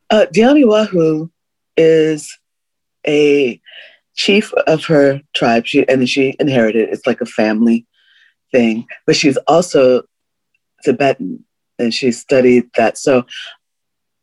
Uh, 0.09 0.25
Diani 0.33 0.63
Wahu 0.63 1.29
is 1.75 2.37
a 3.07 3.59
chief 4.15 4.53
of 4.67 4.85
her 4.85 5.21
tribe, 5.33 5.65
she, 5.65 5.87
and 5.89 6.07
she 6.07 6.35
inherited. 6.39 6.89
It's 6.89 7.07
like 7.07 7.19
a 7.19 7.25
family 7.25 7.85
thing, 8.51 8.85
but 9.07 9.15
she's 9.15 9.37
also 9.47 10.03
Tibetan, 10.83 11.43
and 11.79 11.93
she 11.93 12.11
studied 12.11 12.69
that. 12.75 12.97
So, 12.97 13.25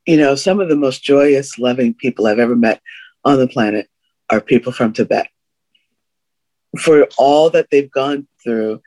you 0.07 0.17
know, 0.17 0.35
some 0.35 0.61
of 0.61 0.69
the 0.69 0.77
most 0.77 1.03
joyous, 1.03 1.59
loving 1.59 1.95
people 1.95 2.27
I've 2.27 2.39
ever 2.39 2.57
met 2.57 2.81
on 3.25 3.39
the 3.39 3.49
planet 3.49 3.89
are 4.31 4.41
people 4.41 4.73
from 4.73 4.93
Tibet. 4.93 5.29
For 6.79 7.09
all 7.19 7.51
that 7.51 7.67
they've 7.71 7.91
gone 7.91 8.29
through, 8.43 8.81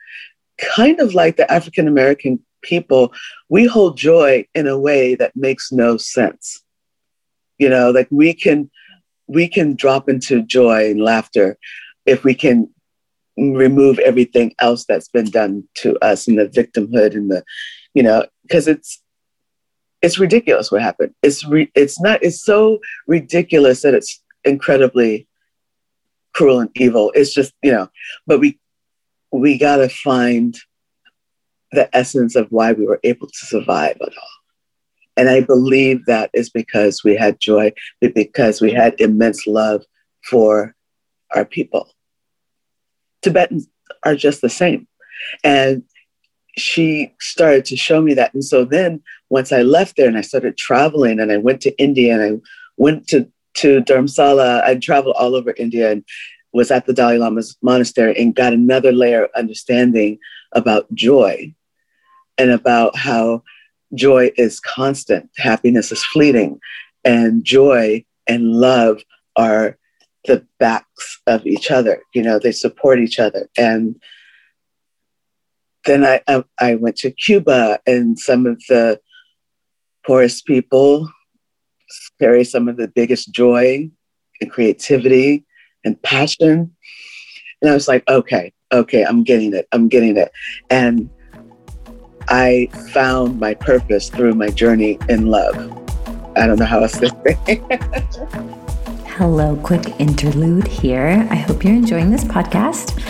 kind 0.58 1.00
of 1.00 1.14
like 1.14 1.36
the 1.36 1.50
African 1.52 1.86
American 1.86 2.40
people, 2.62 3.12
we 3.48 3.66
hold 3.66 3.96
joy 3.96 4.46
in 4.54 4.66
a 4.66 4.78
way 4.78 5.14
that 5.14 5.36
makes 5.36 5.70
no 5.70 5.96
sense. 5.96 6.62
You 7.58 7.68
know, 7.68 7.90
like 7.90 8.08
we 8.10 8.34
can 8.34 8.70
we 9.26 9.48
can 9.48 9.74
drop 9.74 10.08
into 10.08 10.42
joy 10.42 10.90
and 10.90 11.00
laughter 11.00 11.58
if 12.06 12.24
we 12.24 12.34
can 12.34 12.73
remove 13.36 13.98
everything 13.98 14.54
else 14.60 14.84
that's 14.84 15.08
been 15.08 15.30
done 15.30 15.64
to 15.74 15.96
us 16.04 16.28
and 16.28 16.38
the 16.38 16.46
victimhood 16.46 17.14
and 17.14 17.30
the 17.30 17.42
you 17.92 18.02
know 18.02 18.24
because 18.42 18.68
it's 18.68 19.02
it's 20.02 20.18
ridiculous 20.18 20.70
what 20.70 20.82
happened 20.82 21.12
it's 21.22 21.44
re- 21.44 21.70
it's 21.74 22.00
not 22.00 22.22
it's 22.22 22.44
so 22.44 22.78
ridiculous 23.08 23.82
that 23.82 23.94
it's 23.94 24.22
incredibly 24.44 25.26
cruel 26.32 26.60
and 26.60 26.70
evil 26.76 27.10
it's 27.14 27.34
just 27.34 27.52
you 27.62 27.72
know 27.72 27.88
but 28.26 28.38
we 28.38 28.58
we 29.32 29.58
got 29.58 29.78
to 29.78 29.88
find 29.88 30.56
the 31.72 31.94
essence 31.94 32.36
of 32.36 32.46
why 32.50 32.72
we 32.72 32.86
were 32.86 33.00
able 33.02 33.26
to 33.26 33.46
survive 33.46 33.96
at 34.00 34.16
all. 34.16 34.28
And 35.16 35.28
I 35.28 35.40
believe 35.40 36.04
that 36.06 36.30
is 36.32 36.50
because 36.50 37.04
we 37.04 37.16
had 37.16 37.40
joy, 37.40 37.72
because 38.00 38.60
we 38.60 38.72
had 38.72 39.00
immense 39.00 39.46
love 39.46 39.84
for 40.24 40.74
our 41.34 41.44
people. 41.44 41.88
Tibetans 43.24 43.66
are 44.04 44.14
just 44.14 44.40
the 44.40 44.50
same. 44.50 44.86
And 45.42 45.82
she 46.56 47.12
started 47.20 47.64
to 47.66 47.76
show 47.76 48.00
me 48.00 48.14
that. 48.14 48.32
And 48.34 48.44
so 48.44 48.64
then 48.64 49.02
once 49.30 49.50
I 49.50 49.62
left 49.62 49.96
there 49.96 50.06
and 50.06 50.16
I 50.16 50.20
started 50.20 50.56
traveling 50.56 51.18
and 51.18 51.32
I 51.32 51.38
went 51.38 51.60
to 51.62 51.76
India 51.78 52.14
and 52.14 52.22
I 52.22 52.40
went 52.76 53.08
to, 53.08 53.28
to 53.54 53.80
Dharamsala, 53.80 54.62
I 54.62 54.76
traveled 54.76 55.16
all 55.18 55.34
over 55.34 55.54
India 55.56 55.90
and 55.90 56.04
was 56.52 56.70
at 56.70 56.86
the 56.86 56.92
Dalai 56.92 57.18
Lama's 57.18 57.56
monastery 57.62 58.14
and 58.16 58.34
got 58.34 58.52
another 58.52 58.92
layer 58.92 59.24
of 59.24 59.30
understanding 59.34 60.18
about 60.52 60.92
joy 60.94 61.52
and 62.38 62.50
about 62.50 62.96
how 62.96 63.42
joy 63.94 64.30
is 64.36 64.60
constant, 64.60 65.30
happiness 65.36 65.90
is 65.90 66.04
fleeting, 66.04 66.60
and 67.04 67.44
joy 67.44 68.04
and 68.26 68.52
love 68.52 69.02
are 69.36 69.76
the 70.26 70.46
backs 70.58 71.20
of 71.26 71.46
each 71.46 71.70
other. 71.70 72.02
You 72.14 72.22
know, 72.22 72.38
they 72.38 72.52
support 72.52 72.98
each 72.98 73.18
other. 73.18 73.48
And 73.56 73.96
then 75.84 76.04
I, 76.04 76.20
I, 76.26 76.44
I 76.58 76.74
went 76.76 76.96
to 76.98 77.10
Cuba, 77.10 77.78
and 77.86 78.18
some 78.18 78.46
of 78.46 78.62
the 78.68 79.00
poorest 80.06 80.46
people 80.46 81.10
carry 82.20 82.44
some 82.44 82.68
of 82.68 82.76
the 82.76 82.88
biggest 82.88 83.32
joy 83.32 83.90
and 84.40 84.50
creativity 84.50 85.44
and 85.84 86.00
passion. 86.02 86.74
And 87.60 87.70
I 87.70 87.74
was 87.74 87.88
like, 87.88 88.08
okay, 88.08 88.52
okay, 88.72 89.04
I'm 89.04 89.24
getting 89.24 89.54
it. 89.54 89.68
I'm 89.72 89.88
getting 89.88 90.16
it. 90.16 90.30
And 90.70 91.10
I 92.28 92.68
found 92.92 93.38
my 93.38 93.54
purpose 93.54 94.08
through 94.08 94.34
my 94.34 94.48
journey 94.48 94.98
in 95.08 95.26
love. 95.26 95.54
I 96.36 96.46
don't 96.46 96.58
know 96.58 96.64
how 96.64 96.80
else 96.80 96.98
to 96.98 97.08
say. 97.46 98.58
Hello, 99.18 99.54
quick 99.54 100.00
interlude 100.00 100.66
here. 100.66 101.24
I 101.30 101.36
hope 101.36 101.62
you're 101.62 101.72
enjoying 101.72 102.10
this 102.10 102.24
podcast. 102.24 103.00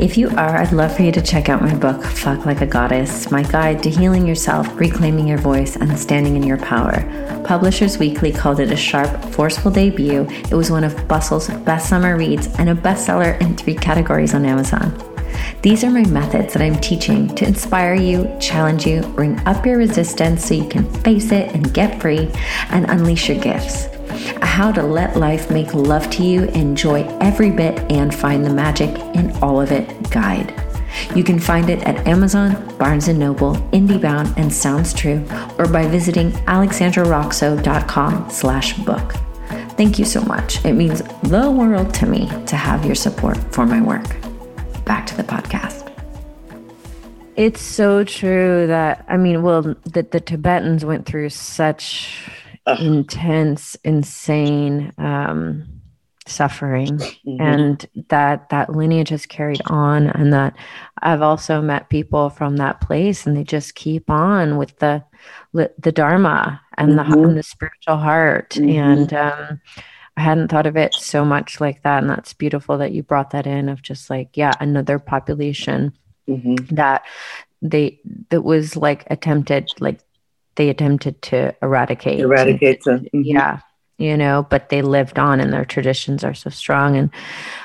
If 0.00 0.16
you 0.16 0.28
are, 0.28 0.58
I'd 0.58 0.70
love 0.70 0.94
for 0.94 1.02
you 1.02 1.10
to 1.10 1.20
check 1.20 1.48
out 1.48 1.60
my 1.60 1.74
book, 1.74 2.04
Fuck 2.04 2.46
Like 2.46 2.60
a 2.60 2.66
Goddess, 2.66 3.32
my 3.32 3.42
guide 3.42 3.82
to 3.82 3.90
healing 3.90 4.28
yourself, 4.28 4.68
reclaiming 4.78 5.26
your 5.26 5.38
voice, 5.38 5.74
and 5.74 5.98
standing 5.98 6.36
in 6.36 6.44
your 6.44 6.58
power. 6.58 7.02
Publishers 7.44 7.98
Weekly 7.98 8.30
called 8.30 8.60
it 8.60 8.70
a 8.70 8.76
sharp, 8.76 9.24
forceful 9.32 9.72
debut. 9.72 10.24
It 10.30 10.54
was 10.54 10.70
one 10.70 10.84
of 10.84 11.08
Bustle's 11.08 11.48
best 11.48 11.88
summer 11.88 12.16
reads 12.16 12.46
and 12.60 12.70
a 12.70 12.74
bestseller 12.76 13.36
in 13.40 13.56
three 13.56 13.74
categories 13.74 14.34
on 14.34 14.46
Amazon. 14.46 14.96
These 15.62 15.82
are 15.82 15.90
my 15.90 16.04
methods 16.04 16.52
that 16.52 16.62
I'm 16.62 16.78
teaching 16.78 17.34
to 17.34 17.44
inspire 17.44 17.94
you, 17.94 18.32
challenge 18.38 18.86
you, 18.86 19.02
bring 19.16 19.36
up 19.48 19.66
your 19.66 19.78
resistance 19.78 20.44
so 20.44 20.54
you 20.54 20.68
can 20.68 20.88
face 21.02 21.32
it 21.32 21.52
and 21.56 21.74
get 21.74 22.00
free 22.00 22.30
and 22.70 22.88
unleash 22.88 23.28
your 23.28 23.40
gifts. 23.40 23.88
How 24.42 24.72
to 24.72 24.82
let 24.82 25.16
life 25.16 25.50
make 25.50 25.74
love 25.74 26.10
to 26.10 26.22
you, 26.22 26.44
enjoy 26.44 27.04
every 27.20 27.50
bit, 27.50 27.78
and 27.90 28.14
find 28.14 28.44
the 28.44 28.50
magic 28.50 28.90
in 29.14 29.30
all 29.42 29.60
of 29.60 29.72
it 29.72 30.10
guide. 30.10 30.54
You 31.14 31.24
can 31.24 31.38
find 31.38 31.70
it 31.70 31.82
at 31.84 32.06
Amazon, 32.06 32.76
Barnes 32.76 33.08
& 33.08 33.14
Noble, 33.14 33.54
IndieBound, 33.72 34.36
and 34.36 34.52
Sounds 34.52 34.92
True, 34.92 35.24
or 35.58 35.66
by 35.66 35.86
visiting 35.86 36.32
alexandraroxo.com 36.32 38.30
slash 38.30 38.78
book. 38.78 39.14
Thank 39.76 39.98
you 39.98 40.04
so 40.04 40.20
much. 40.22 40.64
It 40.64 40.74
means 40.74 41.02
the 41.22 41.50
world 41.50 41.94
to 41.94 42.06
me 42.06 42.28
to 42.46 42.56
have 42.56 42.84
your 42.84 42.94
support 42.94 43.38
for 43.52 43.64
my 43.66 43.80
work 43.80 44.04
back 44.84 45.06
to 45.06 45.16
the 45.16 45.22
podcast. 45.22 45.86
It's 47.36 47.62
so 47.62 48.04
true 48.04 48.66
that, 48.66 49.04
I 49.08 49.16
mean, 49.16 49.42
well, 49.42 49.74
that 49.84 50.10
the 50.10 50.20
Tibetans 50.20 50.84
went 50.84 51.06
through 51.06 51.30
such 51.30 52.30
intense, 52.78 53.76
insane 53.84 54.92
um, 54.98 55.80
suffering, 56.26 56.98
mm-hmm. 56.98 57.40
and 57.40 57.86
that 58.08 58.48
that 58.50 58.74
lineage 58.74 59.08
has 59.08 59.26
carried 59.26 59.62
on, 59.66 60.08
and 60.08 60.32
that 60.32 60.56
I've 61.02 61.22
also 61.22 61.60
met 61.60 61.90
people 61.90 62.30
from 62.30 62.56
that 62.58 62.80
place, 62.80 63.26
and 63.26 63.36
they 63.36 63.44
just 63.44 63.74
keep 63.74 64.10
on 64.10 64.56
with 64.56 64.78
the 64.78 65.04
the 65.52 65.92
Dharma 65.92 66.60
and 66.76 66.92
mm-hmm. 66.92 67.12
the 67.12 67.22
and 67.28 67.36
the 67.36 67.42
spiritual 67.42 67.96
heart, 67.96 68.50
mm-hmm. 68.50 68.78
and 68.78 69.14
um, 69.14 69.60
I 70.16 70.22
hadn't 70.22 70.48
thought 70.48 70.66
of 70.66 70.76
it 70.76 70.92
so 70.94 71.24
much 71.24 71.60
like 71.60 71.82
that. 71.82 72.02
And 72.02 72.10
that's 72.10 72.34
beautiful 72.34 72.76
that 72.78 72.92
you 72.92 73.02
brought 73.02 73.30
that 73.30 73.46
in 73.46 73.70
of 73.70 73.80
just 73.80 74.10
like, 74.10 74.36
yeah, 74.36 74.52
another 74.60 74.98
population 74.98 75.94
mm-hmm. 76.28 76.74
that 76.74 77.06
they, 77.62 78.00
that 78.28 78.42
was 78.42 78.76
like 78.76 79.04
attempted, 79.10 79.70
like 79.80 80.00
they 80.60 80.68
attempted 80.68 81.22
to 81.22 81.56
eradicate. 81.62 82.20
Eradicate. 82.20 82.84
And, 82.84 83.06
mm-hmm. 83.06 83.22
Yeah. 83.22 83.60
You 83.96 84.14
know, 84.14 84.46
but 84.50 84.68
they 84.68 84.82
lived 84.82 85.18
on 85.18 85.40
and 85.40 85.50
their 85.50 85.64
traditions 85.64 86.22
are 86.22 86.34
so 86.34 86.50
strong. 86.50 86.96
And 86.96 87.10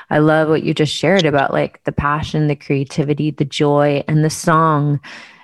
I 0.10 0.20
love 0.20 0.48
what 0.48 0.64
you 0.64 0.74
just 0.74 0.96
shared 0.96 1.26
about 1.26 1.52
like 1.52 1.84
the 1.84 1.92
passion, 1.92 2.48
the 2.48 2.56
creativity, 2.56 3.32
the 3.32 3.44
joy, 3.44 4.02
and 4.08 4.24
the 4.24 4.30
song 4.30 5.02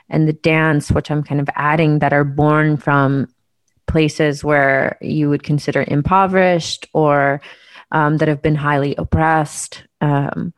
and 0.09 0.29
the 0.29 0.33
dance, 0.33 0.93
which 0.93 1.11
I'm 1.11 1.23
kind 1.23 1.41
of 1.41 1.49
adding 1.55 1.99
that 1.99 2.13
are 2.13 2.23
born 2.23 2.77
from 2.77 3.27
places 3.85 4.45
where 4.45 4.97
you 5.01 5.29
would 5.29 5.43
consider 5.43 5.83
impoverished 5.85 6.87
or 6.93 7.41
um, 7.91 8.15
that 8.19 8.29
have 8.29 8.41
been 8.41 8.55
highly 8.55 8.95
oppressed. 8.95 9.83
Um, 9.99 10.53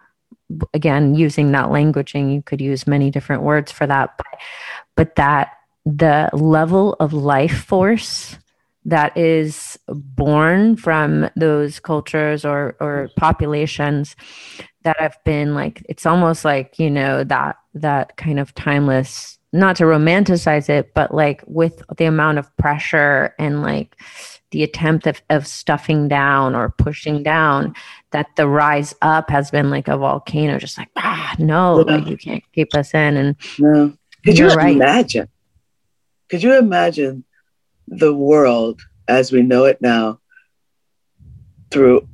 again, 0.75 1.15
using 1.15 1.53
that 1.53 1.69
languaging, 1.69 2.36
you 2.36 2.43
could 2.43 2.62
use 2.62 2.86
many 2.86 3.10
different 3.10 3.41
words 3.41 3.71
for 3.71 3.88
that, 3.88 4.13
but, 4.15 4.39
but 4.95 5.15
that 5.15 5.53
the 5.86 6.30
level 6.34 6.96
of 7.00 7.13
life 7.13 7.65
force 7.65 8.38
that 8.86 9.15
is 9.17 9.78
born 9.88 10.76
from 10.76 11.30
those 11.36 11.80
cultures 11.80 12.43
or 12.43 12.76
or 12.80 13.10
populations 13.17 14.15
that 14.84 15.00
have 15.00 15.17
been 15.24 15.56
like 15.56 15.82
it's 15.88 16.06
almost 16.06 16.43
like 16.43 16.78
you 16.80 16.89
know 16.89 17.24
that 17.24 17.56
that 17.74 18.17
kind 18.17 18.39
of 18.39 18.54
timeless 18.56 19.39
not 19.54 19.76
to 19.76 19.84
romanticize 19.84 20.67
it, 20.67 20.93
but 20.96 21.13
like 21.13 21.43
with 21.46 21.84
the 21.98 22.06
amount 22.06 22.39
of 22.39 22.56
pressure 22.58 23.36
and 23.38 23.62
like 23.62 23.96
the 24.50 24.63
attempt 24.63 25.06
of, 25.06 25.22
of 25.30 25.46
stuffing 25.46 26.08
down 26.08 26.56
or 26.56 26.69
pushing 26.69 27.22
down, 27.22 27.76
that 28.12 28.28
the 28.36 28.48
rise 28.48 28.96
up 29.04 29.30
has 29.30 29.52
been 29.52 29.69
like 29.69 29.88
a 29.88 29.98
volcano, 29.98 30.58
just 30.58 30.78
like, 30.78 30.89
ah, 30.96 31.36
no, 31.38 31.86
yeah. 31.88 31.98
like 31.98 32.08
you 32.08 32.17
can't 32.17 32.43
keep 32.52 32.74
us 32.74 32.96
in. 32.96 33.15
And 33.15 33.36
no. 33.60 33.93
could 34.26 34.39
you 34.39 34.48
right. 34.48 34.76
imagine? 34.76 35.30
Could 36.34 36.41
you 36.41 36.58
imagine 36.58 37.26
the 37.88 38.12
world 38.12 38.82
as 39.08 39.32
we 39.32 39.43
know 39.43 39.65
it 39.65 39.80
now 39.84 40.19
through 41.69 42.10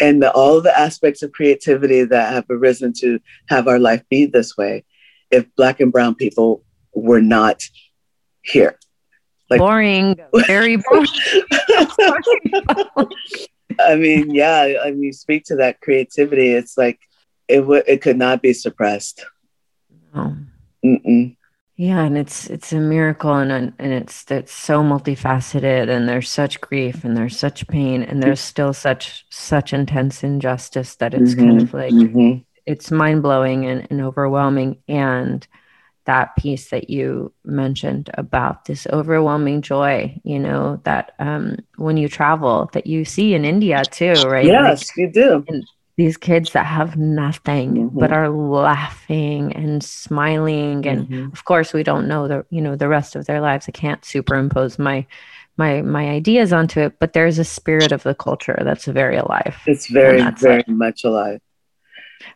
and 0.00 0.20
the, 0.20 0.32
all 0.32 0.60
the 0.60 0.76
aspects 0.76 1.22
of 1.22 1.30
creativity 1.30 2.02
that 2.02 2.32
have 2.32 2.44
arisen 2.50 2.92
to 2.94 3.20
have 3.50 3.68
our 3.68 3.78
life 3.78 4.02
be 4.10 4.26
this 4.26 4.56
way 4.56 4.84
if 5.30 5.46
black 5.54 5.78
and 5.78 5.92
brown 5.92 6.16
people 6.16 6.64
were 6.92 7.20
not 7.20 7.62
here. 8.40 8.80
Like, 9.48 9.60
boring, 9.60 10.16
very 10.48 10.74
boring. 10.74 11.06
I 13.78 13.94
mean, 13.94 14.34
yeah, 14.34 14.74
I 14.84 14.90
mean, 14.90 15.12
speak 15.12 15.44
to 15.44 15.54
that 15.54 15.80
creativity. 15.80 16.50
It's 16.50 16.76
like 16.76 16.98
it 17.46 17.60
w- 17.60 17.84
it 17.86 18.02
could 18.02 18.18
not 18.18 18.42
be 18.42 18.54
suppressed. 18.54 19.24
No. 20.12 20.36
Mm-mm. 20.84 21.36
Yeah, 21.76 22.02
and 22.02 22.18
it's 22.18 22.48
it's 22.50 22.72
a 22.72 22.78
miracle, 22.78 23.34
and 23.34 23.72
and 23.78 23.92
it's 23.92 24.30
it's 24.30 24.52
so 24.52 24.82
multifaceted, 24.82 25.88
and 25.88 26.08
there's 26.08 26.28
such 26.28 26.60
grief, 26.60 27.02
and 27.02 27.16
there's 27.16 27.38
such 27.38 27.66
pain, 27.66 28.02
and 28.02 28.22
there's 28.22 28.40
still 28.40 28.74
such 28.74 29.24
such 29.30 29.72
intense 29.72 30.22
injustice 30.22 30.96
that 30.96 31.14
it's 31.14 31.34
mm-hmm. 31.34 31.48
kind 31.48 31.62
of 31.62 31.74
like 31.74 31.92
mm-hmm. 31.94 32.40
it's 32.66 32.90
mind 32.90 33.22
blowing 33.22 33.64
and, 33.64 33.86
and 33.90 34.02
overwhelming, 34.02 34.82
and 34.86 35.46
that 36.04 36.36
piece 36.36 36.70
that 36.70 36.90
you 36.90 37.32
mentioned 37.44 38.10
about 38.14 38.66
this 38.66 38.86
overwhelming 38.92 39.62
joy, 39.62 40.20
you 40.24 40.38
know, 40.38 40.80
that 40.84 41.12
um, 41.18 41.56
when 41.76 41.96
you 41.96 42.08
travel, 42.08 42.68
that 42.72 42.86
you 42.86 43.04
see 43.04 43.34
in 43.34 43.44
India 43.44 43.82
too, 43.84 44.14
right? 44.26 44.44
Yes, 44.44 44.90
like, 44.90 44.96
you 44.96 45.12
do. 45.12 45.44
These 45.96 46.16
kids 46.16 46.52
that 46.52 46.66
have 46.66 46.96
nothing 46.96 47.74
mm-hmm. 47.74 47.98
but 47.98 48.12
are 48.12 48.28
laughing 48.30 49.52
and 49.54 49.82
smiling, 49.84 50.86
and 50.86 51.08
mm-hmm. 51.08 51.32
of 51.32 51.44
course, 51.44 51.72
we 51.72 51.82
don't 51.82 52.08
know 52.08 52.28
the 52.28 52.44
you 52.50 52.60
know 52.60 52.76
the 52.76 52.88
rest 52.88 53.16
of 53.16 53.26
their 53.26 53.40
lives. 53.40 53.66
I 53.68 53.72
can't 53.72 54.04
superimpose 54.04 54.78
my 54.78 55.06
my 55.56 55.82
my 55.82 56.08
ideas 56.08 56.52
onto 56.52 56.80
it, 56.80 56.98
but 56.98 57.12
there's 57.12 57.38
a 57.38 57.44
spirit 57.44 57.92
of 57.92 58.02
the 58.02 58.14
culture 58.14 58.60
that's 58.64 58.86
very 58.86 59.16
alive. 59.16 59.56
It's 59.66 59.86
very 59.86 60.22
very 60.38 60.58
like, 60.58 60.68
much 60.68 61.04
alive 61.04 61.40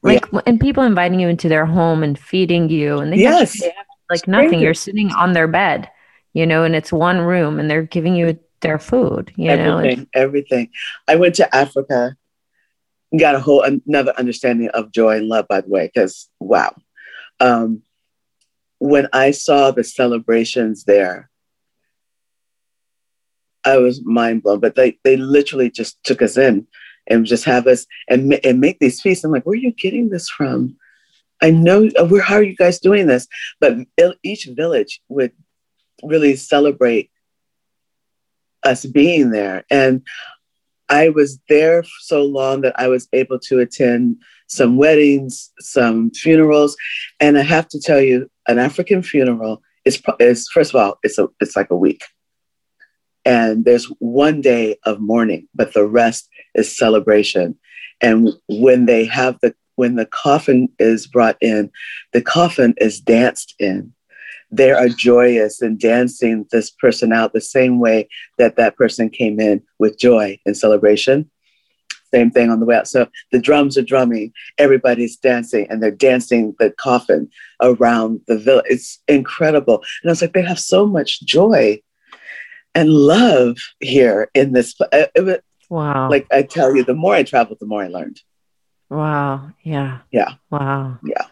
like 0.02 0.26
yeah. 0.32 0.40
and 0.46 0.60
people 0.60 0.82
inviting 0.82 1.20
you 1.20 1.28
into 1.28 1.48
their 1.48 1.66
home 1.66 2.02
and 2.02 2.18
feeding 2.18 2.68
you 2.68 2.98
and 2.98 3.12
they 3.12 3.18
yes. 3.18 3.62
have, 3.62 3.72
like 4.10 4.28
nothing 4.28 4.60
you're 4.60 4.74
sitting 4.74 5.12
on 5.12 5.32
their 5.32 5.48
bed 5.48 5.90
you 6.32 6.46
know 6.46 6.64
and 6.64 6.74
it's 6.74 6.92
one 6.92 7.20
room 7.20 7.58
and 7.58 7.70
they're 7.70 7.82
giving 7.82 8.14
you 8.14 8.38
their 8.60 8.78
food 8.78 9.32
you 9.36 9.50
everything, 9.50 10.00
know 10.00 10.06
everything 10.14 10.70
i 11.08 11.16
went 11.16 11.34
to 11.34 11.54
africa 11.54 12.16
got 13.18 13.34
a 13.34 13.40
whole 13.40 13.62
another 13.62 14.12
understanding 14.18 14.68
of 14.70 14.92
joy 14.92 15.16
and 15.16 15.28
love 15.28 15.46
by 15.48 15.60
the 15.60 15.68
way 15.68 15.90
because 15.92 16.28
wow 16.40 16.74
um, 17.40 17.82
when 18.78 19.08
i 19.12 19.30
saw 19.30 19.70
the 19.70 19.84
celebrations 19.84 20.84
there 20.84 21.30
i 23.64 23.76
was 23.76 24.04
mind 24.04 24.42
blown 24.42 24.60
but 24.60 24.74
they 24.74 24.98
they 25.04 25.16
literally 25.16 25.70
just 25.70 26.02
took 26.04 26.20
us 26.20 26.36
in 26.36 26.66
and 27.08 27.26
just 27.26 27.44
have 27.44 27.66
us 27.66 27.86
and, 28.08 28.38
and 28.44 28.60
make 28.60 28.78
these 28.78 29.00
feasts. 29.00 29.24
I'm 29.24 29.30
like, 29.30 29.46
where 29.46 29.54
are 29.54 29.56
you 29.56 29.72
getting 29.72 30.08
this 30.08 30.28
from? 30.28 30.76
I 31.42 31.50
know 31.50 31.88
uh, 31.98 32.06
where 32.06 32.22
how 32.22 32.36
are 32.36 32.42
you 32.42 32.56
guys 32.56 32.80
doing 32.80 33.06
this? 33.06 33.28
But 33.60 33.76
each 34.22 34.46
village 34.46 35.00
would 35.08 35.32
really 36.02 36.36
celebrate 36.36 37.10
us 38.62 38.84
being 38.86 39.30
there. 39.30 39.64
And 39.70 40.02
I 40.88 41.08
was 41.08 41.38
there 41.48 41.84
so 42.00 42.24
long 42.24 42.60
that 42.60 42.78
I 42.78 42.88
was 42.88 43.08
able 43.12 43.38
to 43.40 43.58
attend 43.58 44.16
some 44.46 44.76
weddings, 44.76 45.52
some 45.58 46.10
funerals, 46.10 46.76
and 47.18 47.36
I 47.36 47.42
have 47.42 47.68
to 47.68 47.80
tell 47.80 48.00
you, 48.00 48.30
an 48.46 48.58
African 48.58 49.02
funeral 49.02 49.62
is, 49.84 50.00
is 50.20 50.48
first 50.48 50.74
of 50.74 50.80
all, 50.80 50.98
it's 51.02 51.18
a 51.18 51.28
it's 51.40 51.56
like 51.56 51.70
a 51.70 51.76
week, 51.76 52.04
and 53.24 53.64
there's 53.64 53.86
one 53.98 54.40
day 54.40 54.76
of 54.84 55.00
mourning, 55.00 55.48
but 55.54 55.74
the 55.74 55.86
rest 55.86 56.28
is 56.54 56.76
celebration. 56.76 57.58
And 58.00 58.30
when 58.48 58.86
they 58.86 59.04
have 59.06 59.38
the 59.40 59.54
when 59.74 59.96
the 59.96 60.06
coffin 60.06 60.68
is 60.78 61.06
brought 61.06 61.36
in, 61.40 61.70
the 62.12 62.22
coffin 62.22 62.74
is 62.78 63.00
danced 63.00 63.54
in. 63.58 63.92
They 64.50 64.70
are 64.70 64.88
joyous 64.88 65.60
and 65.60 65.78
dancing 65.78 66.46
this 66.50 66.70
person 66.70 67.12
out 67.12 67.32
the 67.32 67.40
same 67.40 67.80
way 67.80 68.08
that 68.38 68.56
that 68.56 68.76
person 68.76 69.10
came 69.10 69.40
in 69.40 69.62
with 69.78 69.98
joy 69.98 70.38
and 70.46 70.56
celebration. 70.56 71.30
same 72.14 72.30
thing 72.30 72.50
on 72.50 72.60
the 72.60 72.66
way 72.66 72.76
out. 72.76 72.88
So 72.88 73.08
the 73.32 73.40
drums 73.40 73.76
are 73.76 73.82
drumming, 73.82 74.32
everybody's 74.58 75.16
dancing, 75.16 75.66
and 75.68 75.82
they're 75.82 75.90
dancing 75.90 76.54
the 76.58 76.70
coffin 76.70 77.28
around 77.60 78.20
the 78.26 78.38
village. 78.38 78.66
It's 78.68 79.02
incredible. 79.08 79.82
And 80.02 80.10
I 80.10 80.12
was 80.12 80.22
like, 80.22 80.32
they 80.32 80.42
have 80.42 80.60
so 80.60 80.86
much 80.86 81.22
joy 81.22 81.80
and 82.74 82.90
love 82.90 83.56
here 83.80 84.30
in 84.34 84.52
this. 84.52 84.74
Uh, 84.80 85.06
it, 85.14 85.44
wow. 85.68 86.08
Like 86.08 86.26
I 86.30 86.42
tell 86.42 86.74
you, 86.76 86.84
the 86.84 86.94
more 86.94 87.14
I 87.14 87.22
traveled, 87.22 87.58
the 87.58 87.66
more 87.66 87.82
I 87.82 87.88
learned. 87.88 88.20
Wow. 88.88 89.50
Yeah. 89.62 89.98
Yeah. 90.12 90.34
Wow. 90.50 90.98
Yeah. 91.04 91.26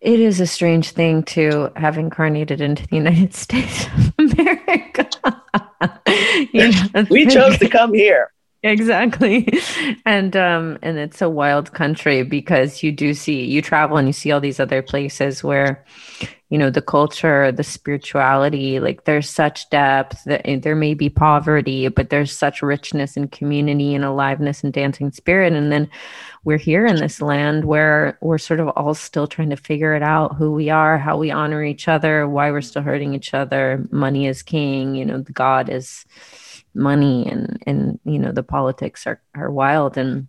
It 0.00 0.20
is 0.20 0.40
a 0.40 0.46
strange 0.46 0.90
thing 0.90 1.22
to 1.24 1.72
have 1.76 1.98
incarnated 1.98 2.60
into 2.60 2.86
the 2.86 2.96
United 2.96 3.34
States 3.44 3.86
of 3.86 4.12
America. 4.18 5.08
you 6.52 6.70
know, 6.70 7.06
we 7.10 7.26
chose 7.26 7.58
to 7.58 7.68
come 7.68 7.94
here. 7.94 8.30
Exactly. 8.62 9.48
And 10.04 10.36
um 10.36 10.78
and 10.82 10.98
it's 10.98 11.22
a 11.22 11.28
wild 11.28 11.72
country 11.72 12.22
because 12.22 12.82
you 12.82 12.90
do 12.90 13.14
see 13.14 13.44
you 13.44 13.62
travel 13.62 13.96
and 13.96 14.08
you 14.08 14.12
see 14.12 14.32
all 14.32 14.40
these 14.40 14.58
other 14.58 14.82
places 14.82 15.44
where 15.44 15.84
you 16.48 16.58
know 16.58 16.70
the 16.70 16.82
culture 16.82 17.52
the 17.52 17.62
spirituality 17.62 18.80
like 18.80 19.04
there's 19.04 19.28
such 19.28 19.68
depth 19.70 20.24
that 20.24 20.42
there 20.62 20.74
may 20.74 20.94
be 20.94 21.08
poverty 21.08 21.88
but 21.88 22.10
there's 22.10 22.36
such 22.36 22.62
richness 22.62 23.16
and 23.16 23.30
community 23.30 23.94
and 23.94 24.04
aliveness 24.04 24.64
and 24.64 24.72
dancing 24.72 25.12
spirit. 25.12 25.52
And 25.52 25.70
then 25.70 25.88
we're 26.46 26.58
here 26.58 26.86
in 26.86 26.94
this 26.94 27.20
land 27.20 27.64
where 27.64 28.16
we're 28.20 28.38
sort 28.38 28.60
of 28.60 28.68
all 28.68 28.94
still 28.94 29.26
trying 29.26 29.50
to 29.50 29.56
figure 29.56 29.96
it 29.96 30.02
out 30.02 30.36
who 30.36 30.52
we 30.52 30.70
are 30.70 30.96
how 30.96 31.18
we 31.18 31.32
honor 31.32 31.64
each 31.64 31.88
other 31.88 32.28
why 32.28 32.52
we're 32.52 32.60
still 32.60 32.82
hurting 32.82 33.14
each 33.14 33.34
other. 33.34 33.84
Money 33.90 34.28
is 34.28 34.44
king 34.44 34.94
you 34.94 35.04
know 35.04 35.22
god 35.32 35.68
is 35.68 36.04
money 36.72 37.26
and 37.26 37.60
and 37.66 37.98
you 38.04 38.20
know 38.20 38.30
the 38.30 38.44
politics 38.44 39.08
are 39.08 39.20
are 39.34 39.50
wild. 39.50 39.98
And 39.98 40.28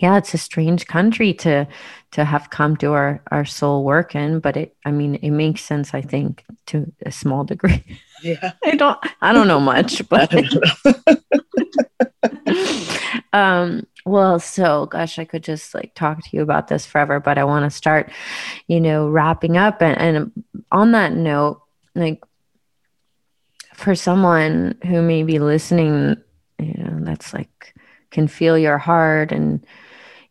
yeah 0.00 0.18
it's 0.18 0.34
a 0.34 0.38
strange 0.38 0.88
country 0.88 1.32
to 1.32 1.68
to 2.10 2.24
have 2.24 2.50
come 2.50 2.76
to 2.76 2.92
our 2.92 3.22
our 3.30 3.44
soul 3.44 3.84
work 3.84 4.16
in 4.16 4.40
but 4.40 4.56
it 4.56 4.76
i 4.84 4.90
mean 4.90 5.14
it 5.14 5.30
makes 5.30 5.62
sense 5.62 5.94
i 5.94 6.02
think 6.02 6.44
to 6.66 6.92
a 7.06 7.12
small 7.12 7.44
degree. 7.44 7.84
Yeah. 8.22 8.54
I 8.64 8.74
don't 8.74 8.98
i 9.22 9.32
don't 9.32 9.46
know 9.46 9.60
much 9.60 10.02
but 10.08 10.34
um 13.32 13.86
well 14.06 14.38
so 14.38 14.86
gosh 14.86 15.18
i 15.18 15.24
could 15.24 15.42
just 15.42 15.74
like 15.74 15.94
talk 15.94 16.22
to 16.22 16.30
you 16.32 16.42
about 16.42 16.68
this 16.68 16.86
forever 16.86 17.20
but 17.20 17.36
i 17.36 17.44
want 17.44 17.64
to 17.64 17.76
start 17.76 18.10
you 18.66 18.80
know 18.80 19.08
wrapping 19.08 19.56
up. 19.56 19.82
And, 19.82 19.98
and 19.98 20.44
on 20.70 20.92
that 20.92 21.12
note 21.12 21.60
like 21.94 22.22
for 23.74 23.94
someone 23.94 24.76
who 24.86 25.02
may 25.02 25.22
be 25.22 25.38
listening, 25.38 26.16
you 26.58 26.74
know, 26.74 26.98
that's 27.04 27.32
like 27.32 27.74
can 28.10 28.26
feel 28.26 28.58
your 28.58 28.78
heart 28.78 29.30
and 29.30 29.64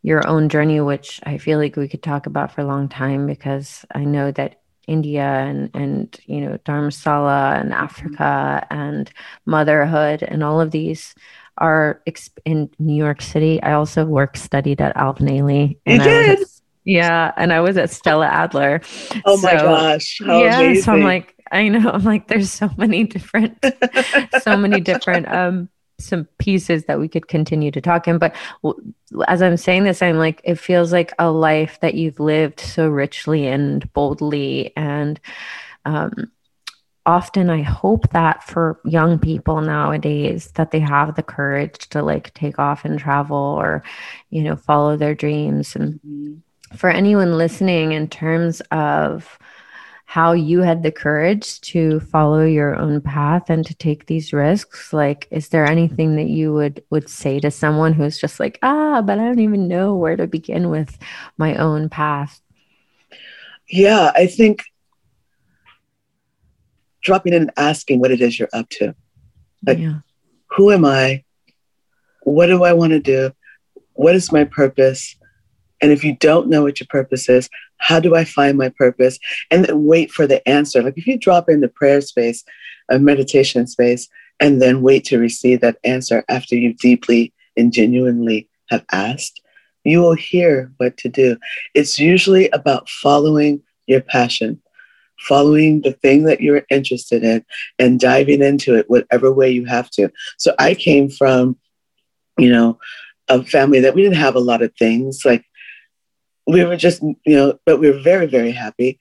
your 0.01 0.27
own 0.27 0.49
journey, 0.49 0.81
which 0.81 1.21
I 1.23 1.37
feel 1.37 1.57
like 1.57 1.75
we 1.77 1.87
could 1.87 2.03
talk 2.03 2.25
about 2.25 2.51
for 2.51 2.61
a 2.61 2.65
long 2.65 2.89
time 2.89 3.25
because 3.25 3.85
I 3.95 4.03
know 4.03 4.31
that 4.31 4.59
India 4.87 5.23
and 5.23 5.69
and 5.73 6.17
you 6.25 6.41
know 6.41 6.57
Dharamsala 6.65 7.59
and 7.59 7.73
Africa 7.73 8.65
and 8.69 9.11
motherhood 9.45 10.23
and 10.23 10.43
all 10.43 10.61
of 10.61 10.71
these 10.71 11.13
are 11.57 12.01
exp- 12.07 12.37
in 12.45 12.69
New 12.79 12.95
York 12.95 13.21
City. 13.21 13.61
I 13.63 13.73
also 13.73 14.05
work 14.05 14.37
studied 14.37 14.81
at 14.81 14.95
Alvin 14.95 15.27
Ailey. 15.27 15.77
You 15.85 15.99
did. 15.99 16.39
yeah, 16.83 17.33
and 17.37 17.53
I 17.53 17.59
was 17.61 17.77
at 17.77 17.89
Stella 17.89 18.27
Adler. 18.27 18.81
Oh 19.25 19.37
so, 19.37 19.47
my 19.47 19.53
gosh! 19.53 20.19
yeah, 20.21 20.59
amazing. 20.59 20.83
so 20.83 20.93
I'm 20.93 21.03
like, 21.03 21.35
I 21.51 21.67
know. 21.69 21.89
I'm 21.89 22.03
like, 22.03 22.27
there's 22.27 22.51
so 22.51 22.69
many 22.77 23.03
different, 23.03 23.63
so 24.41 24.57
many 24.57 24.81
different 24.81 25.27
um 25.29 25.69
some 25.99 26.25
pieces 26.37 26.85
that 26.85 26.99
we 26.99 27.07
could 27.07 27.27
continue 27.27 27.71
to 27.71 27.81
talk 27.81 28.07
in. 28.07 28.17
But 28.17 28.35
as 29.27 29.41
I'm 29.41 29.57
saying 29.57 29.83
this, 29.83 30.01
I'm 30.01 30.17
like, 30.17 30.41
it 30.43 30.55
feels 30.55 30.91
like 30.91 31.13
a 31.19 31.31
life 31.31 31.79
that 31.81 31.95
you've 31.95 32.19
lived 32.19 32.59
so 32.59 32.87
richly 32.87 33.47
and 33.47 33.91
boldly. 33.93 34.73
And 34.75 35.19
um, 35.85 36.31
often 37.07 37.49
I 37.49 37.63
hope 37.63 38.09
that 38.11 38.43
for 38.43 38.79
young 38.83 39.17
people 39.17 39.61
nowadays, 39.61 40.51
that 40.55 40.71
they 40.71 40.79
have 40.79 41.15
the 41.15 41.23
courage 41.23 41.89
to 41.89 42.03
like 42.03 42.33
take 42.33 42.59
off 42.59 42.85
and 42.85 42.99
travel 42.99 43.37
or, 43.37 43.81
you 44.29 44.43
know, 44.43 44.55
follow 44.55 44.97
their 44.97 45.15
dreams. 45.15 45.75
And 45.75 45.93
mm-hmm. 46.05 46.77
for 46.77 46.89
anyone 46.89 47.37
listening, 47.37 47.93
in 47.93 48.09
terms 48.09 48.61
of, 48.71 49.39
how 50.09 50.31
you 50.31 50.61
had 50.61 50.83
the 50.83 50.91
courage 50.91 51.59
to 51.59 51.99
follow 51.99 52.45
your 52.45 52.77
own 52.77 53.01
path 53.01 53.49
and 53.49 53.65
to 53.65 53.75
take 53.75 54.05
these 54.05 54.31
risks 54.31 54.93
like 54.93 55.27
is 55.31 55.49
there 55.49 55.65
anything 55.65 56.15
that 56.15 56.29
you 56.29 56.53
would 56.53 56.81
would 56.89 57.09
say 57.09 57.41
to 57.41 57.51
someone 57.51 57.91
who's 57.91 58.17
just 58.17 58.39
like 58.39 58.57
ah 58.63 59.01
but 59.01 59.19
i 59.19 59.25
don't 59.25 59.39
even 59.39 59.67
know 59.67 59.93
where 59.93 60.15
to 60.15 60.25
begin 60.25 60.69
with 60.69 60.97
my 61.37 61.55
own 61.57 61.89
path 61.89 62.39
yeah 63.67 64.13
i 64.15 64.25
think 64.25 64.63
dropping 67.07 67.33
in 67.33 67.41
and 67.43 67.51
asking 67.57 67.99
what 67.99 68.11
it 68.11 68.21
is 68.21 68.37
you're 68.37 68.49
up 68.53 68.69
to 68.69 68.93
like 69.65 69.79
yeah. 69.79 69.99
who 70.51 70.71
am 70.71 70.85
i 70.85 71.23
what 72.23 72.47
do 72.47 72.63
i 72.63 72.73
want 72.73 72.91
to 72.91 72.99
do 72.99 73.31
what 73.93 74.15
is 74.15 74.31
my 74.31 74.43
purpose 74.43 75.15
and 75.81 75.91
if 75.91 76.03
you 76.03 76.15
don't 76.15 76.49
know 76.49 76.63
what 76.63 76.79
your 76.79 76.87
purpose 76.89 77.29
is, 77.29 77.49
how 77.77 77.99
do 77.99 78.15
I 78.15 78.23
find 78.23 78.57
my 78.57 78.69
purpose? 78.69 79.19
And 79.51 79.65
then 79.65 79.85
wait 79.85 80.11
for 80.11 80.25
the 80.25 80.47
answer. 80.47 80.81
Like 80.81 80.97
if 80.97 81.05
you 81.05 81.17
drop 81.17 81.49
in 81.49 81.61
the 81.61 81.67
prayer 81.67 82.01
space, 82.01 82.43
a 82.89 82.99
meditation 82.99 83.67
space, 83.67 84.07
and 84.39 84.61
then 84.61 84.81
wait 84.81 85.05
to 85.05 85.19
receive 85.19 85.61
that 85.61 85.77
answer 85.83 86.23
after 86.29 86.55
you 86.55 86.73
deeply 86.73 87.33
and 87.55 87.73
genuinely 87.73 88.49
have 88.69 88.85
asked, 88.91 89.41
you 89.83 90.01
will 90.01 90.13
hear 90.13 90.71
what 90.77 90.97
to 90.97 91.09
do. 91.09 91.37
It's 91.73 91.99
usually 91.99 92.49
about 92.49 92.89
following 92.89 93.61
your 93.85 94.01
passion, 94.01 94.61
following 95.19 95.81
the 95.81 95.93
thing 95.93 96.23
that 96.23 96.41
you're 96.41 96.63
interested 96.69 97.23
in, 97.23 97.45
and 97.79 97.99
diving 97.99 98.41
into 98.41 98.75
it 98.75 98.89
whatever 98.89 99.31
way 99.31 99.49
you 99.49 99.65
have 99.65 99.89
to. 99.91 100.09
So 100.37 100.53
I 100.59 100.73
came 100.73 101.09
from, 101.09 101.57
you 102.37 102.51
know, 102.51 102.79
a 103.29 103.43
family 103.43 103.79
that 103.81 103.95
we 103.95 104.03
didn't 104.03 104.17
have 104.17 104.35
a 104.35 104.39
lot 104.39 104.61
of 104.61 104.73
things. 104.75 105.23
Like 105.25 105.43
we 106.45 106.63
were 106.63 106.77
just, 106.77 107.01
you 107.01 107.35
know, 107.35 107.59
but 107.65 107.79
we 107.79 107.89
were 107.89 107.99
very, 107.99 108.25
very 108.25 108.51
happy. 108.51 108.97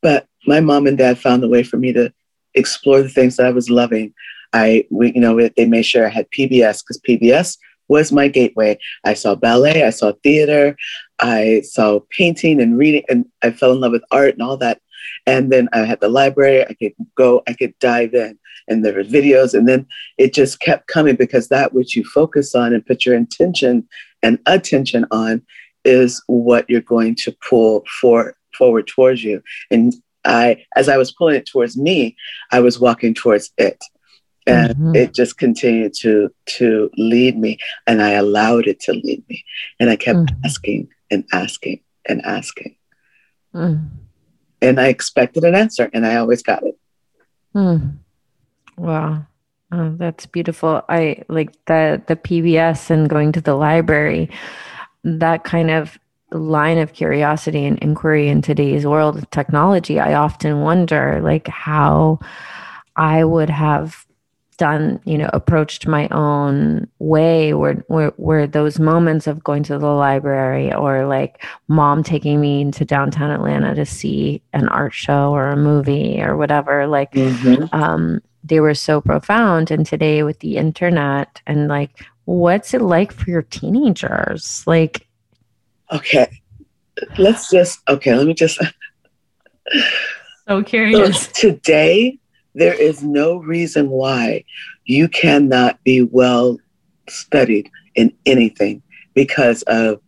But 0.00 0.26
my 0.46 0.60
mom 0.60 0.86
and 0.86 0.96
dad 0.96 1.18
found 1.18 1.44
a 1.44 1.48
way 1.48 1.62
for 1.62 1.76
me 1.76 1.92
to 1.92 2.12
explore 2.54 3.02
the 3.02 3.08
things 3.08 3.36
that 3.36 3.46
I 3.46 3.50
was 3.50 3.68
loving. 3.68 4.14
I, 4.52 4.86
we, 4.90 5.12
you 5.12 5.20
know, 5.20 5.48
they 5.56 5.66
made 5.66 5.84
sure 5.84 6.06
I 6.06 6.10
had 6.10 6.30
PBS 6.30 6.82
because 6.82 7.00
PBS 7.06 7.58
was 7.88 8.12
my 8.12 8.28
gateway. 8.28 8.78
I 9.04 9.14
saw 9.14 9.34
ballet, 9.34 9.84
I 9.84 9.90
saw 9.90 10.12
theater, 10.22 10.76
I 11.18 11.62
saw 11.64 12.00
painting 12.10 12.60
and 12.60 12.78
reading, 12.78 13.02
and 13.08 13.26
I 13.42 13.50
fell 13.50 13.72
in 13.72 13.80
love 13.80 13.92
with 13.92 14.04
art 14.10 14.34
and 14.34 14.42
all 14.42 14.56
that. 14.58 14.80
And 15.28 15.52
then 15.52 15.68
I 15.74 15.80
had 15.80 16.00
the 16.00 16.08
library. 16.08 16.64
I 16.64 16.72
could 16.72 16.94
go, 17.14 17.42
I 17.46 17.52
could 17.52 17.74
dive 17.80 18.14
in, 18.14 18.38
and 18.66 18.82
there 18.82 18.94
were 18.94 19.04
videos, 19.04 19.52
and 19.52 19.68
then 19.68 19.86
it 20.16 20.32
just 20.32 20.58
kept 20.58 20.86
coming 20.86 21.16
because 21.16 21.48
that 21.48 21.74
which 21.74 21.94
you 21.94 22.02
focus 22.02 22.54
on 22.54 22.72
and 22.72 22.86
put 22.86 23.04
your 23.04 23.14
intention 23.14 23.86
and 24.22 24.38
attention 24.46 25.04
on 25.10 25.42
is 25.84 26.22
what 26.28 26.64
you're 26.70 26.80
going 26.80 27.14
to 27.24 27.36
pull 27.46 27.84
for, 28.00 28.34
forward 28.56 28.86
towards 28.86 29.22
you. 29.22 29.42
And 29.70 29.94
I, 30.24 30.64
as 30.76 30.88
I 30.88 30.96
was 30.96 31.12
pulling 31.12 31.36
it 31.36 31.46
towards 31.46 31.76
me, 31.76 32.16
I 32.50 32.60
was 32.60 32.80
walking 32.80 33.12
towards 33.12 33.52
it. 33.58 33.78
And 34.46 34.70
mm-hmm. 34.70 34.96
it 34.96 35.14
just 35.14 35.36
continued 35.36 35.92
to 36.00 36.30
to 36.56 36.90
lead 36.96 37.36
me, 37.36 37.58
and 37.86 38.00
I 38.00 38.12
allowed 38.12 38.66
it 38.66 38.80
to 38.86 38.92
lead 38.94 39.22
me, 39.28 39.44
and 39.78 39.90
I 39.90 39.96
kept 39.96 40.20
mm-hmm. 40.20 40.46
asking 40.46 40.88
and 41.10 41.24
asking 41.32 41.80
and 42.08 42.24
asking, 42.24 42.74
mm. 43.54 43.90
And 44.60 44.80
I 44.80 44.88
expected 44.88 45.44
an 45.44 45.54
answer, 45.54 45.90
and 45.92 46.06
I 46.06 46.16
always 46.16 46.42
got 46.42 46.62
it. 46.64 46.78
Mm. 47.54 47.98
Wow, 48.76 49.26
oh, 49.72 49.94
that's 49.96 50.26
beautiful. 50.26 50.82
I 50.88 51.22
like 51.28 51.52
the 51.66 52.02
the 52.06 52.16
PBS 52.16 52.90
and 52.90 53.08
going 53.08 53.32
to 53.32 53.40
the 53.40 53.54
library 53.54 54.30
that 55.04 55.44
kind 55.44 55.70
of 55.70 55.98
line 56.32 56.78
of 56.78 56.92
curiosity 56.92 57.64
and 57.64 57.78
inquiry 57.78 58.28
in 58.28 58.42
today's 58.42 58.86
world 58.86 59.16
of 59.16 59.30
technology, 59.30 59.98
I 59.98 60.14
often 60.14 60.60
wonder 60.60 61.20
like 61.22 61.48
how 61.48 62.18
I 62.96 63.24
would 63.24 63.50
have 63.50 64.04
done, 64.58 65.00
you 65.04 65.16
know, 65.16 65.30
approached 65.32 65.86
my 65.86 66.08
own 66.08 66.86
way 66.98 67.54
where, 67.54 67.74
where 67.86 68.12
where 68.16 68.46
those 68.46 68.78
moments 68.78 69.26
of 69.26 69.42
going 69.42 69.62
to 69.62 69.78
the 69.78 69.86
library 69.86 70.72
or 70.74 71.06
like 71.06 71.42
mom 71.68 72.02
taking 72.02 72.40
me 72.40 72.60
into 72.60 72.84
downtown 72.84 73.30
Atlanta 73.30 73.74
to 73.74 73.86
see 73.86 74.42
an 74.52 74.68
art 74.68 74.92
show 74.92 75.32
or 75.32 75.48
a 75.48 75.56
movie 75.56 76.20
or 76.20 76.36
whatever, 76.36 76.86
like 76.86 77.12
mm-hmm. 77.12 77.64
um, 77.74 78.20
they 78.44 78.60
were 78.60 78.74
so 78.74 79.00
profound. 79.00 79.70
And 79.70 79.86
today 79.86 80.22
with 80.22 80.40
the 80.40 80.56
internet 80.56 81.40
and 81.46 81.68
like 81.68 82.04
what's 82.28 82.74
it 82.74 82.82
like 82.82 83.10
for 83.10 83.30
your 83.30 83.42
teenagers? 83.42 84.62
Like, 84.66 85.08
okay, 85.90 86.28
let's 87.16 87.50
just, 87.50 87.80
okay, 87.88 88.14
let 88.14 88.26
me 88.26 88.34
just. 88.34 88.60
so 90.46 90.62
curious. 90.62 91.22
So 91.22 91.32
today, 91.32 92.18
there 92.58 92.74
is 92.74 93.02
no 93.02 93.36
reason 93.36 93.88
why 93.88 94.44
you 94.84 95.08
cannot 95.08 95.82
be 95.84 96.02
well 96.02 96.58
studied 97.08 97.70
in 97.94 98.12
anything 98.26 98.82
because 99.14 99.62
of 99.62 100.00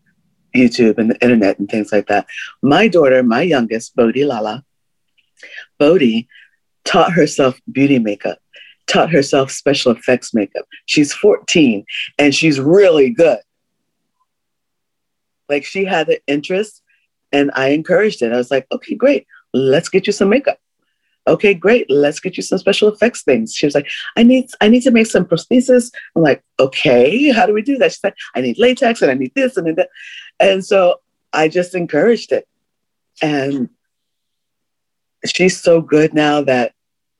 YouTube 0.54 0.98
and 0.98 1.10
the 1.10 1.22
internet 1.22 1.58
and 1.58 1.68
things 1.68 1.92
like 1.92 2.08
that. 2.08 2.26
My 2.62 2.88
daughter, 2.88 3.22
my 3.22 3.42
youngest, 3.42 3.94
Bodhi 3.94 4.24
Lala, 4.24 4.64
Bodhi 5.78 6.28
taught 6.84 7.12
herself 7.12 7.60
beauty 7.70 7.98
makeup, 7.98 8.38
taught 8.86 9.10
herself 9.10 9.50
special 9.50 9.92
effects 9.92 10.34
makeup. 10.34 10.66
She's 10.86 11.12
14 11.12 11.84
and 12.18 12.34
she's 12.34 12.58
really 12.58 13.10
good. 13.10 13.38
Like 15.48 15.64
she 15.64 15.84
had 15.84 16.08
an 16.08 16.18
interest 16.26 16.82
and 17.32 17.50
I 17.54 17.68
encouraged 17.68 18.22
it. 18.22 18.32
I 18.32 18.36
was 18.36 18.50
like, 18.50 18.66
okay, 18.72 18.94
great. 18.94 19.26
Let's 19.52 19.88
get 19.88 20.06
you 20.06 20.12
some 20.12 20.28
makeup. 20.28 20.58
Okay, 21.26 21.54
great. 21.54 21.88
Let's 21.90 22.18
get 22.18 22.36
you 22.36 22.42
some 22.42 22.58
special 22.58 22.88
effects 22.88 23.22
things. 23.22 23.54
She 23.54 23.66
was 23.66 23.74
like, 23.74 23.88
I 24.16 24.22
need, 24.22 24.50
I 24.60 24.68
need 24.68 24.82
to 24.82 24.90
make 24.90 25.06
some 25.06 25.24
prosthesis. 25.24 25.92
I'm 26.16 26.22
like, 26.22 26.42
okay, 26.58 27.30
how 27.30 27.46
do 27.46 27.52
we 27.52 27.62
do 27.62 27.78
that? 27.78 27.92
She 27.92 27.98
said, 27.98 28.14
I 28.34 28.40
need 28.40 28.58
latex 28.58 29.02
and 29.02 29.10
I 29.10 29.14
need 29.14 29.32
this 29.34 29.56
and 29.56 29.76
that. 29.76 29.90
And 30.38 30.64
so 30.64 31.00
I 31.32 31.48
just 31.48 31.74
encouraged 31.74 32.32
it. 32.32 32.48
And 33.22 33.68
she's 35.26 35.60
so 35.60 35.80
good 35.80 36.14
now 36.14 36.42
that 36.42 36.72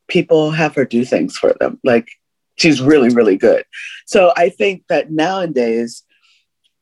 people 0.09 0.51
have 0.51 0.75
her 0.75 0.85
do 0.85 1.05
things 1.05 1.37
for 1.37 1.55
them. 1.61 1.79
Like 1.85 2.09
she's 2.57 2.81
really, 2.81 3.11
really 3.11 3.37
good. 3.37 3.65
So 4.07 4.33
I 4.37 4.49
think 4.49 4.85
that 4.89 5.11
nowadays, 5.11 6.03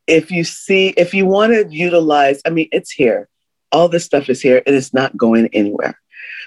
if 0.07 0.31
you 0.31 0.45
see, 0.45 0.89
if 0.97 1.13
you 1.13 1.27
want 1.27 1.53
to 1.53 1.67
utilize, 1.69 2.41
I 2.47 2.51
mean, 2.51 2.69
it's 2.73 2.91
here. 2.91 3.29
All 3.71 3.89
this 3.89 4.05
stuff 4.05 4.31
is 4.31 4.41
here. 4.41 4.63
It 4.65 4.73
is 4.73 4.95
not 4.95 5.17
going 5.17 5.49
anywhere. 5.53 5.99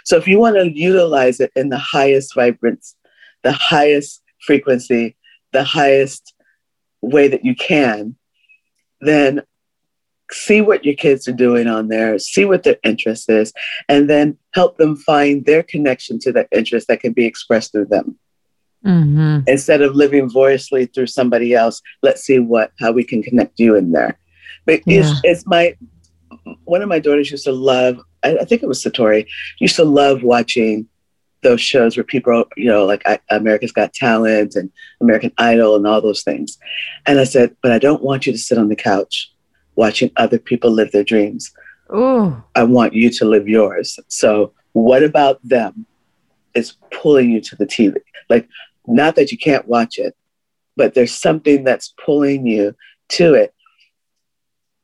So 0.05 0.17
if 0.17 0.27
you 0.27 0.39
want 0.39 0.55
to 0.57 0.71
utilize 0.71 1.39
it 1.39 1.51
in 1.55 1.69
the 1.69 1.77
highest 1.77 2.35
vibrance, 2.35 2.95
the 3.43 3.51
highest 3.51 4.21
frequency, 4.39 5.15
the 5.51 5.63
highest 5.63 6.33
way 7.01 7.27
that 7.27 7.43
you 7.43 7.55
can, 7.55 8.15
then 9.01 9.41
see 10.31 10.61
what 10.61 10.85
your 10.85 10.95
kids 10.95 11.27
are 11.27 11.33
doing 11.33 11.67
on 11.67 11.87
there, 11.89 12.17
see 12.19 12.45
what 12.45 12.63
their 12.63 12.77
interest 12.83 13.29
is, 13.29 13.51
and 13.89 14.09
then 14.09 14.37
help 14.53 14.77
them 14.77 14.95
find 14.95 15.45
their 15.45 15.63
connection 15.63 16.19
to 16.19 16.31
that 16.31 16.47
interest 16.51 16.87
that 16.87 17.01
can 17.01 17.13
be 17.13 17.25
expressed 17.25 17.71
through 17.71 17.85
them. 17.85 18.17
Mm-hmm. 18.85 19.41
Instead 19.47 19.81
of 19.81 19.95
living 19.95 20.29
voicelessly 20.29 20.91
through 20.93 21.07
somebody 21.07 21.53
else, 21.53 21.81
let's 22.01 22.23
see 22.23 22.39
what 22.39 22.71
how 22.79 22.91
we 22.91 23.03
can 23.03 23.21
connect 23.21 23.59
you 23.59 23.75
in 23.75 23.91
there. 23.91 24.17
But 24.65 24.81
yeah. 24.85 25.01
it's, 25.01 25.21
it's 25.23 25.47
my 25.47 25.75
one 26.63 26.81
of 26.81 26.89
my 26.89 26.99
daughters 26.99 27.29
used 27.29 27.43
to 27.43 27.51
love. 27.51 27.99
I, 28.23 28.37
I 28.37 28.45
think 28.45 28.63
it 28.63 28.67
was 28.67 28.83
Satori. 28.83 29.27
Used 29.59 29.75
to 29.77 29.83
love 29.83 30.23
watching 30.23 30.87
those 31.43 31.61
shows 31.61 31.97
where 31.97 32.03
people, 32.03 32.45
you 32.55 32.67
know, 32.67 32.85
like 32.85 33.03
America's 33.29 33.71
Got 33.71 33.93
Talent 33.93 34.55
and 34.55 34.71
American 35.01 35.31
Idol 35.37 35.75
and 35.75 35.87
all 35.87 36.01
those 36.01 36.23
things. 36.23 36.57
And 37.05 37.19
I 37.19 37.23
said, 37.23 37.55
but 37.61 37.71
I 37.71 37.79
don't 37.79 38.03
want 38.03 38.25
you 38.25 38.31
to 38.31 38.37
sit 38.37 38.57
on 38.57 38.69
the 38.69 38.75
couch 38.75 39.31
watching 39.75 40.11
other 40.17 40.37
people 40.37 40.69
live 40.69 40.91
their 40.91 41.03
dreams. 41.03 41.51
Ooh. 41.93 42.41
I 42.55 42.63
want 42.63 42.93
you 42.93 43.09
to 43.09 43.25
live 43.25 43.47
yours. 43.47 43.99
So, 44.07 44.53
what 44.73 45.03
about 45.03 45.39
them 45.43 45.85
is 46.53 46.75
pulling 46.91 47.29
you 47.29 47.41
to 47.41 47.55
the 47.57 47.65
TV? 47.65 47.97
Like, 48.29 48.47
not 48.87 49.15
that 49.15 49.31
you 49.31 49.37
can't 49.37 49.67
watch 49.67 49.97
it, 49.97 50.15
but 50.77 50.93
there's 50.93 51.13
something 51.13 51.63
that's 51.63 51.93
pulling 52.03 52.45
you 52.45 52.75
to 53.09 53.33
it. 53.33 53.53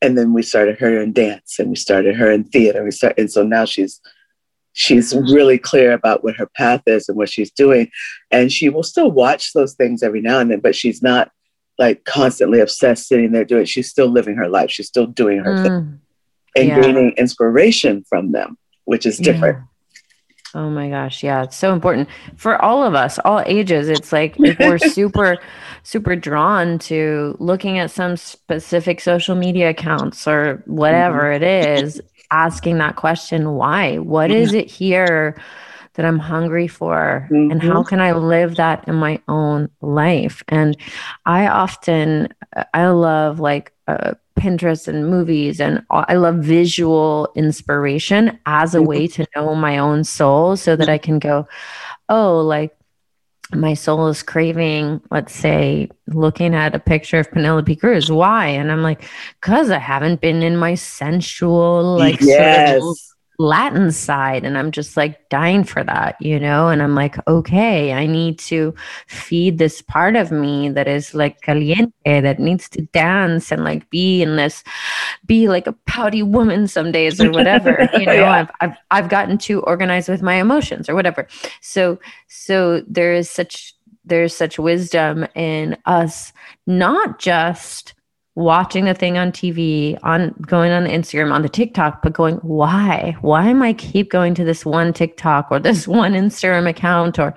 And 0.01 0.17
then 0.17 0.33
we 0.33 0.43
started 0.43 0.79
her 0.79 1.01
in 1.01 1.11
dance 1.11 1.57
and 1.59 1.69
we 1.69 1.75
started 1.75 2.15
her 2.15 2.31
in 2.31 2.43
theater. 2.43 2.83
We 2.83 2.91
start, 2.91 3.15
and 3.17 3.31
so 3.31 3.43
now 3.43 3.65
she's 3.65 3.99
she's 4.73 5.15
really 5.15 5.57
clear 5.57 5.91
about 5.91 6.23
what 6.23 6.35
her 6.35 6.45
path 6.55 6.83
is 6.85 7.09
and 7.09 7.17
what 7.17 7.29
she's 7.29 7.49
doing. 7.49 7.89
And 8.29 8.51
she 8.51 8.69
will 8.69 8.83
still 8.83 9.09
watch 9.09 9.53
those 9.53 9.73
things 9.73 10.03
every 10.03 10.21
now 10.21 10.39
and 10.39 10.51
then, 10.51 10.59
but 10.59 10.75
she's 10.75 11.01
not 11.01 11.31
like 11.77 12.03
constantly 12.05 12.59
obsessed 12.59 13.07
sitting 13.07 13.31
there 13.31 13.45
doing 13.45 13.65
she's 13.65 13.89
still 13.89 14.07
living 14.07 14.35
her 14.35 14.49
life 14.49 14.71
she's 14.71 14.87
still 14.87 15.05
doing 15.05 15.39
her 15.39 15.53
mm. 15.53 15.63
thing 15.63 16.01
and 16.55 16.67
yeah. 16.67 16.81
gaining 16.81 17.11
inspiration 17.11 18.03
from 18.09 18.31
them 18.31 18.57
which 18.85 19.05
is 19.05 19.17
different 19.17 19.57
yeah. 19.57 19.63
Oh 20.55 20.69
my 20.69 20.89
gosh 20.89 21.23
yeah 21.23 21.43
it's 21.43 21.57
so 21.57 21.73
important 21.73 22.07
for 22.35 22.61
all 22.61 22.83
of 22.83 22.95
us 22.95 23.19
all 23.25 23.43
ages 23.45 23.89
it's 23.89 24.11
like 24.11 24.35
if 24.39 24.57
we're 24.59 24.77
super 24.89 25.37
super 25.83 26.15
drawn 26.15 26.79
to 26.79 27.35
looking 27.39 27.77
at 27.77 27.91
some 27.91 28.15
specific 28.17 28.99
social 28.99 29.35
media 29.35 29.69
accounts 29.69 30.27
or 30.27 30.63
whatever 30.65 31.23
mm-hmm. 31.23 31.43
it 31.43 31.79
is 31.79 32.01
asking 32.31 32.77
that 32.77 32.95
question 32.95 33.51
why 33.51 33.97
What 33.97 34.31
mm-hmm. 34.31 34.39
is 34.39 34.53
it 34.53 34.69
here 34.69 35.41
that 35.93 36.05
I'm 36.05 36.19
hungry 36.19 36.67
for 36.67 37.27
mm-hmm. 37.31 37.51
and 37.51 37.61
how 37.61 37.81
mm-hmm. 37.81 37.89
can 37.89 38.01
I 38.01 38.13
live 38.13 38.55
that 38.55 38.87
in 38.87 38.95
my 38.95 39.19
own 39.27 39.69
life 39.81 40.43
and 40.47 40.77
I 41.25 41.47
often 41.47 42.29
I 42.73 42.87
love 42.87 43.39
like 43.39 43.73
uh, 43.87 44.13
Pinterest 44.37 44.87
and 44.87 45.09
movies 45.09 45.59
and 45.59 45.83
I 45.89 46.15
love 46.15 46.35
visual 46.37 47.29
inspiration 47.35 48.39
as 48.45 48.75
a 48.75 48.77
mm-hmm. 48.77 48.87
way 48.87 49.07
to 49.07 49.25
know 49.35 49.55
my 49.55 49.77
own 49.77 50.03
soul 50.03 50.55
so 50.55 50.75
that 50.75 50.89
I 50.89 50.97
can 50.97 51.19
go 51.19 51.47
oh 52.09 52.39
like 52.41 52.77
my 53.53 53.73
soul 53.73 54.07
is 54.07 54.23
craving, 54.23 55.01
let's 55.09 55.33
say, 55.33 55.89
looking 56.07 56.53
at 56.53 56.75
a 56.75 56.79
picture 56.79 57.19
of 57.19 57.31
Penelope 57.31 57.75
Cruz. 57.77 58.11
Why? 58.11 58.47
And 58.47 58.71
I'm 58.71 58.83
like, 58.83 59.09
because 59.39 59.71
I 59.71 59.79
haven't 59.79 60.19
been 60.19 60.43
in 60.43 60.57
my 60.57 60.75
sensual, 60.75 61.95
like, 61.97 62.19
yes. 62.19 62.81
sort 62.81 62.91
of 62.91 62.97
Latin 63.39 63.91
side. 63.91 64.43
And 64.43 64.57
I'm 64.57 64.71
just 64.71 64.97
like 64.97 65.29
dying 65.29 65.63
for 65.63 65.83
that, 65.83 66.15
you 66.19 66.39
know? 66.39 66.69
And 66.69 66.81
I'm 66.81 66.95
like, 66.95 67.15
okay, 67.27 67.93
I 67.93 68.07
need 68.07 68.39
to 68.39 68.73
feed 69.05 69.59
this 69.59 69.81
part 69.81 70.15
of 70.15 70.31
me 70.31 70.69
that 70.69 70.87
is 70.87 71.13
like 71.13 71.41
caliente, 71.41 71.91
that 72.03 72.39
needs 72.39 72.67
to 72.69 72.81
dance 72.81 73.51
and 73.51 73.63
like 73.63 73.87
be 73.91 74.23
in 74.23 74.37
this, 74.37 74.63
be 75.25 75.47
like 75.47 75.67
a 75.67 75.73
pouty 75.85 76.23
woman 76.23 76.67
some 76.67 76.91
days 76.91 77.21
or 77.21 77.31
whatever. 77.31 77.87
you 77.93 78.07
know, 78.07 78.13
yeah. 78.13 78.31
I've, 78.31 78.51
I've, 78.59 78.77
I've 78.89 79.09
gotten 79.09 79.37
too 79.37 79.61
organized 79.61 80.09
with 80.09 80.23
my 80.23 80.35
emotions 80.35 80.89
or 80.89 80.95
whatever. 80.95 81.27
So, 81.61 81.99
so 82.27 82.81
there 82.87 83.13
is 83.13 83.29
such, 83.29 83.75
there's 84.03 84.35
such 84.35 84.57
wisdom 84.57 85.27
in 85.35 85.77
us 85.85 86.33
not 86.65 87.19
just 87.19 87.93
watching 88.37 88.85
the 88.85 88.93
thing 88.93 89.17
on 89.17 89.31
TV, 89.31 89.97
on 90.03 90.31
going 90.41 90.71
on 90.71 90.85
Instagram, 90.85 91.33
on 91.33 91.41
the 91.41 91.49
TikTok, 91.49 92.03
but 92.03 92.13
going, 92.13 92.35
why? 92.37 93.17
Why 93.21 93.47
am 93.47 93.63
I 93.63 93.73
keep 93.73 94.11
going 94.11 94.35
to 94.35 94.45
this 94.45 94.63
one 94.63 94.93
TikTok 94.93 95.47
or 95.49 95.59
this 95.59 95.87
one 96.01 96.13
Instagram 96.13 96.69
account 96.69 97.17
or 97.17 97.33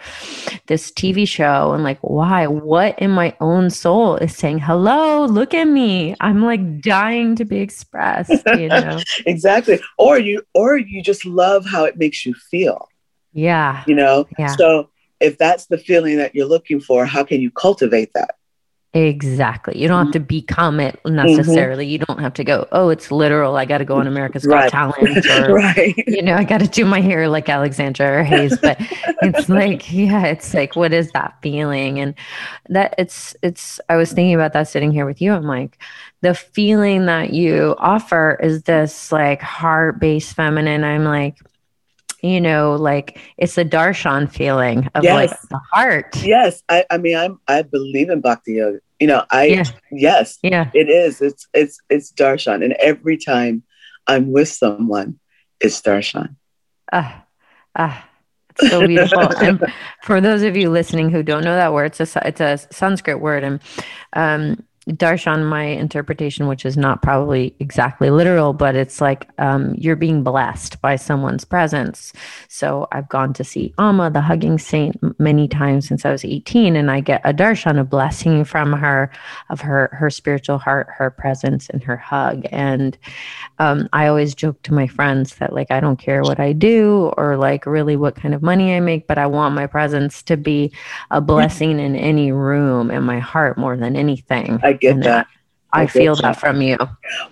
this 0.66 0.92
TV 0.92 1.26
show? 1.26 1.72
And 1.72 1.82
like, 1.82 1.98
why? 2.02 2.46
What 2.46 2.98
in 2.98 3.12
my 3.12 3.34
own 3.40 3.70
soul 3.70 4.16
is 4.16 4.36
saying, 4.36 4.58
hello, 4.58 5.24
look 5.24 5.54
at 5.54 5.64
me. 5.64 6.14
I'm 6.20 6.44
like 6.44 6.82
dying 6.82 7.34
to 7.36 7.46
be 7.46 7.60
expressed, 7.60 8.42
you 8.58 8.68
know? 8.68 9.00
exactly. 9.24 9.80
Or 9.96 10.18
you 10.18 10.42
or 10.54 10.76
you 10.76 11.02
just 11.02 11.24
love 11.24 11.64
how 11.64 11.84
it 11.86 11.96
makes 11.96 12.26
you 12.26 12.34
feel. 12.34 12.88
Yeah. 13.32 13.84
You 13.86 13.94
know? 13.94 14.26
Yeah. 14.38 14.54
So 14.54 14.90
if 15.18 15.38
that's 15.38 15.66
the 15.66 15.78
feeling 15.78 16.18
that 16.18 16.34
you're 16.34 16.46
looking 16.46 16.78
for, 16.78 17.06
how 17.06 17.24
can 17.24 17.40
you 17.40 17.50
cultivate 17.50 18.12
that? 18.12 18.34
Exactly. 18.92 19.78
You 19.78 19.86
don't 19.86 20.06
have 20.06 20.12
to 20.14 20.20
become 20.20 20.80
it 20.80 20.98
necessarily. 21.04 21.84
Mm-hmm. 21.84 21.92
You 21.92 21.98
don't 21.98 22.18
have 22.18 22.34
to 22.34 22.42
go, 22.42 22.66
oh, 22.72 22.88
it's 22.88 23.12
literal. 23.12 23.56
I 23.56 23.64
got 23.64 23.78
to 23.78 23.84
go 23.84 23.96
on 23.96 24.08
America's 24.08 24.44
Got 24.44 24.54
right. 24.54 24.70
Talent. 24.70 25.26
Or, 25.30 25.54
right. 25.54 25.94
you 26.08 26.22
know, 26.22 26.34
I 26.34 26.42
got 26.42 26.58
to 26.58 26.66
do 26.66 26.84
my 26.84 27.00
hair 27.00 27.28
like 27.28 27.48
Alexandra 27.48 28.18
or 28.18 28.22
Hayes. 28.24 28.58
But 28.58 28.78
it's 29.22 29.48
like, 29.48 29.92
yeah, 29.92 30.26
it's 30.26 30.52
like, 30.54 30.74
what 30.74 30.92
is 30.92 31.12
that 31.12 31.36
feeling? 31.40 32.00
And 32.00 32.14
that 32.68 32.96
it's, 32.98 33.36
it's, 33.42 33.78
I 33.88 33.94
was 33.94 34.12
thinking 34.12 34.34
about 34.34 34.54
that 34.54 34.66
sitting 34.66 34.90
here 34.90 35.06
with 35.06 35.22
you. 35.22 35.32
I'm 35.32 35.46
like, 35.46 35.78
the 36.22 36.34
feeling 36.34 37.06
that 37.06 37.32
you 37.32 37.76
offer 37.78 38.40
is 38.42 38.64
this 38.64 39.12
like 39.12 39.40
heart 39.40 40.00
based 40.00 40.34
feminine. 40.34 40.82
I'm 40.82 41.04
like, 41.04 41.38
you 42.22 42.40
know, 42.40 42.76
like 42.76 43.18
it's 43.36 43.56
a 43.58 43.64
darshan 43.64 44.30
feeling 44.30 44.88
of 44.94 45.04
yes. 45.04 45.14
like 45.14 45.40
the 45.48 45.60
heart. 45.72 46.22
Yes. 46.22 46.62
I, 46.68 46.84
I 46.90 46.98
mean, 46.98 47.16
I'm, 47.16 47.40
I 47.48 47.62
believe 47.62 48.10
in 48.10 48.20
bhakti 48.20 48.54
yoga. 48.54 48.78
You 48.98 49.06
know, 49.06 49.24
I, 49.30 49.44
yeah. 49.44 49.64
yes, 49.90 50.38
yeah, 50.42 50.70
it 50.74 50.90
is. 50.90 51.22
It's, 51.22 51.48
it's, 51.54 51.80
it's 51.88 52.12
darshan. 52.12 52.62
And 52.62 52.74
every 52.74 53.16
time 53.16 53.62
I'm 54.06 54.30
with 54.30 54.48
someone, 54.48 55.18
it's 55.58 55.80
darshan. 55.80 56.36
Ah, 56.92 57.24
ah, 57.76 58.06
it's 58.50 58.70
so 58.70 58.86
beautiful. 58.86 59.20
and 59.42 59.64
for 60.02 60.20
those 60.20 60.42
of 60.42 60.54
you 60.54 60.68
listening 60.68 61.08
who 61.08 61.22
don't 61.22 61.44
know 61.44 61.54
that 61.54 61.72
word, 61.72 61.98
it's 61.98 62.14
a, 62.14 62.26
it's 62.28 62.40
a 62.40 62.58
Sanskrit 62.70 63.20
word. 63.20 63.42
And, 63.42 63.60
um, 64.12 64.64
darshan 64.88 65.46
my 65.46 65.64
interpretation 65.64 66.46
which 66.46 66.64
is 66.64 66.76
not 66.76 67.02
probably 67.02 67.54
exactly 67.60 68.10
literal 68.10 68.52
but 68.52 68.74
it's 68.74 69.00
like 69.00 69.28
um, 69.38 69.74
you're 69.76 69.94
being 69.94 70.22
blessed 70.22 70.80
by 70.80 70.96
someone's 70.96 71.44
presence. 71.44 72.12
So 72.48 72.88
i've 72.92 73.08
gone 73.08 73.32
to 73.34 73.44
see 73.44 73.74
amma 73.78 74.10
the 74.10 74.20
hugging 74.20 74.58
saint 74.58 74.96
many 75.20 75.46
times 75.48 75.86
since 75.86 76.04
i 76.04 76.10
was 76.10 76.24
18 76.24 76.76
and 76.76 76.90
i 76.90 77.00
get 77.00 77.20
a 77.24 77.34
darshan 77.34 77.78
a 77.78 77.84
blessing 77.84 78.44
from 78.44 78.72
her 78.72 79.10
of 79.50 79.60
her 79.60 79.90
her 79.92 80.10
spiritual 80.10 80.58
heart 80.58 80.88
her 80.90 81.10
presence 81.10 81.68
and 81.70 81.82
her 81.82 81.96
hug. 81.96 82.46
And 82.50 82.96
um, 83.58 83.88
i 83.92 84.06
always 84.06 84.34
joke 84.34 84.60
to 84.62 84.74
my 84.74 84.86
friends 84.86 85.36
that 85.36 85.52
like 85.52 85.70
i 85.70 85.80
don't 85.80 85.98
care 85.98 86.22
what 86.22 86.40
i 86.40 86.52
do 86.52 87.12
or 87.16 87.36
like 87.36 87.66
really 87.66 87.96
what 87.96 88.16
kind 88.16 88.34
of 88.34 88.42
money 88.42 88.74
i 88.74 88.80
make 88.80 89.06
but 89.06 89.18
i 89.18 89.26
want 89.26 89.54
my 89.54 89.66
presence 89.66 90.22
to 90.22 90.36
be 90.36 90.72
a 91.10 91.20
blessing 91.20 91.78
in 91.78 91.96
any 91.96 92.32
room 92.32 92.90
in 92.90 93.02
my 93.02 93.18
heart 93.18 93.58
more 93.58 93.76
than 93.76 93.96
anything. 93.96 94.58
I 94.62 94.69
get 94.72 94.94
and 94.94 95.02
that. 95.04 95.26
I, 95.72 95.82
I 95.82 95.86
feel 95.86 96.16
that. 96.16 96.22
that 96.22 96.40
from 96.40 96.60
you. 96.62 96.76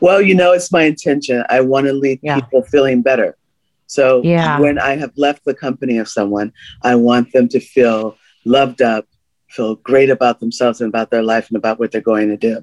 Well, 0.01 0.22
you 0.22 0.34
know, 0.34 0.53
it's 0.53 0.70
my 0.70 0.82
intention. 0.84 1.45
I 1.49 1.61
want 1.61 1.86
to 1.86 1.93
leave 1.93 2.20
yeah. 2.22 2.41
people 2.41 2.62
feeling 2.62 3.03
better. 3.03 3.36
So 3.86 4.22
yeah. 4.22 4.61
when 4.61 4.78
I 4.78 4.97
have 4.97 5.12
left 5.16 5.45
the 5.45 5.55
company 5.55 5.99
of 5.99 6.09
someone, 6.09 6.53
I 6.82 6.95
want 6.95 7.32
them 7.32 7.49
to 7.49 7.59
feel 7.59 8.16
loved 8.45 8.82
up, 8.82 9.07
feel 9.49 9.76
great 9.76 10.11
about 10.11 10.41
themselves 10.41 10.80
and 10.80 10.89
about 10.89 11.11
their 11.11 11.22
life 11.22 11.49
and 11.49 11.57
about 11.57 11.78
what 11.80 11.91
they're 11.91 12.01
going 12.01 12.28
to 12.28 12.36
do. 12.36 12.62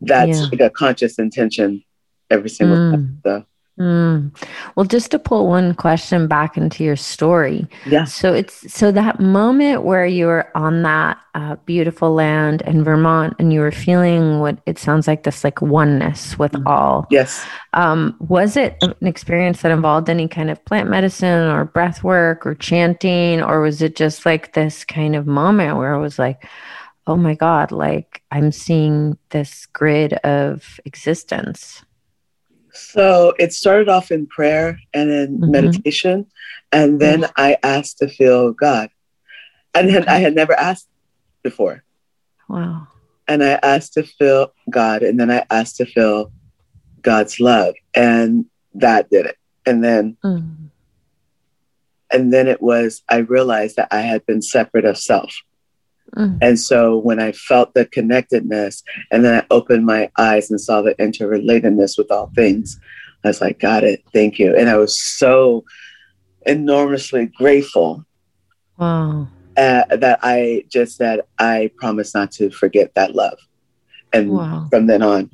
That's 0.00 0.40
yeah. 0.40 0.46
like 0.50 0.60
a 0.60 0.70
conscious 0.70 1.18
intention 1.18 1.84
every 2.28 2.50
single 2.50 2.76
mm. 2.76 2.90
time. 2.90 3.20
So. 3.24 3.46
Mm. 3.78 4.32
Well, 4.76 4.86
just 4.86 5.10
to 5.10 5.18
pull 5.18 5.48
one 5.48 5.74
question 5.74 6.28
back 6.28 6.56
into 6.56 6.84
your 6.84 6.94
story. 6.94 7.66
Yeah. 7.86 8.04
So 8.04 8.32
it's 8.32 8.72
so 8.72 8.92
that 8.92 9.18
moment 9.18 9.82
where 9.82 10.06
you 10.06 10.26
were 10.26 10.48
on 10.56 10.82
that 10.82 11.18
uh, 11.34 11.56
beautiful 11.66 12.14
land 12.14 12.62
in 12.62 12.84
Vermont 12.84 13.34
and 13.40 13.52
you 13.52 13.58
were 13.58 13.72
feeling 13.72 14.38
what 14.38 14.58
it 14.66 14.78
sounds 14.78 15.08
like 15.08 15.24
this 15.24 15.42
like 15.42 15.60
oneness 15.60 16.38
with 16.38 16.52
mm. 16.52 16.64
all. 16.66 17.08
Yes. 17.10 17.44
Um, 17.72 18.14
was 18.20 18.56
it 18.56 18.76
an 18.80 19.08
experience 19.08 19.62
that 19.62 19.72
involved 19.72 20.08
any 20.08 20.28
kind 20.28 20.50
of 20.50 20.64
plant 20.64 20.88
medicine 20.88 21.50
or 21.50 21.64
breath 21.64 22.04
work 22.04 22.46
or 22.46 22.54
chanting, 22.54 23.42
or 23.42 23.60
was 23.60 23.82
it 23.82 23.96
just 23.96 24.24
like 24.24 24.52
this 24.52 24.84
kind 24.84 25.16
of 25.16 25.26
moment 25.26 25.78
where 25.78 25.94
it 25.94 26.00
was 26.00 26.16
like, 26.16 26.46
oh 27.08 27.16
my 27.16 27.34
God, 27.34 27.72
like 27.72 28.22
I'm 28.30 28.52
seeing 28.52 29.18
this 29.30 29.66
grid 29.66 30.12
of 30.12 30.78
existence? 30.84 31.83
So 32.74 33.34
it 33.38 33.52
started 33.52 33.88
off 33.88 34.10
in 34.10 34.26
prayer 34.26 34.78
and 34.92 35.10
in 35.10 35.38
mm-hmm. 35.38 35.50
meditation. 35.50 36.26
And 36.72 37.00
then 37.00 37.22
mm-hmm. 37.22 37.32
I 37.36 37.56
asked 37.62 37.98
to 37.98 38.08
feel 38.08 38.52
God. 38.52 38.90
And 39.74 39.88
then 39.88 40.08
I 40.08 40.18
had 40.18 40.34
never 40.34 40.52
asked 40.52 40.88
before. 41.42 41.84
Wow. 42.48 42.88
And 43.26 43.42
I 43.42 43.58
asked 43.62 43.94
to 43.94 44.02
feel 44.02 44.52
God. 44.68 45.02
And 45.02 45.18
then 45.18 45.30
I 45.30 45.46
asked 45.50 45.76
to 45.76 45.86
feel 45.86 46.32
God's 47.00 47.38
love. 47.38 47.74
And 47.94 48.46
that 48.74 49.08
did 49.08 49.26
it. 49.26 49.38
And 49.66 49.82
then 49.82 50.16
mm. 50.22 50.68
and 52.10 52.32
then 52.32 52.48
it 52.48 52.60
was 52.60 53.02
I 53.08 53.18
realized 53.18 53.76
that 53.76 53.88
I 53.90 54.00
had 54.00 54.26
been 54.26 54.42
separate 54.42 54.84
of 54.84 54.98
self. 54.98 55.34
Mm. 56.16 56.38
And 56.40 56.60
so 56.60 56.96
when 56.98 57.20
I 57.20 57.32
felt 57.32 57.74
the 57.74 57.86
connectedness 57.86 58.82
and 59.10 59.24
then 59.24 59.42
I 59.42 59.46
opened 59.50 59.86
my 59.86 60.10
eyes 60.18 60.50
and 60.50 60.60
saw 60.60 60.82
the 60.82 60.94
interrelatedness 60.96 61.98
with 61.98 62.10
all 62.10 62.30
things, 62.34 62.78
I 63.24 63.28
was 63.28 63.40
like, 63.40 63.58
got 63.58 63.84
it. 63.84 64.04
Thank 64.12 64.38
you. 64.38 64.54
And 64.56 64.68
I 64.68 64.76
was 64.76 65.00
so 65.00 65.64
enormously 66.46 67.26
grateful. 67.26 68.04
Wow. 68.78 69.28
Uh, 69.56 69.84
that 69.96 70.18
I 70.22 70.64
just 70.68 70.96
said, 70.96 71.20
I 71.38 71.70
promise 71.76 72.14
not 72.14 72.32
to 72.32 72.50
forget 72.50 72.94
that 72.94 73.14
love. 73.14 73.38
And 74.12 74.30
wow. 74.30 74.66
from 74.70 74.86
then 74.86 75.02
on, 75.02 75.30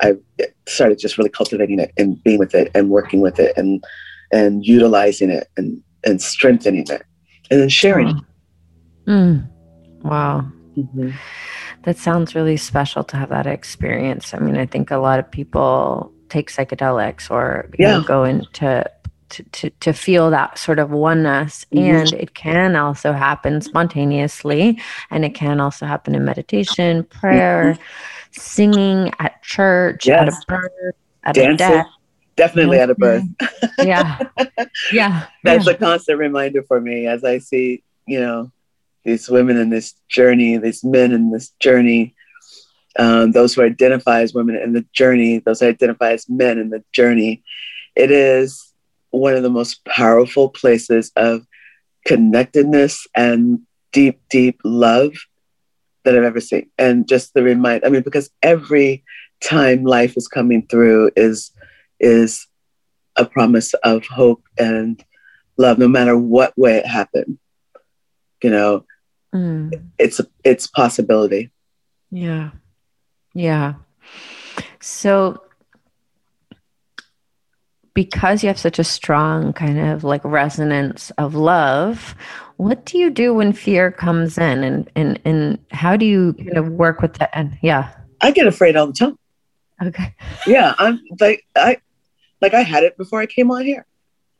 I 0.00 0.14
started 0.68 0.98
just 0.98 1.18
really 1.18 1.30
cultivating 1.30 1.80
it 1.80 1.92
and 1.98 2.22
being 2.22 2.38
with 2.38 2.54
it 2.54 2.70
and 2.74 2.88
working 2.88 3.20
with 3.20 3.38
it 3.40 3.56
and 3.56 3.82
and 4.30 4.64
utilizing 4.64 5.30
it 5.30 5.48
and 5.56 5.82
and 6.04 6.22
strengthening 6.22 6.86
it 6.88 7.02
and 7.50 7.60
then 7.60 7.68
sharing 7.68 8.06
wow. 8.06 8.16
it. 8.16 8.24
Mm. 9.08 9.48
Wow. 10.02 10.46
Mm-hmm. 10.76 11.10
That 11.82 11.96
sounds 11.96 12.34
really 12.34 12.56
special 12.56 13.02
to 13.04 13.16
have 13.16 13.30
that 13.30 13.46
experience. 13.46 14.34
I 14.34 14.38
mean, 14.38 14.56
I 14.56 14.66
think 14.66 14.90
a 14.90 14.98
lot 14.98 15.18
of 15.18 15.30
people 15.30 16.12
take 16.28 16.50
psychedelics 16.50 17.30
or 17.30 17.70
yeah. 17.78 17.98
know, 17.98 18.02
go 18.02 18.24
into 18.24 18.84
to, 19.30 19.42
to, 19.42 19.70
to 19.70 19.92
feel 19.92 20.30
that 20.30 20.58
sort 20.58 20.78
of 20.78 20.90
oneness. 20.90 21.66
Mm-hmm. 21.72 21.96
And 21.96 22.12
it 22.14 22.34
can 22.34 22.76
also 22.76 23.12
happen 23.12 23.60
spontaneously. 23.60 24.80
And 25.10 25.24
it 25.24 25.34
can 25.34 25.60
also 25.60 25.86
happen 25.86 26.14
in 26.14 26.24
meditation, 26.24 27.04
prayer, 27.04 27.74
mm-hmm. 27.74 28.40
singing 28.40 29.12
at 29.18 29.42
church, 29.42 30.06
yes. 30.06 30.20
at 30.20 30.28
a 30.28 30.46
birth, 30.46 30.94
at 31.24 31.34
Dancing. 31.34 31.54
a 31.54 31.56
death. 31.56 31.86
Definitely 32.36 32.78
at 32.78 32.90
a 32.90 32.94
birth. 32.94 33.24
yeah. 33.78 34.18
Yeah. 34.92 35.26
That's 35.42 35.66
yeah. 35.66 35.72
a 35.72 35.76
constant 35.76 36.18
reminder 36.18 36.62
for 36.62 36.80
me 36.80 37.06
as 37.06 37.24
I 37.24 37.38
see, 37.38 37.82
you 38.06 38.20
know, 38.20 38.52
these 39.08 39.28
women 39.28 39.56
in 39.56 39.70
this 39.70 39.94
journey, 40.08 40.58
these 40.58 40.84
men 40.84 41.12
in 41.12 41.30
this 41.30 41.50
journey, 41.60 42.14
um, 42.98 43.32
those 43.32 43.54
who 43.54 43.62
identify 43.62 44.20
as 44.20 44.34
women 44.34 44.56
in 44.56 44.72
the 44.74 44.84
journey, 44.92 45.38
those 45.38 45.60
who 45.60 45.68
identify 45.68 46.12
as 46.12 46.28
men 46.28 46.58
in 46.58 46.68
the 46.68 46.84
journey. 46.92 47.42
It 47.96 48.10
is 48.10 48.74
one 49.10 49.34
of 49.34 49.42
the 49.42 49.50
most 49.50 49.82
powerful 49.86 50.50
places 50.50 51.10
of 51.16 51.46
connectedness 52.06 53.06
and 53.14 53.60
deep, 53.92 54.20
deep 54.28 54.60
love 54.62 55.12
that 56.04 56.16
I've 56.16 56.24
ever 56.24 56.40
seen. 56.40 56.70
And 56.76 57.08
just 57.08 57.32
the 57.32 57.42
remind, 57.42 57.84
I 57.84 57.88
mean, 57.88 58.02
because 58.02 58.30
every 58.42 59.04
time 59.40 59.84
life 59.84 60.16
is 60.16 60.28
coming 60.28 60.66
through 60.66 61.12
is 61.16 61.50
is 62.00 62.46
a 63.16 63.24
promise 63.24 63.74
of 63.74 64.06
hope 64.06 64.42
and 64.58 65.02
love, 65.56 65.78
no 65.78 65.88
matter 65.88 66.16
what 66.16 66.56
way 66.56 66.76
it 66.76 66.86
happened. 66.86 67.38
You 68.42 68.50
know, 68.50 68.84
mm. 69.34 69.82
it's 69.98 70.20
it's 70.44 70.66
possibility. 70.66 71.50
Yeah, 72.10 72.50
yeah. 73.34 73.74
So 74.80 75.42
because 77.94 78.44
you 78.44 78.48
have 78.48 78.58
such 78.58 78.78
a 78.78 78.84
strong 78.84 79.52
kind 79.52 79.78
of 79.78 80.04
like 80.04 80.24
resonance 80.24 81.10
of 81.18 81.34
love, 81.34 82.14
what 82.56 82.86
do 82.86 82.96
you 82.96 83.10
do 83.10 83.34
when 83.34 83.52
fear 83.52 83.90
comes 83.90 84.38
in 84.38 84.62
and 84.62 84.90
and 84.94 85.18
and 85.24 85.58
how 85.72 85.96
do 85.96 86.06
you 86.06 86.32
kind 86.34 86.56
of 86.56 86.68
work 86.68 87.00
with 87.00 87.14
that 87.14 87.30
and 87.32 87.58
yeah. 87.60 87.90
I 88.20 88.30
get 88.30 88.46
afraid 88.46 88.76
all 88.76 88.86
the 88.86 88.92
time. 88.92 89.18
Okay. 89.82 90.14
Yeah, 90.46 90.74
I'm 90.78 91.00
like 91.20 91.44
I 91.56 91.78
like 92.40 92.54
I 92.54 92.62
had 92.62 92.84
it 92.84 92.96
before 92.96 93.20
I 93.20 93.26
came 93.26 93.50
on 93.50 93.64
here. 93.64 93.86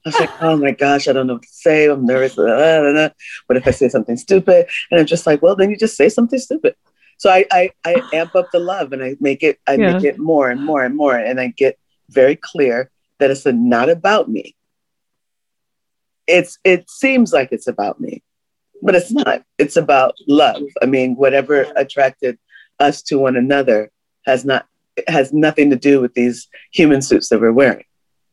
I 0.05 0.09
was 0.09 0.21
like, 0.21 0.43
oh 0.43 0.57
my 0.57 0.71
gosh, 0.71 1.09
I 1.09 1.13
don't 1.13 1.27
know 1.27 1.35
what 1.35 1.43
to 1.43 1.49
say. 1.51 1.91
I'm 1.91 2.07
nervous. 2.07 2.35
Blah, 2.35 2.47
blah, 2.47 2.93
blah. 2.93 3.09
What 3.47 3.57
if 3.57 3.67
I 3.67 3.73
say 3.73 3.89
something 3.89 4.17
stupid? 4.17 4.69
And 4.91 5.01
I'm 5.01 5.07
just 5.07 5.27
like, 5.27 5.43
well, 5.43 5.57
then 5.57 5.71
you 5.71 5.77
just 5.77 5.97
say 5.97 6.09
something 6.09 6.39
stupid. 6.39 6.77
So 7.19 7.31
I, 7.31 7.47
I, 7.51 7.71
I 7.85 8.03
amp 8.13 8.37
up 8.37 8.51
the 8.53 8.61
love 8.61 8.93
and 8.93 9.03
I 9.03 9.17
make 9.21 9.43
it, 9.43 9.59
I 9.67 9.75
yeah. 9.75 9.93
make 9.93 10.05
it 10.05 10.19
more 10.19 10.51
and 10.51 10.65
more 10.65 10.85
and 10.85 10.97
more. 10.97 11.17
And 11.17 11.41
I 11.41 11.49
get 11.49 11.79
very 12.11 12.37
clear 12.37 12.91
that 13.19 13.31
it's 13.31 13.45
not 13.45 13.91
about 13.91 14.31
me. 14.31 14.55
It's, 16.29 16.59
it 16.63 16.89
seems 16.89 17.33
like 17.33 17.49
it's 17.51 17.67
about 17.67 18.01
me, 18.01 18.23
but 18.81 18.95
it's 18.95 19.11
not. 19.11 19.43
It's 19.59 19.77
about 19.77 20.15
love. 20.29 20.63
I 20.81 20.87
mean, 20.87 21.17
whatever 21.17 21.67
attracted 21.75 22.39
us 22.79 23.03
to 23.05 23.19
one 23.19 23.37
another 23.37 23.91
has 24.27 24.45
not, 24.45 24.67
has 25.09 25.33
nothing 25.33 25.71
to 25.71 25.77
do 25.77 26.01
with 26.01 26.15
these 26.15 26.49
human 26.73 27.03
suits 27.03 27.31
that 27.31 27.41
we're 27.41 27.53
wearing 27.53 27.85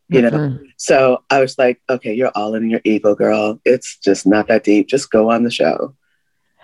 you 0.09 0.21
know? 0.21 0.29
Mm-hmm. 0.29 0.65
so 0.77 1.23
i 1.29 1.39
was 1.39 1.57
like 1.57 1.81
okay 1.89 2.13
you're 2.13 2.31
all 2.35 2.53
in 2.55 2.69
your 2.69 2.81
ego 2.83 3.15
girl. 3.15 3.59
It's 3.65 3.97
just 3.97 4.25
not 4.27 4.47
that 4.47 4.63
deep. 4.63 4.87
Just 4.87 5.11
go 5.11 5.31
on 5.31 5.43
the 5.43 5.51
show 5.51 5.95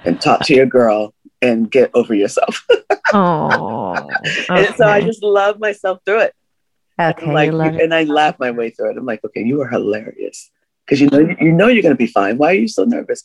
and 0.05 0.19
talk 0.19 0.41
to 0.45 0.55
your 0.55 0.65
girl 0.65 1.13
and 1.41 1.69
get 1.69 1.91
over 1.93 2.13
yourself. 2.13 2.67
Oh 3.13 4.07
okay. 4.25 4.45
and 4.49 4.75
so 4.75 4.87
i 4.87 5.01
just 5.01 5.21
love 5.21 5.59
myself 5.59 5.99
through 6.05 6.21
it. 6.21 6.33
Okay 6.97 7.51
like 7.51 7.51
and 7.51 7.93
i 7.93 8.03
laugh 8.05 8.39
my 8.39 8.51
way 8.51 8.69
through 8.69 8.91
it. 8.91 8.97
I'm 8.97 9.05
like 9.05 9.21
okay 9.25 9.41
you 9.41 9.61
are 9.61 9.67
hilarious. 9.67 10.49
Because 10.85 11.01
you 11.01 11.09
know 11.09 11.19
you 11.41 11.51
know 11.51 11.67
you're 11.67 11.83
going 11.83 11.93
to 11.93 12.05
be 12.05 12.07
fine. 12.07 12.37
Why 12.37 12.51
are 12.51 12.61
you 12.63 12.69
so 12.69 12.85
nervous? 12.85 13.21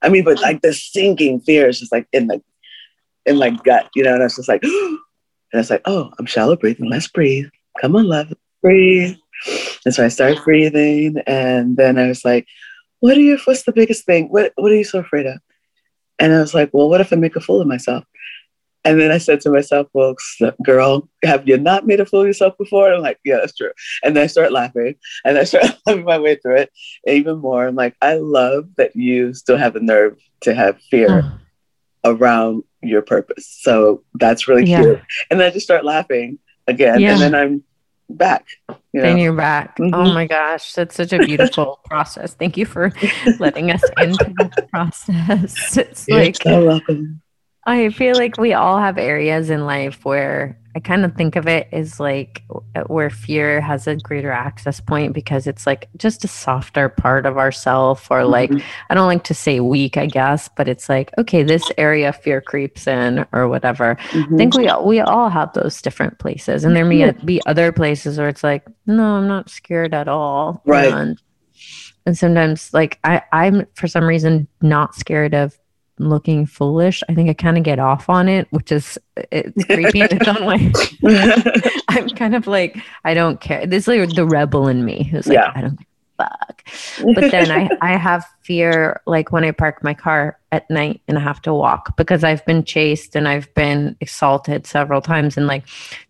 I 0.00 0.08
mean 0.08 0.24
but 0.24 0.40
like 0.40 0.62
the 0.62 0.72
sinking 0.72 1.40
fear 1.40 1.68
is 1.68 1.80
just 1.80 1.92
like 1.92 2.08
in 2.14 2.28
the 2.28 2.42
in 3.26 3.38
my 3.38 3.50
gut 3.50 3.90
you 3.94 4.04
know? 4.04 4.14
And 4.14 4.22
i 4.22 4.24
was 4.24 4.36
just 4.36 4.48
like 4.48 4.62
and 4.64 4.98
i 5.52 5.58
was 5.58 5.68
like 5.68 5.82
oh 5.84 6.10
i'm 6.18 6.24
shallow 6.24 6.56
breathing. 6.56 6.88
Let's 6.88 7.08
breathe. 7.08 7.48
Come 7.82 7.94
on 7.94 8.08
love. 8.08 8.32
Breathe 8.62 9.16
and 9.86 9.94
so 9.94 10.04
I 10.04 10.08
started 10.10 10.44
breathing, 10.44 11.16
and 11.26 11.78
then 11.78 11.98
I 11.98 12.08
was 12.08 12.26
like, 12.26 12.46
"What 13.00 13.16
are 13.16 13.22
you? 13.22 13.38
What's 13.46 13.64
the 13.64 13.72
biggest 13.72 14.04
thing? 14.06 14.28
What 14.28 14.52
What 14.56 14.72
are 14.72 14.76
you 14.76 14.84
so 14.84 15.00
afraid 15.00 15.26
of?" 15.26 15.38
And 16.18 16.34
I 16.34 16.40
was 16.40 16.54
like, 16.54 16.70
"Well, 16.74 16.90
what 16.90 17.00
if 17.00 17.12
I 17.12 17.16
make 17.16 17.36
a 17.36 17.40
fool 17.40 17.62
of 17.62 17.68
myself?" 17.68 18.04
And 18.84 19.00
then 19.00 19.10
I 19.10 19.18
said 19.18 19.40
to 19.42 19.50
myself, 19.50 19.88
"Well, 19.94 20.16
girl, 20.64 21.08
have 21.24 21.48
you 21.48 21.58
not 21.58 21.86
made 21.86 22.00
a 22.00 22.06
fool 22.06 22.20
of 22.22 22.26
yourself 22.26 22.56
before?" 22.58 22.86
And 22.88 22.96
I'm 22.96 23.02
like, 23.02 23.18
"Yeah, 23.24 23.36
that's 23.38 23.54
true." 23.56 23.72
And 24.04 24.16
then 24.16 24.24
I 24.24 24.28
start 24.28 24.52
laughing, 24.52 24.96
and 25.24 25.38
I 25.38 25.44
start 25.44 25.64
laughing 25.86 26.04
my 26.04 26.18
way 26.18 26.36
through 26.36 26.56
it 26.56 26.70
even 27.06 27.38
more. 27.38 27.66
I'm 27.66 27.74
like, 27.76 27.96
"I 28.02 28.14
love 28.16 28.68
that 28.76 28.94
you 28.96 29.34
still 29.34 29.56
have 29.56 29.74
the 29.74 29.80
nerve 29.80 30.18
to 30.42 30.54
have 30.54 30.80
fear." 30.90 31.24
around 32.04 32.62
your 32.82 33.02
purpose. 33.02 33.46
So 33.62 34.04
that's 34.14 34.46
really 34.48 34.64
Yeah. 34.64 34.82
cute. 34.82 35.00
And 35.30 35.40
then 35.40 35.48
I 35.48 35.50
just 35.50 35.66
start 35.66 35.84
laughing 35.84 36.38
again, 36.68 37.00
Yeah. 37.00 37.12
and 37.14 37.20
then 37.20 37.34
I'm 37.34 37.64
back. 38.08 38.46
You 38.92 39.02
Then 39.02 39.18
you're 39.18 39.32
back. 39.34 39.76
Oh 39.80 39.84
Mhm. 39.84 40.14
my 40.14 40.26
gosh, 40.26 40.72
that's 40.72 40.94
such 40.94 41.12
a 41.12 41.18
beautiful 41.18 41.80
process. 41.84 42.34
Thank 42.34 42.56
you 42.56 42.64
for 42.66 42.92
letting 43.38 43.70
us 43.70 43.82
into 44.00 44.24
the 44.36 44.66
process. 44.70 45.76
It's 45.76 46.08
You're 46.08 46.18
like 46.20 46.36
so 46.36 46.64
welcome. 46.66 47.20
I 47.66 47.90
feel 47.90 48.14
like 48.16 48.38
we 48.38 48.52
all 48.54 48.78
have 48.78 48.96
areas 48.96 49.50
in 49.50 49.66
life 49.66 50.04
where 50.04 50.56
I 50.76 50.78
kind 50.78 51.04
of 51.04 51.14
think 51.16 51.36
of 51.36 51.48
it 51.48 51.68
as 51.72 51.98
like 51.98 52.42
where 52.86 53.08
fear 53.10 53.60
has 53.62 53.86
a 53.86 53.96
greater 53.96 54.30
access 54.30 54.78
point 54.78 55.14
because 55.14 55.46
it's 55.46 55.66
like 55.66 55.88
just 55.96 56.22
a 56.24 56.28
softer 56.28 56.88
part 56.90 57.26
of 57.26 57.38
ourself 57.38 58.08
or 58.10 58.24
like 58.24 58.50
Mhm. 58.50 58.62
I 58.90 58.94
don't 58.94 59.06
like 59.08 59.24
to 59.24 59.34
say 59.34 59.58
weak, 59.60 59.96
I 59.96 60.06
guess, 60.06 60.48
but 60.54 60.68
it's 60.68 60.88
like 60.88 61.10
okay, 61.18 61.42
this 61.42 61.72
area 61.78 62.12
fear 62.12 62.40
creeps 62.40 62.86
in 62.86 63.24
or 63.32 63.48
whatever. 63.48 63.96
I 63.98 64.16
Mhm. 64.16 64.36
think 64.38 64.54
we 64.54 64.70
we 64.84 65.00
all 65.00 65.30
have 65.30 65.52
those 65.54 65.80
different 65.82 66.18
places, 66.18 66.62
and 66.62 66.76
there 66.76 66.84
may 66.84 67.10
be 67.24 67.40
other 67.46 67.72
places 67.72 68.18
where 68.18 68.28
it's 68.28 68.44
like, 68.44 68.62
no, 68.86 69.02
I'm 69.16 69.26
not 69.26 69.48
scared 69.50 69.94
at 69.94 70.08
all, 70.08 70.62
Right. 70.66 70.92
And, 70.92 71.18
and 72.04 72.16
sometimes, 72.16 72.72
like 72.74 72.98
I, 73.02 73.22
I'm 73.32 73.66
for 73.74 73.88
some 73.88 74.04
reason 74.04 74.46
not 74.60 74.94
scared 74.94 75.34
of 75.34 75.58
looking 75.98 76.46
foolish. 76.46 77.02
I 77.08 77.14
think 77.14 77.30
I 77.30 77.34
kind 77.34 77.56
of 77.56 77.62
get 77.62 77.78
off 77.78 78.08
on 78.08 78.28
it, 78.28 78.46
which 78.50 78.72
is 78.72 78.98
it's 79.16 79.64
creepy 79.66 80.00
in 80.00 80.08
its 80.10 80.28
own 80.28 80.44
way. 80.44 80.72
I'm 81.88 82.08
kind 82.10 82.34
of 82.34 82.46
like 82.46 82.76
I 83.04 83.14
don't 83.14 83.40
care. 83.40 83.66
This 83.66 83.84
is 83.84 83.88
like 83.88 84.14
the 84.14 84.26
rebel 84.26 84.68
in 84.68 84.84
me 84.84 85.04
who's 85.04 85.26
like 85.26 85.34
Yeah. 85.34 85.52
I 85.54 85.60
don't 85.62 85.78
fuck. 86.16 86.64
But 87.14 87.30
then 87.30 87.50
I 87.50 87.68
I 87.80 87.96
have 87.96 88.24
fear 88.42 89.00
like 89.06 89.32
when 89.32 89.44
I 89.44 89.50
park 89.50 89.82
my 89.82 89.94
car 89.94 90.38
at 90.52 90.68
night 90.70 91.00
and 91.08 91.18
I 91.18 91.20
have 91.20 91.42
to 91.42 91.54
walk 91.54 91.96
because 91.96 92.24
I've 92.24 92.44
been 92.46 92.64
chased 92.64 93.16
and 93.16 93.28
I've 93.28 93.52
been 93.54 93.96
assaulted 94.00 94.66
several 94.66 95.00
times 95.00 95.36
and 95.36 95.46
like 95.46 95.64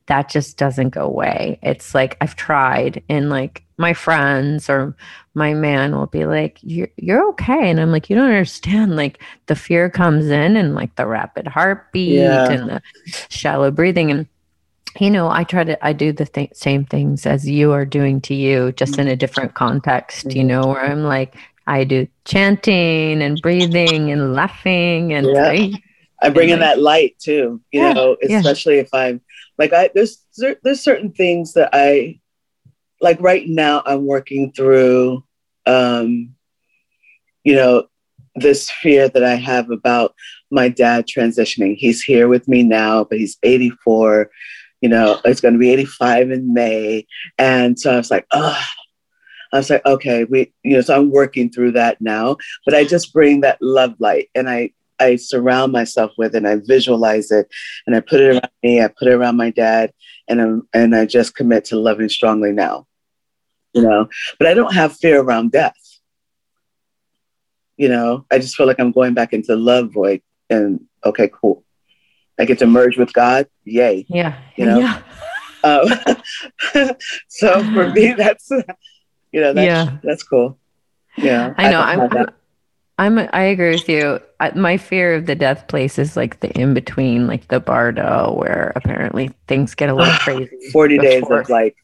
that 0.07 0.30
just 0.30 0.57
doesn't 0.57 0.91
go 0.91 1.05
away. 1.05 1.59
It's 1.62 1.95
like 1.95 2.16
I've 2.20 2.37
tried 2.37 3.03
and 3.09 3.28
like 3.28 3.64
my 3.78 3.93
friends 3.93 4.70
or 4.70 4.97
my 5.37 5.53
man 5.53 5.95
will 5.95 6.07
be 6.07 6.24
like 6.24 6.59
you're 6.62 6.89
you're 6.97 7.28
okay 7.28 7.68
and 7.70 7.78
I'm 7.78 7.93
like 7.93 8.09
you 8.09 8.16
don't 8.16 8.24
understand 8.30 8.97
like 8.97 9.22
the 9.47 9.55
fear 9.55 9.91
comes 9.91 10.26
in 10.26 10.57
and 10.57 10.74
like 10.74 10.97
the 10.97 11.07
rapid 11.07 11.47
heartbeat 11.47 12.14
Yeah. 12.16 12.51
and 12.51 12.68
the 12.70 12.82
shallow 13.28 13.70
breathing 13.70 14.11
and 14.11 14.26
you 14.99 15.11
know 15.11 15.28
i 15.28 15.45
try 15.45 15.62
to 15.62 15.76
i 15.87 15.93
do 15.93 16.11
the 16.11 16.24
th- 16.24 16.55
same 16.55 16.87
things 16.87 17.26
as 17.26 17.47
you 17.47 17.70
are 17.72 17.84
doing 17.84 18.18
to 18.22 18.34
you 18.34 18.72
just 18.72 18.99
in 18.99 19.09
a 19.09 19.14
different 19.16 19.53
context 19.53 20.34
you 20.34 20.43
know 20.43 20.62
where 20.68 20.87
i'm 20.91 21.05
like 21.05 21.34
i 21.66 21.84
do 21.84 22.09
chanting 22.24 23.20
and 23.20 23.43
breathing 23.43 24.11
and 24.11 24.32
laughing 24.34 25.12
and 25.12 25.26
Yeah. 25.26 25.43
right? 25.43 25.74
I 26.22 26.30
bring 26.30 26.49
in 26.49 26.61
that 26.61 26.78
light 26.80 27.14
too, 27.18 27.61
you 27.72 27.82
Yeah, 27.82 27.93
know, 27.93 28.16
yeah. 28.22 28.39
especially 28.39 28.78
if 28.78 28.89
I'm 28.95 29.20
like 29.59 29.74
I 29.74 29.91
there's 29.95 30.24
there's 30.62 30.80
certain 30.80 31.12
things 31.12 31.53
that 31.53 31.68
I 31.74 32.20
like 33.03 33.20
right 33.20 33.47
now 33.47 33.82
I'm 33.84 34.07
working 34.07 34.51
through 34.53 35.22
um 35.67 36.35
you 37.45 37.55
know 37.55 37.87
this 38.37 38.71
fear 38.71 39.09
that 39.09 39.25
I 39.25 39.35
have 39.35 39.71
about 39.71 40.14
my 40.51 40.69
dad 40.69 41.07
transitioning. 41.07 41.77
He's 41.77 42.03
here 42.03 42.29
with 42.29 42.47
me 42.47 42.62
now, 42.62 43.05
but 43.05 43.19
he's 43.19 43.39
84. 43.43 44.31
You 44.83 44.89
know, 44.91 45.21
it's 45.25 45.41
going 45.41 45.55
to 45.55 45.59
be 45.59 45.71
85 45.71 46.31
in 46.31 46.53
May. 46.53 47.07
And 47.39 47.79
so 47.79 47.93
I 47.93 47.97
was 47.97 48.11
like, 48.11 48.27
oh, 48.33 48.62
I 49.53 49.57
was 49.57 49.71
like, 49.71 49.85
okay, 49.87 50.25
we, 50.25 50.53
you 50.62 50.75
know, 50.75 50.81
so 50.83 50.97
I'm 50.97 51.11
working 51.11 51.51
through 51.51 51.73
that 51.73 52.01
now, 52.01 52.37
but 52.64 52.75
I 52.75 52.85
just 52.85 53.12
bring 53.12 53.41
that 53.41 53.61
love 53.62 53.95
light 53.99 54.29
and 54.35 54.51
I, 54.51 54.73
I 54.99 55.17
surround 55.17 55.73
myself 55.73 56.12
with 56.19 56.35
it 56.35 56.39
and 56.39 56.49
I 56.49 56.57
visualize 56.57 57.31
it 57.31 57.47
and 57.87 57.95
I 57.95 58.01
put 58.01 58.21
it 58.21 58.31
around 58.33 58.49
me, 58.62 58.83
I 58.83 58.89
put 58.89 59.09
it 59.09 59.14
around 59.14 59.37
my 59.37 59.51
dad 59.51 59.93
and 60.29 60.41
I'm, 60.41 60.69
and 60.75 60.95
I 60.95 61.07
just 61.07 61.35
commit 61.35 61.64
to 61.67 61.79
loving 61.79 62.09
strongly 62.09 62.53
now, 62.53 62.87
you 63.77 63.83
know, 63.83 64.09
but 64.39 64.49
I 64.49 64.55
don't 64.55 64.72
have 64.74 64.97
fear 64.97 65.20
around 65.20 65.53
death. 65.53 65.77
You 67.77 67.89
know, 67.91 68.24
I 68.33 68.39
just 68.39 68.57
feel 68.57 68.66
like 68.66 68.81
I'm 68.81 68.91
going 68.91 69.12
back 69.14 69.33
into 69.35 69.55
love 69.55 69.93
void 69.93 70.22
and 70.49 70.81
okay, 71.05 71.29
cool. 71.33 71.62
I 72.39 72.45
get 72.47 72.59
to 72.61 72.66
merge 72.66 72.97
with 72.97 73.12
God. 73.12 73.47
Yay. 73.64 74.07
yeah 74.09 74.39
You 74.57 74.66
know? 74.66 74.79
yeah 74.79 75.03
Um, 75.64 75.89
so 77.29 77.61
for 77.74 77.91
me, 77.91 78.12
that's, 78.16 78.49
you 79.33 79.41
know, 79.41 79.53
that's, 79.53 79.66
Yeah. 79.66 79.99
that's 80.05 80.22
cool. 80.22 80.57
Yeah. 81.18 81.55
i 81.59 81.70
know 81.70 81.81
i'm. 81.81 82.01
I'm, 82.01 82.29
I'm 83.18 83.29
i 83.33 83.41
agree 83.43 83.70
with 83.72 83.89
you 83.89 84.20
I, 84.39 84.51
my 84.53 84.77
fear 84.77 85.14
of 85.14 85.24
the 85.27 85.35
death 85.35 85.66
place 85.66 85.99
is 85.99 86.14
like 86.16 86.41
the 86.41 86.51
in 86.61 86.72
between 86.74 87.27
like 87.27 87.49
the 87.49 87.59
bardo 87.59 88.35
where 88.39 88.72
apparently 88.77 89.31
things 89.49 89.74
get 89.74 89.89
a 89.89 89.95
little 89.95 90.12
crazy 90.20 90.51
40 90.72 90.99
days 90.99 91.24
of 91.31 91.49
like 91.49 91.74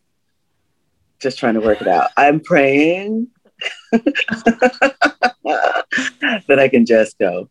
just 1.23 1.39
trying 1.39 1.55
to 1.55 1.61
work 1.61 1.81
it 1.81 1.89
out. 1.89 2.11
I'm 2.17 2.41
praying 2.41 3.29
that 3.93 5.37
I 6.59 6.69
can 6.69 6.85
just 6.87 7.19
go. 7.19 7.49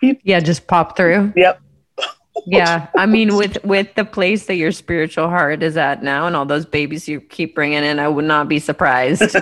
Beep. 0.00 0.20
yeah 0.24 0.40
just 0.40 0.66
pop 0.66 0.96
through 0.96 1.32
Yep. 1.36 1.60
yeah 2.46 2.88
i 2.96 3.06
mean 3.06 3.36
with 3.36 3.62
with 3.64 3.94
the 3.94 4.04
place 4.04 4.46
that 4.46 4.56
your 4.56 4.72
spiritual 4.72 5.28
heart 5.28 5.62
is 5.62 5.76
at 5.78 6.02
now 6.02 6.26
and 6.26 6.34
all 6.36 6.44
those 6.44 6.66
babies 6.66 7.06
you 7.08 7.20
keep 7.20 7.54
bringing 7.54 7.84
in 7.84 7.98
i 8.00 8.08
would 8.08 8.24
not 8.24 8.48
be 8.48 8.58
surprised 8.58 9.22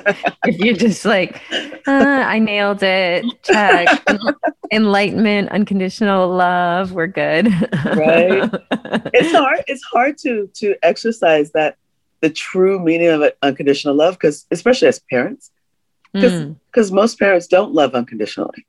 if 0.47 0.59
you 0.61 0.75
just 0.75 1.05
like 1.07 1.41
uh, 1.89 2.23
i 2.27 2.39
nailed 2.39 2.83
it 2.83 3.25
check 3.43 3.89
enlightenment 4.73 5.49
unconditional 5.49 6.29
love 6.29 6.93
we're 6.93 7.07
good 7.09 7.47
Right. 7.97 8.49
It's 9.15 9.33
hard. 9.33 9.65
It's 9.67 9.83
hard 9.85 10.19
to 10.19 10.49
to 10.55 10.77
exercise 10.83 11.51
that 11.53 11.77
the 12.23 12.31
true 12.31 12.81
meaning 12.81 13.09
of 13.09 13.23
unconditional 13.43 13.95
love 13.95 14.15
because 14.15 14.47
especially 14.51 14.89
as 14.89 15.01
parents 15.11 15.51
Mm, 16.15 16.57
because 16.71 16.93
most 16.93 17.19
parents 17.19 17.47
don't 17.47 17.75
love 17.75 17.95
unconditionally. 17.95 18.67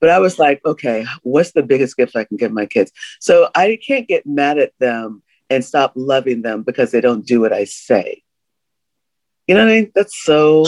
But 0.00 0.10
I 0.10 0.18
was 0.20 0.38
like, 0.38 0.60
okay, 0.64 1.06
what's 1.22 1.52
the 1.52 1.62
biggest 1.62 1.96
gift 1.96 2.16
I 2.16 2.24
can 2.24 2.36
give 2.36 2.52
my 2.52 2.66
kids? 2.66 2.92
So 3.20 3.48
I 3.54 3.78
can't 3.86 4.08
get 4.08 4.26
mad 4.26 4.58
at 4.58 4.72
them 4.78 5.22
and 5.50 5.64
stop 5.64 5.92
loving 5.96 6.42
them 6.42 6.62
because 6.62 6.92
they 6.92 7.00
don't 7.00 7.26
do 7.26 7.40
what 7.40 7.52
I 7.52 7.64
say. 7.64 8.22
You 9.48 9.54
know 9.54 9.64
what 9.64 9.72
I 9.72 9.74
mean? 9.74 9.92
That's 9.94 10.16
so 10.24 10.66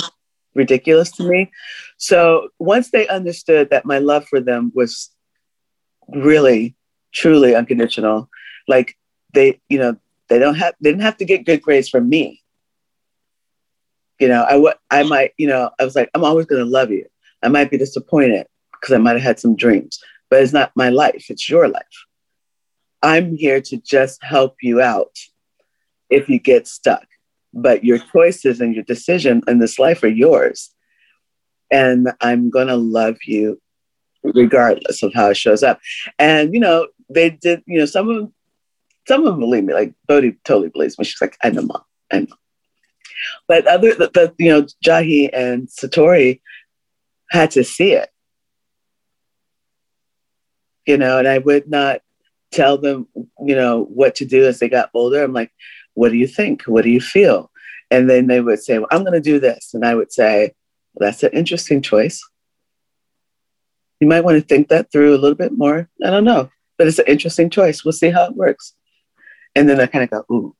ridiculous 0.54 1.12
to 1.12 1.24
me. 1.24 1.50
So 1.98 2.48
once 2.58 2.90
they 2.90 3.06
understood 3.08 3.70
that 3.70 3.86
my 3.86 3.98
love 3.98 4.26
for 4.26 4.40
them 4.40 4.72
was 4.74 5.10
really, 6.08 6.76
truly 7.12 7.54
unconditional, 7.54 8.28
like 8.68 8.96
they, 9.34 9.60
you 9.68 9.78
know, 9.78 9.96
they 10.30 10.38
don't 10.38 10.54
have, 10.54 10.74
they 10.80 10.90
didn't 10.90 11.02
have 11.02 11.18
to 11.18 11.26
get 11.26 11.44
good 11.44 11.60
grades 11.60 11.90
from 11.90 12.08
me 12.08 12.40
you 14.20 14.28
know, 14.28 14.42
I 14.42 14.98
I 14.98 15.02
might, 15.02 15.32
you 15.38 15.48
know, 15.48 15.70
I 15.80 15.84
was 15.84 15.96
like, 15.96 16.10
I'm 16.14 16.24
always 16.24 16.46
going 16.46 16.62
to 16.62 16.70
love 16.70 16.90
you. 16.90 17.06
I 17.42 17.48
might 17.48 17.70
be 17.70 17.78
disappointed 17.78 18.46
because 18.72 18.94
I 18.94 18.98
might 18.98 19.14
have 19.14 19.22
had 19.22 19.40
some 19.40 19.56
dreams, 19.56 19.98
but 20.28 20.42
it's 20.42 20.52
not 20.52 20.72
my 20.76 20.90
life. 20.90 21.26
It's 21.30 21.48
your 21.48 21.68
life. 21.68 21.82
I'm 23.02 23.34
here 23.34 23.62
to 23.62 23.78
just 23.78 24.22
help 24.22 24.56
you 24.60 24.82
out 24.82 25.16
if 26.10 26.28
you 26.28 26.38
get 26.38 26.68
stuck. 26.68 27.06
But 27.54 27.82
your 27.82 27.98
choices 27.98 28.60
and 28.60 28.74
your 28.74 28.84
decision 28.84 29.42
in 29.48 29.58
this 29.58 29.78
life 29.78 30.02
are 30.02 30.08
yours. 30.08 30.70
And 31.70 32.12
I'm 32.20 32.50
going 32.50 32.68
to 32.68 32.76
love 32.76 33.16
you 33.26 33.60
regardless 34.22 35.02
of 35.02 35.14
how 35.14 35.30
it 35.30 35.36
shows 35.38 35.62
up. 35.62 35.80
And, 36.18 36.52
you 36.52 36.60
know, 36.60 36.88
they 37.08 37.30
did, 37.30 37.62
you 37.66 37.78
know, 37.78 37.86
some 37.86 38.08
of 38.08 38.16
them, 38.16 38.34
some 39.10 39.26
of 39.26 39.32
them 39.32 39.40
believe 39.40 39.64
me, 39.64 39.74
like 39.74 39.92
Bodhi 40.06 40.36
totally 40.44 40.68
believes 40.68 40.96
me. 40.96 41.04
She's 41.04 41.20
like, 41.20 41.36
I 41.42 41.50
know, 41.50 41.62
mom, 41.62 41.82
I 42.12 42.20
know. 42.20 42.36
But 43.48 43.66
other, 43.66 43.92
the, 43.92 44.08
the, 44.14 44.32
you 44.38 44.48
know, 44.48 44.66
Jahi 44.86 45.28
and 45.32 45.66
Satori 45.66 46.40
had 47.28 47.50
to 47.52 47.64
see 47.64 47.90
it, 47.90 48.08
you 50.86 50.96
know, 50.96 51.18
and 51.18 51.26
I 51.26 51.38
would 51.38 51.68
not 51.68 52.02
tell 52.52 52.78
them, 52.78 53.08
you 53.44 53.56
know, 53.56 53.82
what 53.82 54.14
to 54.16 54.24
do 54.24 54.46
as 54.46 54.60
they 54.60 54.68
got 54.68 54.90
older. 54.94 55.24
I'm 55.24 55.32
like, 55.32 55.50
what 55.94 56.10
do 56.10 56.16
you 56.16 56.28
think? 56.28 56.62
What 56.62 56.84
do 56.84 56.90
you 56.90 57.00
feel? 57.00 57.50
And 57.90 58.08
then 58.08 58.28
they 58.28 58.40
would 58.40 58.62
say, 58.62 58.78
well, 58.78 58.86
I'm 58.92 59.02
going 59.02 59.14
to 59.14 59.20
do 59.20 59.40
this. 59.40 59.74
And 59.74 59.84
I 59.84 59.96
would 59.96 60.12
say, 60.12 60.54
well, 60.94 61.08
that's 61.08 61.24
an 61.24 61.32
interesting 61.32 61.82
choice. 61.82 62.24
You 63.98 64.06
might 64.06 64.22
want 64.22 64.40
to 64.40 64.46
think 64.46 64.68
that 64.68 64.92
through 64.92 65.16
a 65.16 65.18
little 65.18 65.34
bit 65.34 65.50
more. 65.52 65.88
I 66.04 66.10
don't 66.10 66.22
know, 66.22 66.48
but 66.78 66.86
it's 66.86 67.00
an 67.00 67.06
interesting 67.08 67.50
choice. 67.50 67.84
We'll 67.84 67.90
see 67.90 68.10
how 68.10 68.26
it 68.26 68.36
works. 68.36 68.74
And 69.54 69.68
then 69.68 69.80
I 69.80 69.86
kind 69.86 70.04
of 70.04 70.10
go, 70.10 70.34
ooh, 70.34 70.54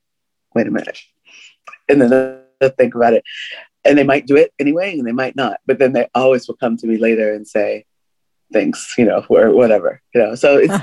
wait 0.55 0.67
a 0.67 0.71
minute. 0.71 0.99
And 1.89 2.01
then 2.01 2.09
they'll 2.59 2.69
think 2.71 2.95
about 2.95 3.13
it. 3.13 3.23
And 3.83 3.97
they 3.97 4.03
might 4.03 4.27
do 4.27 4.35
it 4.35 4.53
anyway, 4.59 4.97
and 4.97 5.07
they 5.07 5.11
might 5.11 5.35
not. 5.35 5.59
But 5.65 5.79
then 5.79 5.93
they 5.93 6.07
always 6.13 6.47
will 6.47 6.55
come 6.55 6.77
to 6.77 6.87
me 6.87 6.97
later 6.97 7.33
and 7.33 7.47
say, 7.47 7.85
thanks, 8.53 8.95
you 8.97 9.05
know, 9.05 9.25
or 9.29 9.51
whatever, 9.51 10.01
you 10.13 10.21
know. 10.21 10.35
So 10.35 10.57
it's 10.57 10.73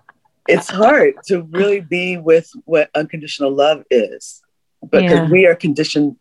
it's 0.48 0.68
hard 0.70 1.14
to 1.26 1.42
really 1.50 1.80
be 1.80 2.16
with 2.16 2.50
what 2.64 2.90
unconditional 2.94 3.54
love 3.54 3.84
is 3.90 4.40
because 4.90 5.18
Yeah. 5.20 5.28
we 5.28 5.46
are 5.46 5.54
conditioned 5.54 6.16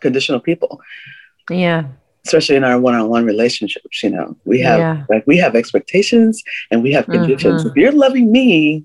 conditional 0.00 0.40
people 0.40 0.80
yeah 1.48 1.84
especially 2.26 2.56
in 2.56 2.64
our 2.64 2.78
one-on-one 2.78 3.24
relationships, 3.24 4.02
you 4.02 4.10
know, 4.10 4.36
we 4.44 4.60
have 4.60 4.78
Yeah. 4.78 5.04
like 5.08 5.24
we 5.26 5.38
have 5.38 5.54
expectations 5.56 6.42
and 6.70 6.82
we 6.82 6.92
have 6.92 7.06
conditions. 7.06 7.64
Mhm. 7.64 7.70
If 7.70 7.76
you're 7.76 7.92
loving 7.92 8.30
me, 8.30 8.84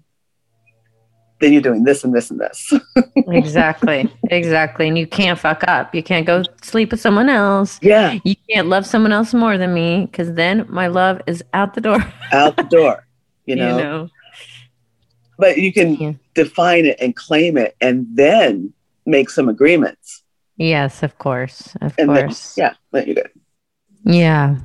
then 1.39 1.51
you're 1.53 1.61
doing 1.61 1.83
this 1.83 2.03
and 2.03 2.13
this 2.13 2.31
and 2.31 2.39
this. 2.39 2.73
exactly. 3.27 4.09
Exactly. 4.31 4.87
And 4.87 4.97
you 4.97 5.05
can't 5.05 5.37
fuck 5.37 5.63
up. 5.67 5.93
You 5.93 6.01
can't 6.01 6.25
go 6.25 6.43
sleep 6.61 6.91
with 6.91 7.01
someone 7.01 7.27
else. 7.29 7.77
yeah, 7.81 8.17
You 8.23 8.35
can't 8.49 8.67
love 8.69 8.85
someone 8.85 9.11
else 9.11 9.33
more 9.33 9.57
than 9.57 9.73
me 9.73 10.05
because 10.09 10.33
then 10.33 10.65
my 10.69 10.87
love 10.87 11.21
is 11.27 11.43
out 11.53 11.73
the 11.73 11.81
door. 11.81 11.97
out 12.31 12.55
the 12.55 12.63
door. 12.63 13.05
You 13.45 13.57
know, 13.57 14.09
but 15.37 15.57
you 15.57 15.71
can 15.73 15.95
Yeah. 15.95 16.13
define 16.33 16.85
it 16.85 16.97
and 17.01 17.15
claim 17.15 17.57
it 17.57 17.75
and 17.81 18.07
then 18.13 18.73
make 19.05 19.29
some 19.29 19.49
agreements. 19.49 20.23
Yes, 20.57 21.03
of 21.03 21.17
course. 21.17 21.75
Of 21.81 21.93
And 21.99 22.09
then, 22.15 22.27
course. 22.27 22.57
yeah, 22.57 22.73
then 22.91 23.13
good. 23.13 23.29
Yeah. 24.05 24.57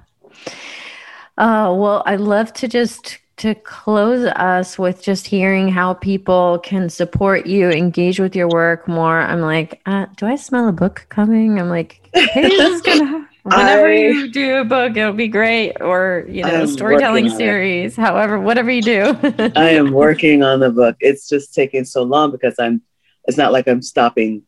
Uh, 1.37 1.73
well, 1.77 2.03
I'd 2.07 2.21
love 2.21 2.53
to 2.55 2.69
just 2.69 3.19
to 3.41 3.55
close 3.55 4.27
us 4.37 4.79
with 4.79 5.03
just 5.03 5.27
hearing 5.27 5.69
how 5.69 5.95
people 5.95 6.59
can 6.63 6.89
support 6.89 7.47
you, 7.47 7.71
engage 7.71 8.21
with 8.21 8.37
your 8.37 8.49
work 8.49 8.87
more. 8.87 9.19
I'm 9.21 9.41
like, 9.41 9.81
uh, 9.87 10.07
do 10.17 10.27
I 10.27 10.37
smell 10.37 10.69
a 10.69 10.73
book 10.73 11.07
coming? 11.09 11.59
I'm 11.59 11.69
like, 11.69 12.01
hey, 12.15 12.43
this 12.43 12.75
is 12.75 12.83
gonna. 12.83 13.27
Whenever 13.43 13.87
I- 13.87 13.95
you 13.97 14.31
do 14.31 14.57
a 14.57 14.65
book, 14.65 14.97
it'll 14.97 15.15
be 15.15 15.29
great, 15.29 15.81
or 15.81 16.27
you 16.29 16.43
know, 16.43 16.67
storytelling 16.67 17.27
on 17.27 17.33
it. 17.33 17.37
series. 17.37 17.97
However, 17.97 18.39
whatever 18.39 18.71
you 18.71 18.83
do. 18.83 19.17
I 19.57 19.71
am 19.71 19.93
working 19.93 20.43
on 20.43 20.61
the 20.61 20.71
book. 20.71 20.97
It's 21.01 21.27
just 21.29 21.55
taking 21.55 21.85
so 21.85 22.03
long 22.03 22.31
because 22.31 22.55
I'm. 22.59 22.83
It's 23.25 23.39
not 23.39 23.53
like 23.53 23.67
I'm 23.69 23.83
stopping 23.83 24.43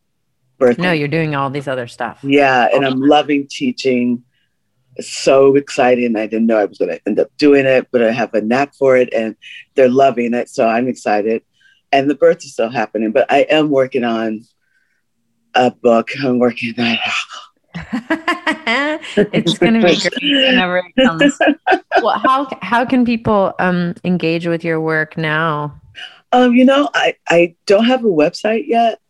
no, 0.78 0.92
you're 0.92 1.08
doing 1.08 1.34
all 1.34 1.50
these 1.50 1.68
other 1.68 1.86
stuff. 1.86 2.20
Yeah, 2.22 2.68
and 2.72 2.86
I'm 2.86 3.00
loving 3.00 3.46
teaching. 3.48 4.22
So 5.00 5.56
exciting. 5.56 6.16
I 6.16 6.26
didn't 6.26 6.46
know 6.46 6.58
I 6.58 6.64
was 6.64 6.78
going 6.78 6.90
to 6.90 7.00
end 7.06 7.18
up 7.18 7.30
doing 7.38 7.66
it, 7.66 7.88
but 7.90 8.02
I 8.02 8.12
have 8.12 8.34
a 8.34 8.40
knack 8.40 8.74
for 8.74 8.96
it, 8.96 9.12
and 9.12 9.36
they're 9.74 9.88
loving 9.88 10.34
it. 10.34 10.48
So 10.48 10.66
I'm 10.66 10.88
excited. 10.88 11.42
And 11.90 12.08
the 12.08 12.14
birth 12.14 12.38
is 12.38 12.52
still 12.52 12.70
happening, 12.70 13.12
but 13.12 13.30
I 13.30 13.40
am 13.42 13.70
working 13.70 14.04
on 14.04 14.42
a 15.54 15.70
book. 15.70 16.10
I'm 16.22 16.38
working 16.38 16.74
on. 16.78 16.98
it's 19.16 19.58
going 19.58 19.74
to 19.74 19.80
be 19.80 20.00
great 20.00 20.12
whenever 20.20 20.78
it 20.78 21.04
comes. 21.04 21.38
well, 22.02 22.18
how 22.18 22.48
how 22.60 22.84
can 22.84 23.04
people 23.04 23.54
um 23.58 23.94
engage 24.04 24.46
with 24.46 24.64
your 24.64 24.80
work 24.80 25.16
now? 25.16 25.74
Um, 26.32 26.54
you 26.54 26.64
know, 26.64 26.88
I 26.94 27.14
I 27.28 27.54
don't 27.66 27.84
have 27.84 28.04
a 28.04 28.08
website 28.08 28.66
yet. 28.66 29.00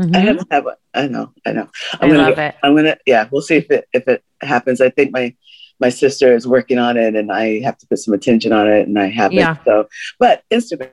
I 0.00 0.04
Mhm. 0.04 0.14
haven't 0.14 0.52
have 0.52 0.66
a. 0.66 0.76
I 0.94 1.06
know. 1.06 1.32
I 1.46 1.52
know. 1.52 1.68
I 1.94 1.98
I'm 2.04 2.10
gonna 2.10 2.22
love 2.22 2.36
go- 2.36 2.42
it. 2.42 2.54
I'm 2.62 2.74
gonna 2.76 2.96
yeah, 3.06 3.28
we'll 3.30 3.42
see 3.42 3.56
if 3.56 3.70
it 3.70 3.86
if 3.92 4.08
it 4.08 4.22
happens. 4.40 4.80
I 4.80 4.90
think 4.90 5.12
my 5.12 5.34
my 5.80 5.88
sister 5.90 6.34
is 6.34 6.46
working 6.46 6.78
on 6.78 6.96
it 6.96 7.14
and 7.16 7.30
I 7.32 7.60
have 7.60 7.76
to 7.78 7.86
put 7.86 7.98
some 7.98 8.14
attention 8.14 8.52
on 8.52 8.68
it 8.68 8.86
and 8.86 8.98
I 8.98 9.06
haven't. 9.08 9.38
Yeah. 9.38 9.56
So 9.64 9.88
but 10.18 10.42
Instagram 10.50 10.90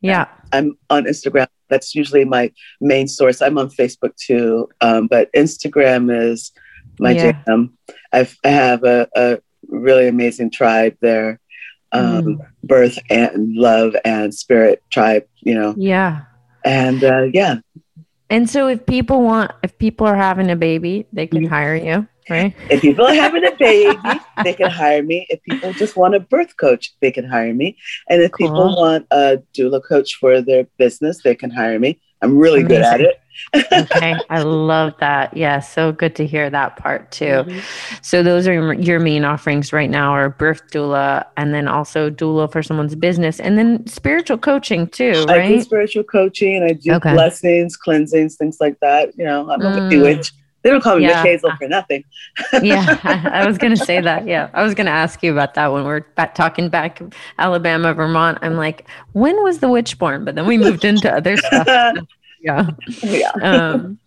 Yeah. 0.00 0.26
I'm 0.52 0.76
on 0.90 1.04
Instagram. 1.04 1.46
That's 1.68 1.94
usually 1.94 2.24
my 2.24 2.52
main 2.80 3.08
source. 3.08 3.42
I'm 3.42 3.58
on 3.58 3.68
Facebook 3.68 4.14
too. 4.16 4.68
Um, 4.80 5.08
but 5.08 5.32
Instagram 5.34 6.10
is 6.32 6.52
my 7.00 7.10
Yeah. 7.12 7.32
jam. 7.46 7.76
I've, 8.12 8.36
I 8.44 8.48
have 8.50 8.84
a, 8.84 9.08
a 9.16 9.38
really 9.68 10.06
amazing 10.08 10.50
tribe 10.52 10.96
there. 11.00 11.40
Um, 11.92 12.24
Mm. 12.24 12.46
birth 12.62 12.98
and 13.10 13.54
love 13.56 13.96
and 14.04 14.32
spirit 14.34 14.82
tribe, 14.90 15.24
you 15.40 15.54
know. 15.54 15.74
Yeah. 15.76 16.22
And 16.64 17.02
uh, 17.02 17.26
yeah, 17.32 17.56
And 18.28 18.48
so 18.50 18.68
if 18.68 18.86
people 18.86 19.22
want 19.22 19.52
if 19.62 19.78
people 19.78 20.06
are 20.06 20.16
having 20.16 20.50
a 20.50 20.56
baby, 20.56 21.06
they 21.12 21.26
can 21.26 21.44
Mhm. 21.44 21.48
hire 21.48 21.76
you, 21.76 22.08
right? 22.28 22.54
If 22.68 22.80
people 22.80 23.06
are 23.06 23.14
having 23.14 23.44
a 23.44 23.52
baby, 23.58 24.20
they 24.42 24.52
can 24.54 24.70
hire 24.70 25.02
me. 25.02 25.26
If 25.30 25.42
people 25.42 25.72
just 25.74 25.96
want 25.96 26.14
a 26.14 26.20
birth 26.20 26.56
coach, 26.56 26.92
they 27.00 27.12
can 27.12 27.24
hire 27.24 27.54
me. 27.54 27.76
And 28.08 28.20
if 28.22 28.32
people 28.34 28.74
want 28.76 29.06
a 29.12 29.38
doula 29.56 29.80
coach 29.88 30.16
for 30.16 30.40
their 30.42 30.66
business, 30.78 31.22
they 31.22 31.34
can 31.34 31.50
hire 31.50 31.78
me. 31.78 32.00
I'm 32.22 32.36
really 32.38 32.62
good 32.62 32.82
at 32.82 33.00
it. 33.00 33.16
Okay. 33.72 34.20
I 34.30 34.40
love 34.40 34.94
that. 35.00 35.36
Yeah, 35.36 35.60
so 35.60 35.92
good 35.92 36.14
to 36.16 36.26
hear 36.26 36.50
that 36.50 36.76
part 36.76 37.10
too. 37.10 37.44
Mhm. 37.46 37.62
So 38.02 38.22
those 38.22 38.46
are 38.48 38.72
your 38.74 39.00
main 39.00 39.24
offerings 39.24 39.72
right 39.72 39.90
now 39.90 40.10
are 40.12 40.28
birth 40.30 40.62
doula 40.72 41.24
and 41.36 41.54
then 41.54 41.68
also 41.68 42.10
doula 42.10 42.50
for 42.50 42.62
someone's 42.62 42.94
business 42.94 43.38
and 43.40 43.58
then 43.58 43.86
spiritual 43.86 44.38
coaching 44.38 44.86
too, 44.88 45.24
right? 45.28 45.42
I 45.44 45.48
do 45.48 45.60
spiritual 45.60 46.04
coaching. 46.04 46.62
I 46.62 46.72
do 46.72 46.94
Okay. 46.94 47.12
blessings, 47.12 47.76
cleansings, 47.76 48.36
things 48.36 48.58
like 48.60 48.78
that. 48.80 49.10
You 49.16 49.24
know, 49.24 49.50
I'm 49.50 49.60
a 49.64 49.70
Mm. 49.70 49.74
witchy 49.84 50.00
witch. 50.02 50.32
They 50.62 50.70
don't 50.70 50.80
call 50.82 50.96
me 50.96 51.02
Yeah. 51.04 51.22
Hazel 51.22 51.52
for 51.58 51.68
nothing. 51.68 52.02
yeah, 52.60 52.98
I, 53.04 53.30
I 53.42 53.46
was 53.46 53.56
going 53.56 53.76
to 53.76 53.84
say 53.84 54.00
that. 54.00 54.26
Yeah, 54.26 54.48
I 54.52 54.64
was 54.64 54.74
going 54.74 54.86
to 54.86 54.92
ask 54.92 55.22
you 55.22 55.30
about 55.30 55.54
that 55.54 55.72
when 55.72 55.84
we 55.84 55.90
are 55.90 56.00
back, 56.16 56.34
talking 56.34 56.68
back 56.68 57.00
Alabama, 57.38 57.94
Vermont. 57.94 58.38
I'm 58.42 58.56
like, 58.56 58.88
when 59.12 59.40
was 59.44 59.60
the 59.60 59.68
witch 59.68 59.96
born? 59.98 60.24
But 60.24 60.34
then 60.34 60.44
we 60.46 60.58
moved 60.58 60.84
into 60.84 61.12
other 61.12 61.36
stuff. 61.36 61.68
Yeah. 62.40 62.70
yeah. 63.02 63.32
Um, 63.42 63.98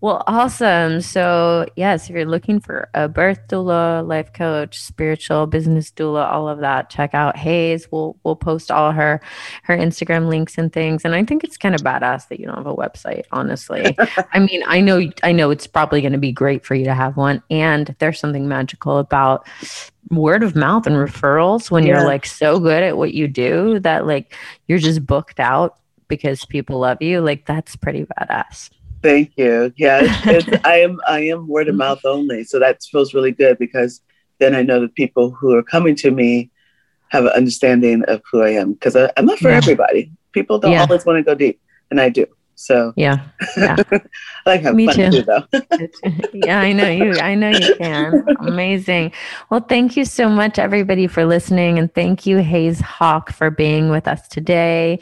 well, 0.00 0.22
awesome. 0.26 1.00
So, 1.00 1.64
yes, 1.76 2.10
if 2.10 2.14
you're 2.14 2.26
looking 2.26 2.60
for 2.60 2.90
a 2.92 3.08
birth 3.08 3.40
doula, 3.48 4.06
life 4.06 4.34
coach, 4.34 4.78
spiritual 4.78 5.46
business 5.46 5.90
doula, 5.90 6.30
all 6.30 6.46
of 6.46 6.58
that, 6.58 6.90
check 6.90 7.14
out 7.14 7.38
Hayes. 7.38 7.88
We'll 7.90 8.14
we'll 8.22 8.36
post 8.36 8.70
all 8.70 8.92
her 8.92 9.22
her 9.62 9.74
Instagram 9.74 10.28
links 10.28 10.58
and 10.58 10.70
things. 10.70 11.06
And 11.06 11.14
I 11.14 11.24
think 11.24 11.42
it's 11.42 11.56
kind 11.56 11.74
of 11.74 11.80
badass 11.80 12.28
that 12.28 12.38
you 12.38 12.44
don't 12.44 12.56
have 12.58 12.66
a 12.66 12.76
website. 12.76 13.22
Honestly, 13.32 13.96
I 14.34 14.40
mean, 14.40 14.62
I 14.66 14.82
know 14.82 15.10
I 15.22 15.32
know 15.32 15.50
it's 15.50 15.66
probably 15.66 16.02
going 16.02 16.12
to 16.12 16.18
be 16.18 16.32
great 16.32 16.66
for 16.66 16.74
you 16.74 16.84
to 16.84 16.92
have 16.94 17.16
one. 17.16 17.42
And 17.50 17.96
there's 17.98 18.20
something 18.20 18.46
magical 18.46 18.98
about 18.98 19.48
word 20.10 20.42
of 20.42 20.54
mouth 20.54 20.86
and 20.86 20.96
referrals 20.96 21.70
when 21.70 21.86
Yeah. 21.86 22.00
you're 22.00 22.04
like 22.04 22.26
so 22.26 22.60
good 22.60 22.82
at 22.82 22.98
what 22.98 23.14
you 23.14 23.26
do 23.26 23.78
that 23.80 24.06
like 24.06 24.34
you're 24.68 24.78
just 24.78 25.06
booked 25.06 25.40
out 25.40 25.78
because 26.08 26.44
people 26.44 26.78
love 26.80 27.00
you. 27.00 27.20
Like 27.20 27.46
that's 27.46 27.76
pretty 27.76 28.06
badass. 28.18 28.70
Thank 29.02 29.32
you. 29.36 29.72
Yeah, 29.76 30.00
it's, 30.02 30.26
it's, 30.48 30.66
I 30.66 30.76
am. 30.78 31.00
I 31.06 31.20
am 31.20 31.46
word 31.48 31.68
of 31.68 31.74
mouth 31.74 32.00
only, 32.04 32.44
so 32.44 32.58
that 32.58 32.82
feels 32.82 33.14
really 33.14 33.32
good 33.32 33.58
because 33.58 34.00
then 34.40 34.54
I 34.54 34.62
know 34.62 34.80
the 34.80 34.88
people 34.88 35.30
who 35.30 35.54
are 35.54 35.62
coming 35.62 35.94
to 35.96 36.10
me 36.10 36.50
have 37.10 37.24
an 37.24 37.32
understanding 37.32 38.02
of 38.08 38.22
who 38.32 38.42
I 38.42 38.50
am 38.50 38.72
because 38.72 38.96
I'm 38.96 39.26
not 39.26 39.38
for 39.38 39.50
Yeah. 39.50 39.56
everybody. 39.58 40.10
People 40.32 40.58
don't 40.58 40.72
Yeah. 40.72 40.82
always 40.82 41.04
want 41.04 41.18
to 41.18 41.22
go 41.22 41.34
deep, 41.34 41.60
and 41.90 42.00
I 42.00 42.08
do. 42.08 42.26
So 42.56 42.92
Yeah. 42.96 43.18
Yeah. 43.56 43.76
I 43.92 44.00
like 44.46 44.60
have 44.62 44.74
Me 44.74 44.86
fun 44.86 44.94
too. 44.96 45.10
too, 45.10 45.22
though. 45.22 45.44
yeah, 46.32 46.60
I 46.60 46.72
know 46.72 46.88
you. 46.88 47.12
I 47.18 47.34
know 47.34 47.48
you 47.50 47.74
can. 47.76 48.24
Amazing. 48.40 49.12
Well, 49.50 49.60
thank 49.60 49.96
you 49.96 50.04
so 50.04 50.28
much, 50.28 50.58
everybody, 50.58 51.06
for 51.06 51.24
listening. 51.24 51.78
And 51.78 51.92
thank 51.94 52.26
you, 52.26 52.38
Hayes 52.38 52.80
Hawk, 52.80 53.32
for 53.32 53.50
being 53.50 53.90
with 53.90 54.06
us 54.06 54.28
today. 54.28 54.98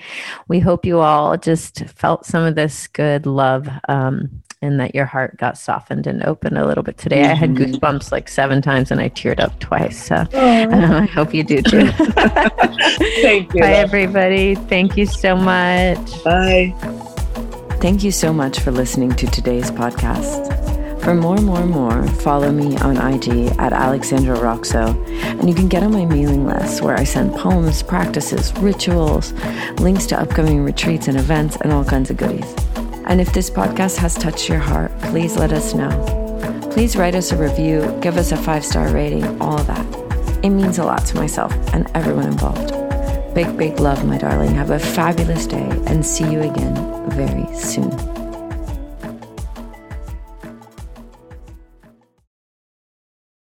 We 0.48 0.60
hope 0.60 0.84
you 0.86 1.00
all 1.00 1.36
just 1.36 1.84
felt 1.86 2.24
some 2.26 2.44
of 2.44 2.54
this 2.54 2.86
good 2.86 3.26
love 3.26 3.68
um, 3.88 4.30
and 4.62 4.78
that 4.78 4.94
your 4.94 5.06
heart 5.06 5.36
got 5.38 5.58
softened 5.58 6.06
and 6.06 6.22
opened 6.24 6.56
a 6.56 6.64
little 6.64 6.84
bit 6.84 6.96
today. 6.98 7.24
I 7.24 7.34
had 7.34 7.50
Mhm. 7.50 7.74
goosebumps 7.80 8.12
like 8.12 8.28
seven 8.28 8.62
times 8.62 8.92
and 8.92 9.00
I 9.00 9.08
teared 9.08 9.40
up 9.40 9.58
twice. 9.58 10.06
So 10.06 10.24
I 10.34 11.04
hope 11.06 11.34
you 11.34 11.42
do 11.42 11.60
too. 11.62 11.88
Thank 13.22 13.52
you. 13.54 13.60
Bye, 13.60 13.72
everybody. 13.74 14.54
Thank 14.54 14.96
you 14.96 15.06
so 15.06 15.34
much. 15.36 15.98
Bye. 16.24 17.08
Thank 17.82 18.04
you 18.04 18.12
so 18.12 18.32
much 18.32 18.60
for 18.60 18.70
listening 18.70 19.10
to 19.16 19.26
today's 19.26 19.68
podcast. 19.72 21.02
For 21.02 21.16
more, 21.16 21.38
more, 21.38 21.66
more, 21.66 22.06
follow 22.06 22.52
me 22.52 22.76
on 22.76 22.96
IG 22.96 23.48
at 23.58 23.72
Alexandra 23.72 24.36
Roxo, 24.36 24.94
and 25.40 25.48
you 25.48 25.54
can 25.56 25.66
get 25.66 25.82
on 25.82 25.90
my 25.90 26.04
mailing 26.04 26.46
list 26.46 26.80
where 26.80 26.96
I 26.96 27.02
send 27.02 27.34
poems, 27.34 27.82
practices, 27.82 28.56
rituals, 28.58 29.32
links 29.80 30.06
to 30.06 30.20
upcoming 30.20 30.62
retreats 30.62 31.08
and 31.08 31.18
events, 31.18 31.56
and 31.56 31.72
all 31.72 31.84
kinds 31.84 32.08
of 32.08 32.18
goodies. 32.18 32.54
And 33.06 33.20
if 33.20 33.32
this 33.32 33.50
podcast 33.50 33.96
has 33.96 34.14
touched 34.14 34.48
your 34.48 34.60
heart, 34.60 34.96
please 35.00 35.36
let 35.36 35.52
us 35.52 35.74
know. 35.74 35.90
Please 36.70 36.94
write 36.94 37.16
us 37.16 37.32
a 37.32 37.36
review, 37.36 37.98
give 38.00 38.16
us 38.16 38.30
a 38.30 38.36
five 38.36 38.64
star 38.64 38.92
rating, 38.94 39.24
all 39.42 39.58
of 39.58 39.66
that. 39.66 40.44
It 40.44 40.50
means 40.50 40.78
a 40.78 40.84
lot 40.84 41.04
to 41.06 41.16
myself 41.16 41.52
and 41.74 41.90
everyone 41.96 42.26
involved. 42.26 42.81
Big, 43.34 43.56
big 43.56 43.80
love, 43.80 44.04
my 44.04 44.18
darling. 44.18 44.54
Have 44.54 44.70
a 44.70 44.78
fabulous 44.78 45.46
day 45.46 45.68
and 45.86 46.04
see 46.04 46.30
you 46.30 46.40
again 46.42 46.74
very 47.10 47.46
soon. 47.54 48.21